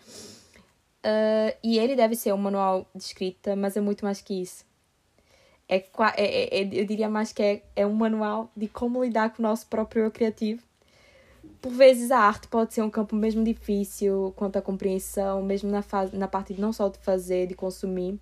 Uh, 1.00 1.56
e 1.64 1.80
ele 1.80 1.96
deve 1.96 2.16
ser 2.16 2.34
um 2.34 2.38
manual 2.38 2.90
de 2.94 3.04
escrita, 3.04 3.56
mas 3.56 3.78
é 3.78 3.82
muito 3.82 4.04
mais 4.04 4.22
que 4.22 4.42
isso. 4.42 4.66
É, 5.70 5.78
é, 5.78 5.84
é, 6.18 6.62
é, 6.62 6.64
eu 6.64 6.86
diria 6.86 7.08
mais 7.08 7.32
que 7.32 7.44
é, 7.44 7.64
é 7.76 7.86
um 7.86 7.94
manual 7.94 8.52
de 8.58 8.68
como 8.68 9.04
lidar 9.04 9.30
com 9.30 9.44
o 9.44 9.46
nosso 9.46 9.68
próprio 9.68 10.04
eu 10.06 10.12
criativo 10.12 10.64
por 11.62 11.72
vezes 11.72 12.12
a 12.12 12.20
arte 12.20 12.48
pode 12.48 12.74
ser 12.74 12.82
um 12.82 12.90
campo 12.90 13.16
mesmo 13.16 13.44
difícil 13.44 14.34
quanto 14.36 14.58
à 14.58 14.62
compreensão, 14.62 15.42
mesmo 15.44 15.70
na, 15.70 15.82
fase, 15.82 16.16
na 16.16 16.28
parte 16.28 16.54
não 16.60 16.72
só 16.72 16.88
de 16.88 16.98
fazer, 17.00 17.48
de 17.48 17.54
consumir, 17.54 18.20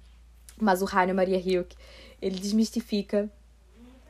mas 0.60 0.82
o 0.82 0.86
Rainer 0.86 1.16
Maria 1.16 1.38
Hilke, 1.38 1.76
ele 2.22 2.40
desmistifica 2.40 3.30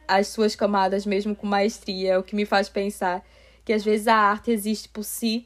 as 0.08 0.28
suas 0.28 0.56
camadas 0.56 1.06
mesmo 1.06 1.36
com 1.36 1.46
maestria, 1.46 2.20
o 2.20 2.24
que 2.24 2.36
me 2.36 2.46
faz 2.46 2.70
pensar 2.70 3.26
que 3.66 3.74
às 3.74 3.84
vezes 3.84 4.08
a 4.08 4.16
arte 4.16 4.50
existe 4.50 4.88
por 4.88 5.04
si, 5.04 5.46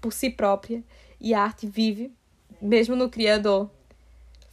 por 0.00 0.12
si 0.12 0.30
própria, 0.30 0.84
e 1.20 1.34
a 1.34 1.42
arte 1.42 1.66
vive 1.66 2.12
mesmo 2.62 2.94
no 2.94 3.08
criador. 3.08 3.68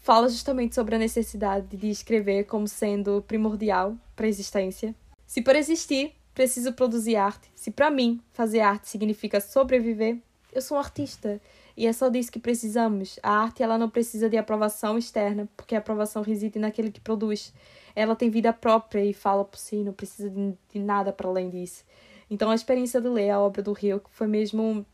Fala 0.06 0.30
justamente 0.30 0.76
sobre 0.76 0.94
a 0.94 1.00
necessidade 1.00 1.76
de 1.76 1.90
escrever 1.90 2.44
como 2.44 2.68
sendo 2.68 3.24
primordial 3.28 3.98
para 4.16 4.28
a 4.28 4.30
existência. 4.30 4.94
Se 5.26 5.42
por 5.42 5.56
existir, 5.56 6.14
preciso 6.32 6.74
produzir 6.74 7.16
arte. 7.16 7.50
Se 7.56 7.72
para 7.72 7.90
mim 7.90 8.22
fazer 8.32 8.60
arte 8.60 8.88
significa 8.88 9.42
sobreviver, 9.42 10.20
eu 10.54 10.62
sou 10.62 10.78
um 10.78 10.80
artista. 10.80 11.42
E 11.76 11.88
é 11.88 11.92
só 11.92 12.08
disso 12.08 12.32
que 12.32 12.38
precisamos. 12.38 13.18
A 13.24 13.32
arte 13.32 13.64
ela 13.64 13.80
não 13.80 13.90
precisa 13.90 14.30
de 14.30 14.38
aprovação 14.38 14.96
externa, 14.96 15.50
porque 15.58 15.74
a 15.74 15.80
aprovação 15.80 16.22
reside 16.22 16.60
naquele 16.60 16.92
que 16.92 17.02
produz. 17.02 17.52
Ela 17.96 18.16
tem 18.16 18.30
vida 18.30 18.54
própria 18.54 19.04
e 19.04 19.12
fala 19.12 19.44
por 19.44 19.58
si, 19.58 19.78
não 19.78 19.92
precisa 19.92 20.30
de, 20.30 20.54
de 20.72 20.78
nada 20.78 21.12
para 21.12 21.28
além 21.28 21.50
disso. 21.50 21.84
Então 22.30 22.52
a 22.52 22.56
experiência 22.56 23.02
de 23.02 23.08
ler 23.08 23.32
a 23.32 23.40
obra 23.40 23.64
do 23.64 23.74
Rio 23.74 24.00
foi 24.12 24.28
mesmo 24.28 24.86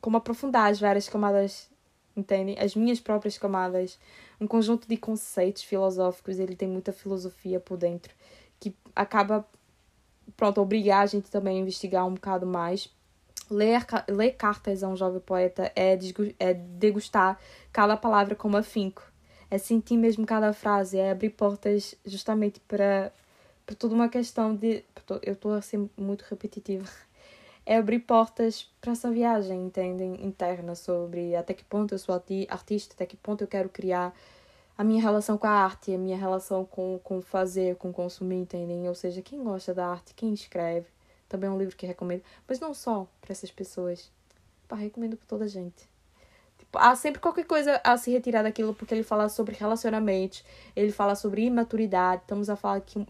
como 0.00 0.16
aprofundar 0.16 0.72
as 0.72 0.80
várias 0.80 1.08
camadas, 1.08 1.70
entendem? 2.16 2.58
As 2.58 2.74
minhas 2.74 2.98
próprias 2.98 3.38
camadas, 3.38 3.96
um 4.40 4.46
conjunto 4.46 4.88
de 4.88 4.96
conceitos 4.96 5.62
filosóficos, 5.62 6.38
ele 6.38 6.56
tem 6.56 6.68
muita 6.68 6.92
filosofia 6.92 7.60
por 7.60 7.76
dentro, 7.76 8.14
que 8.58 8.74
acaba 8.96 9.46
pronto, 10.36 10.60
obrigar 10.60 11.02
a 11.02 11.06
gente 11.06 11.30
também 11.30 11.58
a 11.58 11.60
investigar 11.60 12.06
um 12.06 12.14
bocado 12.14 12.46
mais. 12.46 12.88
Ler, 13.50 13.84
ler 14.08 14.32
cartas 14.32 14.82
a 14.82 14.88
um 14.88 14.96
jovem 14.96 15.20
poeta 15.20 15.72
é, 15.74 15.98
é 16.38 16.54
degustar 16.54 17.38
cada 17.72 17.96
palavra 17.96 18.34
como 18.34 18.56
afinco. 18.56 19.02
É 19.50 19.58
sentir 19.58 19.96
mesmo 19.96 20.24
cada 20.24 20.52
frase, 20.52 20.96
é 20.96 21.10
abrir 21.10 21.30
portas 21.30 21.96
justamente 22.06 22.60
para, 22.60 23.12
para 23.66 23.74
toda 23.74 23.94
uma 23.94 24.08
questão 24.08 24.54
de. 24.54 24.84
Eu 25.22 25.32
estou 25.32 25.52
a 25.52 25.60
ser 25.60 25.80
muito 25.96 26.22
repetitiva. 26.22 26.88
É 27.70 27.76
abrir 27.76 28.00
portas 28.00 28.68
para 28.80 28.90
essa 28.90 29.08
viagem, 29.12 29.66
entendem? 29.66 30.26
Interna 30.26 30.74
sobre 30.74 31.36
até 31.36 31.54
que 31.54 31.62
ponto 31.62 31.94
eu 31.94 32.00
sou 32.00 32.20
artista, 32.48 32.94
até 32.94 33.06
que 33.06 33.16
ponto 33.16 33.44
eu 33.44 33.46
quero 33.46 33.68
criar 33.68 34.12
a 34.76 34.82
minha 34.82 35.00
relação 35.00 35.38
com 35.38 35.46
a 35.46 35.50
arte, 35.50 35.94
a 35.94 35.96
minha 35.96 36.16
relação 36.16 36.64
com, 36.64 36.98
com 37.04 37.22
fazer, 37.22 37.76
com 37.76 37.92
consumir, 37.92 38.38
entendem? 38.38 38.88
Ou 38.88 38.94
seja, 38.96 39.22
quem 39.22 39.44
gosta 39.44 39.72
da 39.72 39.86
arte, 39.86 40.14
quem 40.14 40.34
escreve, 40.34 40.88
também 41.28 41.48
é 41.48 41.52
um 41.52 41.56
livro 41.56 41.76
que 41.76 41.86
recomendo, 41.86 42.24
mas 42.48 42.58
não 42.58 42.74
só 42.74 43.06
para 43.20 43.30
essas 43.30 43.52
pessoas. 43.52 44.10
Pá, 44.66 44.74
recomendo 44.74 45.16
para 45.16 45.28
toda 45.28 45.44
a 45.44 45.48
gente. 45.48 45.88
Tipo, 46.58 46.76
há 46.76 46.96
sempre 46.96 47.20
qualquer 47.20 47.44
coisa 47.44 47.80
a 47.84 47.96
se 47.96 48.10
retirar 48.10 48.42
daquilo, 48.42 48.74
porque 48.74 48.92
ele 48.92 49.04
fala 49.04 49.28
sobre 49.28 49.54
relacionamentos, 49.54 50.44
ele 50.74 50.90
fala 50.90 51.14
sobre 51.14 51.44
imaturidade. 51.44 52.22
Estamos 52.22 52.50
a 52.50 52.56
falar 52.56 52.78
aqui 52.78 53.06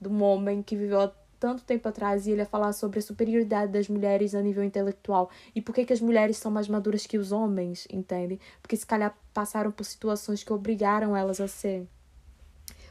de 0.00 0.08
um 0.08 0.22
homem 0.22 0.62
que 0.62 0.76
viveu 0.76 1.00
tanto 1.38 1.64
tempo 1.64 1.88
atrás 1.88 2.26
e 2.26 2.30
ele 2.30 2.40
ia 2.40 2.46
falar 2.46 2.72
sobre 2.72 2.98
a 2.98 3.02
superioridade 3.02 3.72
das 3.72 3.88
mulheres 3.88 4.34
a 4.34 4.42
nível 4.42 4.64
intelectual 4.64 5.30
e 5.54 5.60
por 5.60 5.74
que, 5.74 5.84
que 5.84 5.92
as 5.92 6.00
mulheres 6.00 6.36
são 6.36 6.50
mais 6.50 6.68
maduras 6.68 7.06
que 7.06 7.18
os 7.18 7.32
homens, 7.32 7.86
entende? 7.90 8.40
Porque 8.60 8.76
se 8.76 8.86
calhar 8.86 9.16
passaram 9.32 9.70
por 9.70 9.84
situações 9.84 10.42
que 10.42 10.52
obrigaram 10.52 11.16
elas 11.16 11.40
a 11.40 11.48
ser. 11.48 11.86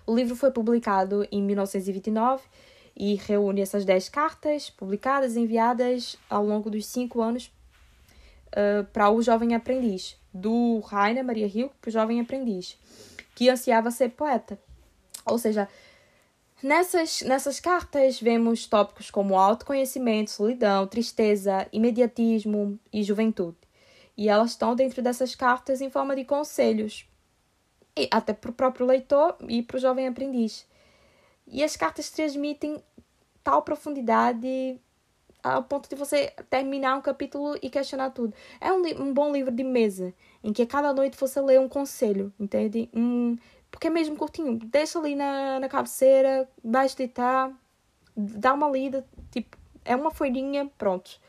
O 0.05 0.15
livro 0.15 0.35
foi 0.35 0.51
publicado 0.51 1.27
em 1.31 1.41
1929 1.41 2.43
e 2.95 3.15
reúne 3.15 3.61
essas 3.61 3.83
10 3.83 4.09
cartas 4.09 4.69
publicadas 4.69 5.35
e 5.35 5.39
enviadas 5.39 6.17
ao 6.29 6.45
longo 6.45 6.69
dos 6.69 6.85
cinco 6.85 7.21
anos 7.21 7.51
uh, 8.51 8.85
para 8.93 9.09
o 9.09 9.21
jovem 9.21 9.55
aprendiz, 9.55 10.17
do 10.33 10.79
Rainer 10.79 11.23
Maria 11.23 11.49
para 11.81 11.89
o 11.89 11.91
jovem 11.91 12.21
aprendiz, 12.21 12.77
que 13.33 13.49
ansiava 13.49 13.91
ser 13.91 14.09
poeta. 14.09 14.57
Ou 15.25 15.37
seja, 15.39 15.67
Nessas, 16.63 17.21
nessas 17.21 17.59
cartas 17.59 18.19
vemos 18.19 18.65
tópicos 18.65 19.11
como 19.11 19.37
autoconhecimento, 19.37 20.31
solidão, 20.31 20.87
tristeza, 20.87 21.67
imediatismo 21.71 22.79
e 22.91 23.03
juventude. 23.03 23.57
E 24.17 24.29
elas 24.29 24.51
estão 24.51 24.75
dentro 24.75 25.01
dessas 25.01 25.35
cartas 25.35 25.81
em 25.81 25.89
forma 25.89 26.15
de 26.15 26.23
conselhos, 26.23 27.05
e 27.97 28.07
até 28.09 28.33
para 28.33 28.49
o 28.49 28.53
próprio 28.53 28.85
leitor 28.85 29.35
e 29.47 29.61
para 29.61 29.77
o 29.77 29.79
jovem 29.79 30.07
aprendiz. 30.07 30.65
E 31.47 31.63
as 31.63 31.75
cartas 31.75 32.09
transmitem 32.09 32.81
tal 33.43 33.61
profundidade 33.61 34.79
ao 35.43 35.63
ponto 35.63 35.87
de 35.87 35.95
você 35.95 36.33
terminar 36.49 36.97
um 36.97 37.01
capítulo 37.01 37.55
e 37.61 37.69
questionar 37.69 38.09
tudo. 38.09 38.33
É 38.59 38.71
um, 38.71 38.81
um 39.03 39.13
bom 39.13 39.31
livro 39.31 39.51
de 39.51 39.63
mesa, 39.63 40.13
em 40.43 40.51
que 40.51 40.63
a 40.63 40.65
cada 40.65 40.91
noite 40.91 41.17
você 41.17 41.39
lê 41.39 41.59
um 41.59 41.69
conselho, 41.69 42.33
entende? 42.39 42.89
Um, 42.93 43.37
porque 43.76 43.88
é 43.88 43.89
mesmo 43.89 44.15
curtinho. 44.15 44.57
Deixa 44.57 44.97
ali 44.97 45.15
na, 45.15 45.59
na 45.59 45.67
cabeceira, 45.67 46.49
vais 46.63 46.95
deitar, 46.95 47.51
dá 48.15 48.53
uma 48.53 48.69
lida, 48.69 49.05
tipo, 49.30 49.57
é 49.84 49.93
uma 49.93 50.11
folhinha, 50.11 50.71
pronto. 50.78 51.19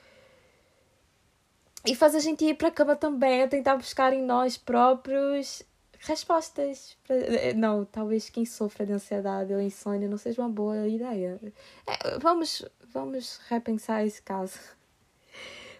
E 1.85 1.95
faz 1.97 2.15
a 2.15 2.21
gente 2.21 2.45
ir 2.45 2.55
para 2.55 2.69
a 2.69 2.71
cama 2.71 2.95
também, 2.95 3.43
a 3.43 3.49
tentar 3.49 3.77
buscar 3.77 4.13
em 4.13 4.23
nós 4.23 4.57
próprios 4.57 5.65
respostas. 5.99 6.97
Pra... 7.05 7.17
Eh, 7.17 7.53
não, 7.53 7.85
talvez 7.85 8.31
quem 8.31 8.45
sofra 8.45 8.87
de 8.87 8.93
ansiedade 8.93 9.53
ou 9.53 9.61
insônia 9.61 10.09
não 10.09 10.17
seja 10.17 10.41
uma 10.41 10.49
boa 10.49 10.87
ideia. 10.87 11.41
É, 11.85 12.19
vamos, 12.21 12.65
vamos 12.93 13.41
repensar 13.49 14.07
esse 14.07 14.23
caso. 14.23 14.59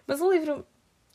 Mas 0.05 0.19
o 0.19 0.29
livro, 0.29 0.65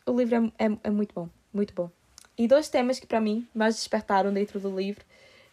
o 0.06 0.12
livro 0.12 0.52
é, 0.58 0.64
é, 0.64 0.78
é 0.84 0.90
muito 0.90 1.14
bom, 1.14 1.28
muito 1.52 1.74
bom. 1.74 1.90
E 2.38 2.48
dois 2.48 2.70
temas 2.70 2.98
que 2.98 3.06
para 3.06 3.20
mim 3.20 3.46
mais 3.54 3.74
despertaram 3.74 4.32
dentro 4.32 4.58
do 4.58 4.74
livro 4.74 5.04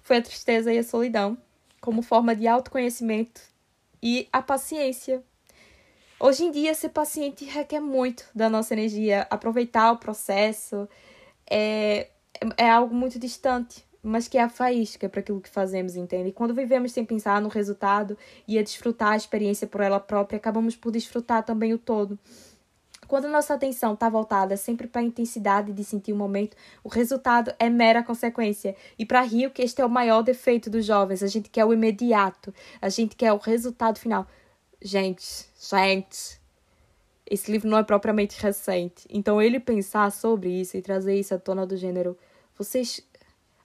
foi 0.09 0.17
a 0.17 0.21
tristeza 0.23 0.73
e 0.73 0.79
a 0.79 0.83
solidão, 0.83 1.37
como 1.79 2.01
forma 2.01 2.35
de 2.35 2.47
autoconhecimento 2.47 3.41
e 4.01 4.27
a 4.33 4.41
paciência. 4.41 5.23
Hoje 6.19 6.45
em 6.45 6.49
dia, 6.49 6.73
ser 6.73 6.89
paciente 6.89 7.45
requer 7.45 7.79
muito 7.79 8.25
da 8.33 8.49
nossa 8.49 8.73
energia. 8.73 9.27
Aproveitar 9.29 9.91
o 9.91 9.97
processo 9.97 10.89
é, 11.47 12.07
é 12.57 12.67
algo 12.67 12.95
muito 12.95 13.19
distante, 13.19 13.85
mas 14.01 14.27
que 14.27 14.39
é 14.39 14.41
a 14.41 14.49
faísca 14.49 15.07
para 15.07 15.19
aquilo 15.19 15.39
que 15.39 15.47
fazemos, 15.47 15.95
entende? 15.95 16.29
E 16.29 16.33
quando 16.33 16.55
vivemos 16.55 16.91
sem 16.91 17.05
pensar 17.05 17.39
no 17.39 17.47
resultado 17.47 18.17
e 18.47 18.57
a 18.57 18.63
desfrutar 18.63 19.11
a 19.11 19.17
experiência 19.17 19.67
por 19.67 19.79
ela 19.79 19.99
própria, 19.99 20.37
acabamos 20.37 20.75
por 20.75 20.91
desfrutar 20.91 21.43
também 21.43 21.71
o 21.71 21.77
todo. 21.77 22.17
Quando 23.09 23.27
nossa 23.27 23.55
atenção 23.55 23.95
está 23.95 24.07
voltada 24.07 24.55
sempre 24.55 24.85
para 24.85 25.01
a 25.01 25.03
intensidade 25.03 25.73
de 25.73 25.83
sentir 25.83 26.13
o 26.13 26.15
momento, 26.15 26.55
o 26.83 26.89
resultado 26.89 27.51
é 27.57 27.67
mera 27.67 28.03
consequência. 28.03 28.75
E 28.99 29.03
para 29.03 29.21
Rio, 29.21 29.49
que 29.49 29.63
este 29.63 29.81
é 29.81 29.85
o 29.85 29.89
maior 29.89 30.21
defeito 30.21 30.69
dos 30.69 30.85
jovens, 30.85 31.23
a 31.23 31.27
gente 31.27 31.49
quer 31.49 31.65
o 31.65 31.73
imediato, 31.73 32.53
a 32.79 32.87
gente 32.87 33.15
quer 33.15 33.33
o 33.33 33.37
resultado 33.37 33.97
final. 33.97 34.27
Gente, 34.79 35.49
gente, 35.59 36.39
esse 37.25 37.51
livro 37.51 37.67
não 37.67 37.79
é 37.79 37.83
propriamente 37.83 38.39
recente. 38.39 39.07
Então 39.09 39.41
ele 39.41 39.59
pensar 39.59 40.11
sobre 40.11 40.61
isso 40.61 40.77
e 40.77 40.81
trazer 40.83 41.15
isso 41.15 41.33
à 41.33 41.39
tona 41.39 41.65
do 41.65 41.75
gênero, 41.75 42.15
vocês 42.55 43.01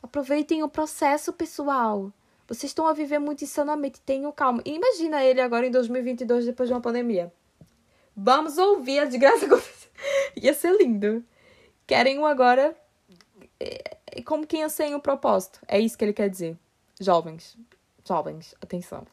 aproveitem 0.03 0.63
o 0.63 0.71
processo, 0.71 1.35
pessoal. 1.35 2.11
Vocês 2.49 2.71
estão 2.71 2.87
a 2.87 2.95
viver 2.95 3.19
muito 3.19 3.45
insanamente, 3.45 4.01
tenham 4.01 4.33
calma. 4.33 4.63
E 4.65 4.75
imagina 4.75 5.23
ele 5.23 5.43
agora 5.43 5.67
em 5.67 5.71
2022 5.71 6.47
depois 6.47 6.67
de 6.67 6.75
uma 6.75 6.81
pandemia. 6.81 7.31
Vamos 8.17 8.59
ouvir 8.59 9.01
a 9.01 9.05
desgraça 9.05 9.47
acontecer. 9.47 9.91
Ia 10.37 10.55
ser 10.55 10.77
lindo. 10.77 11.25
Querem 11.87 12.19
um 12.19 12.27
agora 12.27 12.77
é, 13.61 14.23
como 14.25 14.47
quem 14.47 14.69
sem 14.69 14.95
o 14.95 15.01
propósito. 15.01 15.61
É 15.67 15.79
isso 15.79 15.97
que 15.97 16.05
ele 16.05 16.13
quer 16.13 16.29
dizer. 16.29 16.57
Jovens. 17.01 17.57
Jovens, 18.07 18.55
atenção. 18.61 19.07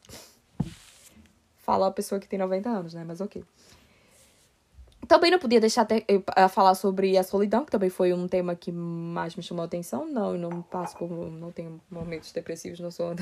Fala 1.56 1.88
a 1.88 1.90
pessoa 1.90 2.20
que 2.20 2.28
tem 2.28 2.38
90 2.38 2.68
anos, 2.68 2.94
né? 2.94 3.04
Mas 3.06 3.20
ok. 3.20 3.44
Também 5.08 5.30
não 5.30 5.38
podia 5.38 5.60
deixar 5.60 5.84
de 5.84 5.96
uh, 5.96 6.48
falar 6.48 6.74
sobre 6.74 7.18
a 7.18 7.22
solidão, 7.22 7.64
que 7.64 7.70
também 7.70 7.90
foi 7.90 8.12
um 8.12 8.28
tema 8.28 8.54
que 8.54 8.70
mais 8.70 9.34
me 9.34 9.42
chamou 9.42 9.62
a 9.62 9.66
atenção. 9.66 10.06
Não, 10.06 10.32
eu 10.32 10.38
não 10.38 10.62
passo 10.62 10.96
por. 10.96 11.10
Não 11.10 11.50
tenho 11.50 11.80
momentos 11.90 12.32
depressivos, 12.32 12.78
não 12.80 12.90
sou. 12.90 13.14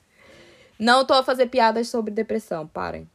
não 0.78 1.04
tô 1.04 1.14
a 1.14 1.22
fazer 1.22 1.46
piadas 1.46 1.88
sobre 1.88 2.12
depressão, 2.12 2.66
parem. 2.66 3.08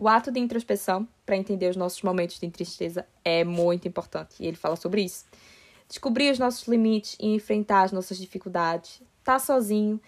O 0.00 0.08
ato 0.08 0.32
de 0.32 0.40
introspeção, 0.40 1.06
para 1.26 1.36
entender 1.36 1.68
os 1.68 1.76
nossos 1.76 2.00
momentos 2.00 2.40
de 2.40 2.48
tristeza, 2.48 3.04
é 3.22 3.44
muito 3.44 3.86
importante. 3.86 4.34
E 4.40 4.46
ele 4.46 4.56
fala 4.56 4.74
sobre 4.74 5.02
isso. 5.02 5.26
Descobrir 5.86 6.30
os 6.30 6.38
nossos 6.38 6.66
limites 6.66 7.18
e 7.20 7.34
enfrentar 7.34 7.82
as 7.82 7.92
nossas 7.92 8.16
dificuldades. 8.16 8.92
Estar 9.18 9.34
tá 9.34 9.38
sozinho 9.38 10.00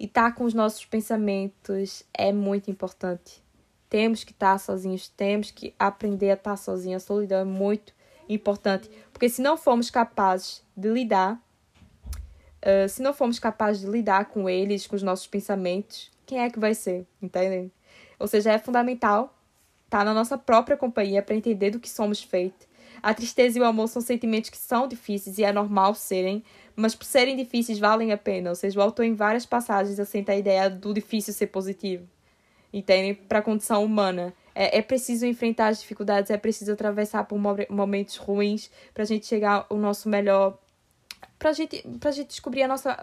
e 0.00 0.06
estar 0.06 0.32
tá 0.32 0.36
com 0.36 0.42
os 0.42 0.52
nossos 0.52 0.84
pensamentos 0.84 2.02
é 2.12 2.32
muito 2.32 2.72
importante. 2.72 3.40
Temos 3.88 4.24
que 4.24 4.32
estar 4.32 4.54
tá 4.54 4.58
sozinhos, 4.58 5.08
temos 5.10 5.52
que 5.52 5.72
aprender 5.78 6.30
a 6.30 6.34
estar 6.34 6.56
sozinhos. 6.56 7.04
A 7.04 7.06
solidão 7.06 7.38
é 7.38 7.44
muito 7.44 7.94
importante. 8.28 8.90
Porque 9.12 9.28
se 9.28 9.40
não 9.40 9.56
formos 9.56 9.90
capazes 9.90 10.60
de 10.76 10.88
lidar, 10.88 11.40
uh, 12.64 12.88
se 12.88 13.00
não 13.00 13.14
formos 13.14 13.38
capazes 13.38 13.82
de 13.82 13.88
lidar 13.88 14.24
com 14.24 14.50
eles, 14.50 14.88
com 14.88 14.96
os 14.96 15.04
nossos 15.04 15.28
pensamentos, 15.28 16.10
quem 16.26 16.40
é 16.40 16.50
que 16.50 16.58
vai 16.58 16.74
ser? 16.74 17.06
Entendem? 17.22 17.70
Ou 18.18 18.26
seja, 18.26 18.50
é 18.50 18.58
fundamental 18.58 19.34
tá 19.88 20.04
na 20.04 20.14
nossa 20.14 20.36
própria 20.36 20.76
companhia 20.76 21.22
para 21.22 21.34
entender 21.34 21.70
do 21.70 21.80
que 21.80 21.88
somos 21.88 22.22
feitos. 22.22 22.66
A 23.02 23.14
tristeza 23.14 23.58
e 23.58 23.60
o 23.60 23.64
amor 23.64 23.88
são 23.88 24.02
sentimentos 24.02 24.50
que 24.50 24.56
são 24.56 24.88
difíceis 24.88 25.38
e 25.38 25.44
é 25.44 25.52
normal 25.52 25.94
serem, 25.94 26.42
mas 26.74 26.94
por 26.94 27.04
serem 27.04 27.36
difíceis 27.36 27.78
valem 27.78 28.12
a 28.12 28.18
pena. 28.18 28.50
Ou 28.50 28.56
seja, 28.56 28.78
o 28.78 28.82
autor 28.82 29.04
em 29.04 29.14
várias 29.14 29.46
passagens 29.46 30.00
assenta 30.00 30.32
a 30.32 30.36
ideia 30.36 30.68
do 30.68 30.92
difícil 30.92 31.32
ser 31.32 31.48
positivo. 31.48 32.06
Entendem? 32.72 33.14
Para 33.14 33.38
a 33.38 33.42
condição 33.42 33.84
humana. 33.84 34.34
É, 34.54 34.78
é 34.78 34.82
preciso 34.82 35.26
enfrentar 35.26 35.68
as 35.68 35.80
dificuldades, 35.80 36.30
é 36.30 36.36
preciso 36.36 36.72
atravessar 36.72 37.24
por 37.24 37.38
momentos 37.68 38.16
ruins 38.16 38.70
para 38.92 39.02
a 39.02 39.06
gente 39.06 39.26
chegar 39.26 39.66
ao 39.68 39.76
nosso 39.76 40.08
melhor 40.08 40.58
pra 41.38 41.52
gente, 41.52 41.82
pra 42.00 42.10
gente 42.10 42.28
descobrir 42.28 42.62
a 42.62 42.68
nossa, 42.68 42.96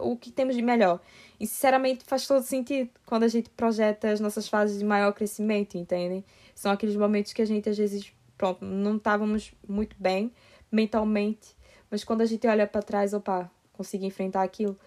o 0.00 0.16
que 0.16 0.30
temos 0.30 0.54
de 0.54 0.62
melhor. 0.62 1.00
E 1.38 1.46
sinceramente 1.46 2.04
faz 2.04 2.26
todo 2.26 2.42
sentido 2.42 2.90
quando 3.06 3.24
a 3.24 3.28
gente 3.28 3.50
projeta 3.50 4.10
as 4.10 4.20
nossas 4.20 4.48
fases 4.48 4.78
de 4.78 4.84
maior 4.84 5.12
crescimento, 5.12 5.76
entendem? 5.76 6.24
São 6.54 6.72
aqueles 6.72 6.96
momentos 6.96 7.32
que 7.32 7.42
a 7.42 7.46
gente 7.46 7.68
às 7.68 7.76
vezes, 7.76 8.12
pronto, 8.36 8.64
não 8.64 8.96
estávamos 8.96 9.52
muito 9.68 9.96
bem 9.98 10.32
mentalmente, 10.70 11.56
mas 11.90 12.02
quando 12.02 12.22
a 12.22 12.26
gente 12.26 12.46
olha 12.46 12.66
para 12.66 12.82
trás, 12.82 13.14
opa, 13.14 13.50
consegui 13.72 14.06
enfrentar 14.06 14.42
aquilo. 14.42 14.78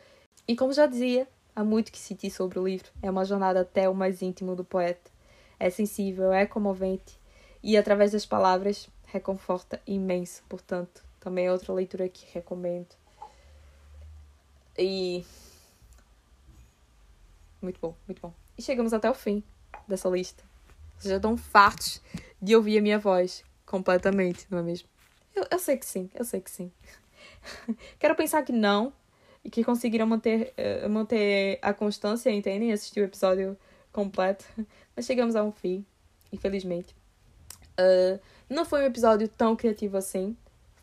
E 0.47 0.55
como 0.55 0.73
já 0.73 0.85
dizia, 0.85 1.27
há 1.55 1.63
muito 1.63 1.91
que 1.91 1.97
sentir 1.97 2.29
sobre 2.29 2.59
o 2.59 2.67
livro. 2.67 2.89
É 3.01 3.09
uma 3.09 3.25
jornada 3.25 3.61
até 3.61 3.87
o 3.87 3.93
mais 3.93 4.21
íntimo 4.21 4.55
do 4.55 4.63
poeta. 4.63 5.11
É 5.59 5.69
sensível, 5.69 6.31
é 6.31 6.45
comovente 6.45 7.17
e 7.63 7.75
através 7.75 8.11
das 8.11 8.25
palavras 8.25 8.89
reconforta 9.07 9.81
imenso, 9.87 10.43
portanto 10.47 11.06
também 11.27 11.47
é 11.47 11.51
outra 11.51 11.73
leitura 11.73 12.07
que 12.07 12.25
recomendo. 12.31 12.95
E. 14.77 15.25
Muito 17.61 17.81
bom, 17.81 17.93
muito 18.07 18.21
bom. 18.21 18.33
E 18.57 18.61
chegamos 18.61 18.93
até 18.93 19.11
o 19.11 19.13
fim 19.13 19.43
dessa 19.85 20.07
lista. 20.07 20.41
Vocês 20.97 21.09
já 21.11 21.17
estão 21.17 21.35
fartos 21.35 22.01
de 22.41 22.55
ouvir 22.55 22.77
a 22.77 22.81
minha 22.81 22.97
voz 22.97 23.43
completamente, 23.65 24.47
não 24.49 24.59
é 24.59 24.61
mesmo? 24.61 24.87
Eu, 25.35 25.45
eu 25.51 25.59
sei 25.59 25.75
que 25.75 25.85
sim, 25.85 26.09
eu 26.15 26.23
sei 26.23 26.39
que 26.39 26.49
sim. 26.49 26.71
Quero 27.99 28.15
pensar 28.15 28.43
que 28.43 28.53
não 28.53 28.93
e 29.43 29.49
que 29.49 29.65
conseguiram 29.65 30.07
manter, 30.07 30.53
uh, 30.57 30.89
manter 30.89 31.59
a 31.61 31.73
constância, 31.73 32.31
entendem? 32.31 32.71
Assistir 32.71 33.01
o 33.01 33.03
episódio 33.03 33.57
completo. 33.91 34.45
Mas 34.95 35.05
chegamos 35.05 35.35
a 35.35 35.43
um 35.43 35.51
fim, 35.51 35.85
infelizmente. 36.31 36.95
Uh, 37.77 38.17
não 38.49 38.63
foi 38.63 38.83
um 38.83 38.85
episódio 38.85 39.27
tão 39.27 39.57
criativo 39.57 39.97
assim 39.97 40.37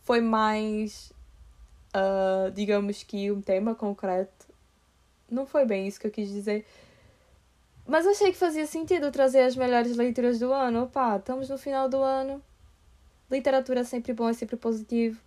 foi 0.04 0.20
mais, 0.20 1.12
uh, 1.96 2.50
digamos 2.52 3.02
que 3.02 3.32
um 3.32 3.40
tema 3.40 3.74
concreto. 3.74 4.46
Não 5.30 5.46
foi 5.46 5.64
bem 5.64 5.88
isso 5.88 5.98
que 5.98 6.06
eu 6.06 6.10
quis 6.10 6.28
dizer. 6.28 6.64
Mas 7.86 8.06
achei 8.06 8.30
que 8.30 8.38
fazia 8.38 8.66
sentido 8.66 9.10
trazer 9.10 9.40
as 9.40 9.56
melhores 9.56 9.96
leituras 9.96 10.38
do 10.38 10.52
ano. 10.52 10.84
Opa, 10.84 11.16
estamos 11.16 11.48
no 11.48 11.58
final 11.58 11.88
do 11.88 11.98
ano. 11.98 12.40
Literatura 13.30 13.80
é 13.80 13.84
sempre 13.84 14.12
bom, 14.12 14.28
é 14.28 14.34
sempre 14.34 14.56
positivo. 14.56 15.20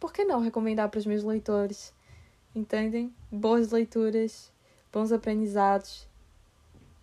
Por 0.00 0.12
que 0.12 0.24
não 0.24 0.40
recomendar 0.40 0.88
para 0.88 0.98
os 0.98 1.06
meus 1.06 1.22
leitores? 1.22 1.92
Entendem? 2.54 3.14
Boas 3.30 3.70
leituras, 3.70 4.50
bons 4.90 5.12
aprendizados. 5.12 6.08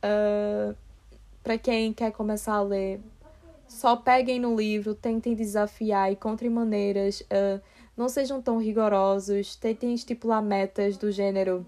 Uh, 0.03 0.75
para 1.43 1.57
quem 1.57 1.93
quer 1.93 2.11
começar 2.11 2.53
a 2.55 2.61
ler, 2.63 2.99
só 3.67 3.95
peguem 3.95 4.39
no 4.39 4.55
livro, 4.55 4.95
tentem 4.95 5.35
desafiar, 5.35 6.11
encontrem 6.11 6.49
maneiras, 6.49 7.21
uh, 7.21 7.61
não 7.95 8.09
sejam 8.09 8.41
tão 8.41 8.57
rigorosos, 8.57 9.55
tentem 9.55 9.93
estipular 9.93 10.41
metas 10.41 10.97
do 10.97 11.11
gênero. 11.11 11.65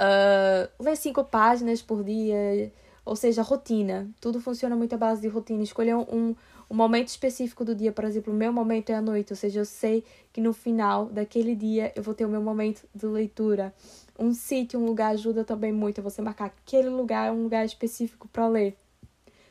Uh, 0.00 0.82
ler 0.82 0.96
cinco 0.96 1.22
páginas 1.24 1.82
por 1.82 2.02
dia, 2.02 2.72
ou 3.04 3.16
seja, 3.16 3.42
rotina. 3.42 4.08
Tudo 4.20 4.40
funciona 4.40 4.74
muito 4.76 4.94
à 4.94 4.98
base 4.98 5.20
de 5.20 5.28
rotina. 5.28 5.62
Escolher 5.62 5.94
um, 5.94 6.34
um 6.70 6.74
momento 6.74 7.08
específico 7.08 7.64
do 7.64 7.74
dia, 7.74 7.92
por 7.92 8.04
exemplo, 8.04 8.32
o 8.32 8.36
meu 8.36 8.52
momento 8.52 8.90
é 8.90 8.94
à 8.94 9.02
noite, 9.02 9.32
ou 9.32 9.36
seja, 9.36 9.60
eu 9.60 9.64
sei 9.64 10.04
que 10.32 10.40
no 10.40 10.52
final 10.52 11.06
daquele 11.06 11.54
dia 11.54 11.92
eu 11.96 12.02
vou 12.02 12.14
ter 12.14 12.24
o 12.24 12.28
meu 12.28 12.40
momento 12.40 12.86
de 12.94 13.06
leitura. 13.06 13.74
Um 14.18 14.32
sítio, 14.32 14.78
um 14.78 14.86
lugar 14.86 15.12
ajuda 15.12 15.44
também 15.44 15.72
muito. 15.72 16.00
Você 16.02 16.22
marcar 16.22 16.46
aquele 16.46 16.88
lugar, 16.88 17.32
um 17.32 17.42
lugar 17.42 17.64
específico 17.64 18.28
para 18.28 18.46
ler. 18.46 18.76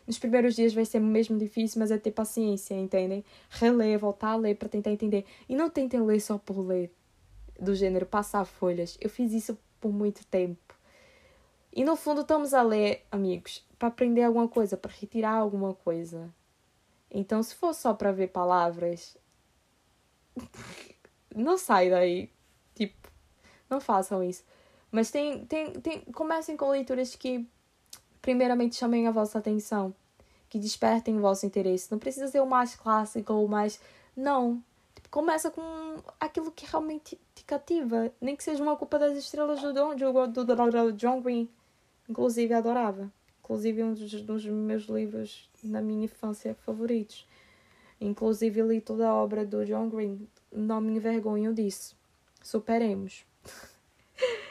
Nos 0.09 0.17
primeiros 0.17 0.55
dias 0.55 0.73
vai 0.73 0.85
ser 0.85 0.99
mesmo 0.99 1.37
difícil, 1.37 1.77
mas 1.79 1.91
é 1.91 1.97
ter 1.99 2.09
paciência, 2.09 2.73
entendem? 2.73 3.23
Reler, 3.47 3.99
voltar 3.99 4.29
a 4.29 4.35
ler 4.35 4.55
para 4.55 4.67
tentar 4.67 4.89
entender. 4.89 5.23
E 5.47 5.55
não 5.55 5.69
tentem 5.69 6.01
ler 6.01 6.19
só 6.19 6.35
por 6.35 6.57
ler, 6.65 6.91
do 7.59 7.75
gênero 7.75 8.07
passar 8.07 8.43
folhas. 8.43 8.97
Eu 8.99 9.07
fiz 9.07 9.31
isso 9.31 9.55
por 9.79 9.93
muito 9.93 10.25
tempo. 10.25 10.73
E 11.71 11.83
no 11.83 11.95
fundo 11.95 12.21
estamos 12.21 12.55
a 12.55 12.63
ler, 12.63 13.05
amigos, 13.11 13.63
para 13.77 13.89
aprender 13.89 14.23
alguma 14.23 14.47
coisa, 14.47 14.75
para 14.75 14.91
retirar 14.91 15.33
alguma 15.33 15.75
coisa. 15.75 16.33
Então, 17.11 17.43
se 17.43 17.53
for 17.53 17.75
só 17.75 17.93
para 17.93 18.11
ver 18.11 18.29
palavras, 18.29 19.15
não 21.35 21.55
sai 21.55 21.91
daí. 21.91 22.31
Tipo, 22.73 23.11
não 23.69 23.79
façam 23.79 24.23
isso. 24.23 24.43
Mas 24.91 25.11
tem, 25.11 25.45
tem, 25.45 25.73
tem, 25.73 26.01
comecem 26.05 26.57
com 26.57 26.71
leituras 26.71 27.15
que 27.15 27.47
primeiramente 28.21 28.75
chamem 28.75 29.07
a 29.07 29.11
vossa 29.11 29.39
atenção, 29.39 29.93
que 30.49 30.59
despertem 30.59 31.17
o 31.17 31.21
vosso 31.21 31.45
interesse. 31.45 31.91
Não 31.91 31.99
precisa 31.99 32.27
ser 32.27 32.41
o 32.41 32.45
mais 32.45 32.75
clássico 32.75 33.33
ou 33.33 33.45
o 33.45 33.49
mais. 33.49 33.79
Não. 34.15 34.63
Tipo, 34.95 35.09
começa 35.09 35.51
com 35.51 35.61
aquilo 36.19 36.51
que 36.51 36.65
realmente 36.65 37.19
te 37.35 37.43
cativa. 37.43 38.11
Nem 38.19 38.35
que 38.35 38.43
seja 38.43 38.63
uma 38.63 38.75
culpa 38.75 38.97
das 38.99 39.17
estrelas 39.17 39.61
do, 39.61 39.73
do, 39.73 40.27
do, 40.27 40.45
do 40.45 40.93
John 40.93 41.21
Green. 41.21 41.49
Inclusive, 42.09 42.53
adorava. 42.53 43.11
Inclusive, 43.43 43.83
um 43.83 43.93
dos, 43.93 44.21
dos 44.21 44.45
meus 44.45 44.83
livros 44.83 45.49
na 45.63 45.81
minha 45.81 46.05
infância 46.05 46.55
favoritos. 46.65 47.27
Inclusive 48.01 48.61
li 48.61 48.81
toda 48.81 49.09
a 49.09 49.13
obra 49.13 49.45
do 49.45 49.65
John 49.65 49.89
Green. 49.89 50.27
Não 50.51 50.79
me 50.81 50.93
envergonho 50.93 51.53
disso. 51.53 51.95
Superemos. 52.41 53.25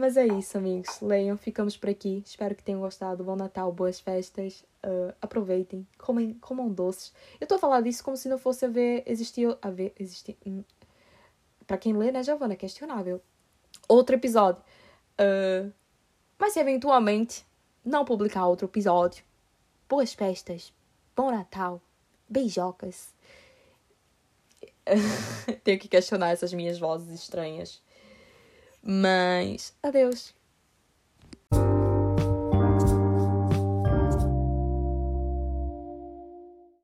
Mas 0.00 0.16
é 0.16 0.26
isso, 0.26 0.56
amigos. 0.56 0.98
Leiam, 1.02 1.36
ficamos 1.36 1.76
por 1.76 1.90
aqui. 1.90 2.22
Espero 2.24 2.54
que 2.54 2.62
tenham 2.62 2.80
gostado. 2.80 3.22
Bom 3.22 3.36
Natal, 3.36 3.70
boas 3.70 4.00
festas. 4.00 4.64
Uh, 4.82 5.14
aproveitem, 5.20 5.86
comem, 5.98 6.32
comam 6.40 6.70
doces. 6.70 7.12
Eu 7.38 7.44
estou 7.44 7.56
a 7.56 7.58
falar 7.58 7.82
disso 7.82 8.02
como 8.02 8.16
se 8.16 8.26
não 8.26 8.38
fosse 8.38 8.64
a 8.64 8.68
ver 8.68 9.02
existir. 9.04 9.54
A 9.60 9.68
ver 9.68 9.92
existir. 10.00 10.38
Hum. 10.46 10.64
Para 11.66 11.76
quem 11.76 11.92
lê, 11.92 12.10
né, 12.10 12.22
Giovana? 12.22 12.56
Questionável. 12.56 13.20
Outro 13.86 14.16
episódio. 14.16 14.62
Uh, 15.20 15.70
mas 16.38 16.54
se 16.54 16.60
eventualmente 16.60 17.44
não 17.84 18.02
publicar 18.02 18.46
outro 18.46 18.68
episódio, 18.68 19.22
boas 19.86 20.14
festas, 20.14 20.72
bom 21.14 21.30
Natal, 21.30 21.78
beijocas. 22.26 23.12
Tenho 25.62 25.78
que 25.78 25.88
questionar 25.88 26.30
essas 26.30 26.54
minhas 26.54 26.78
vozes 26.78 27.10
estranhas. 27.10 27.82
Mas 28.82 29.74
adeus. 29.82 30.34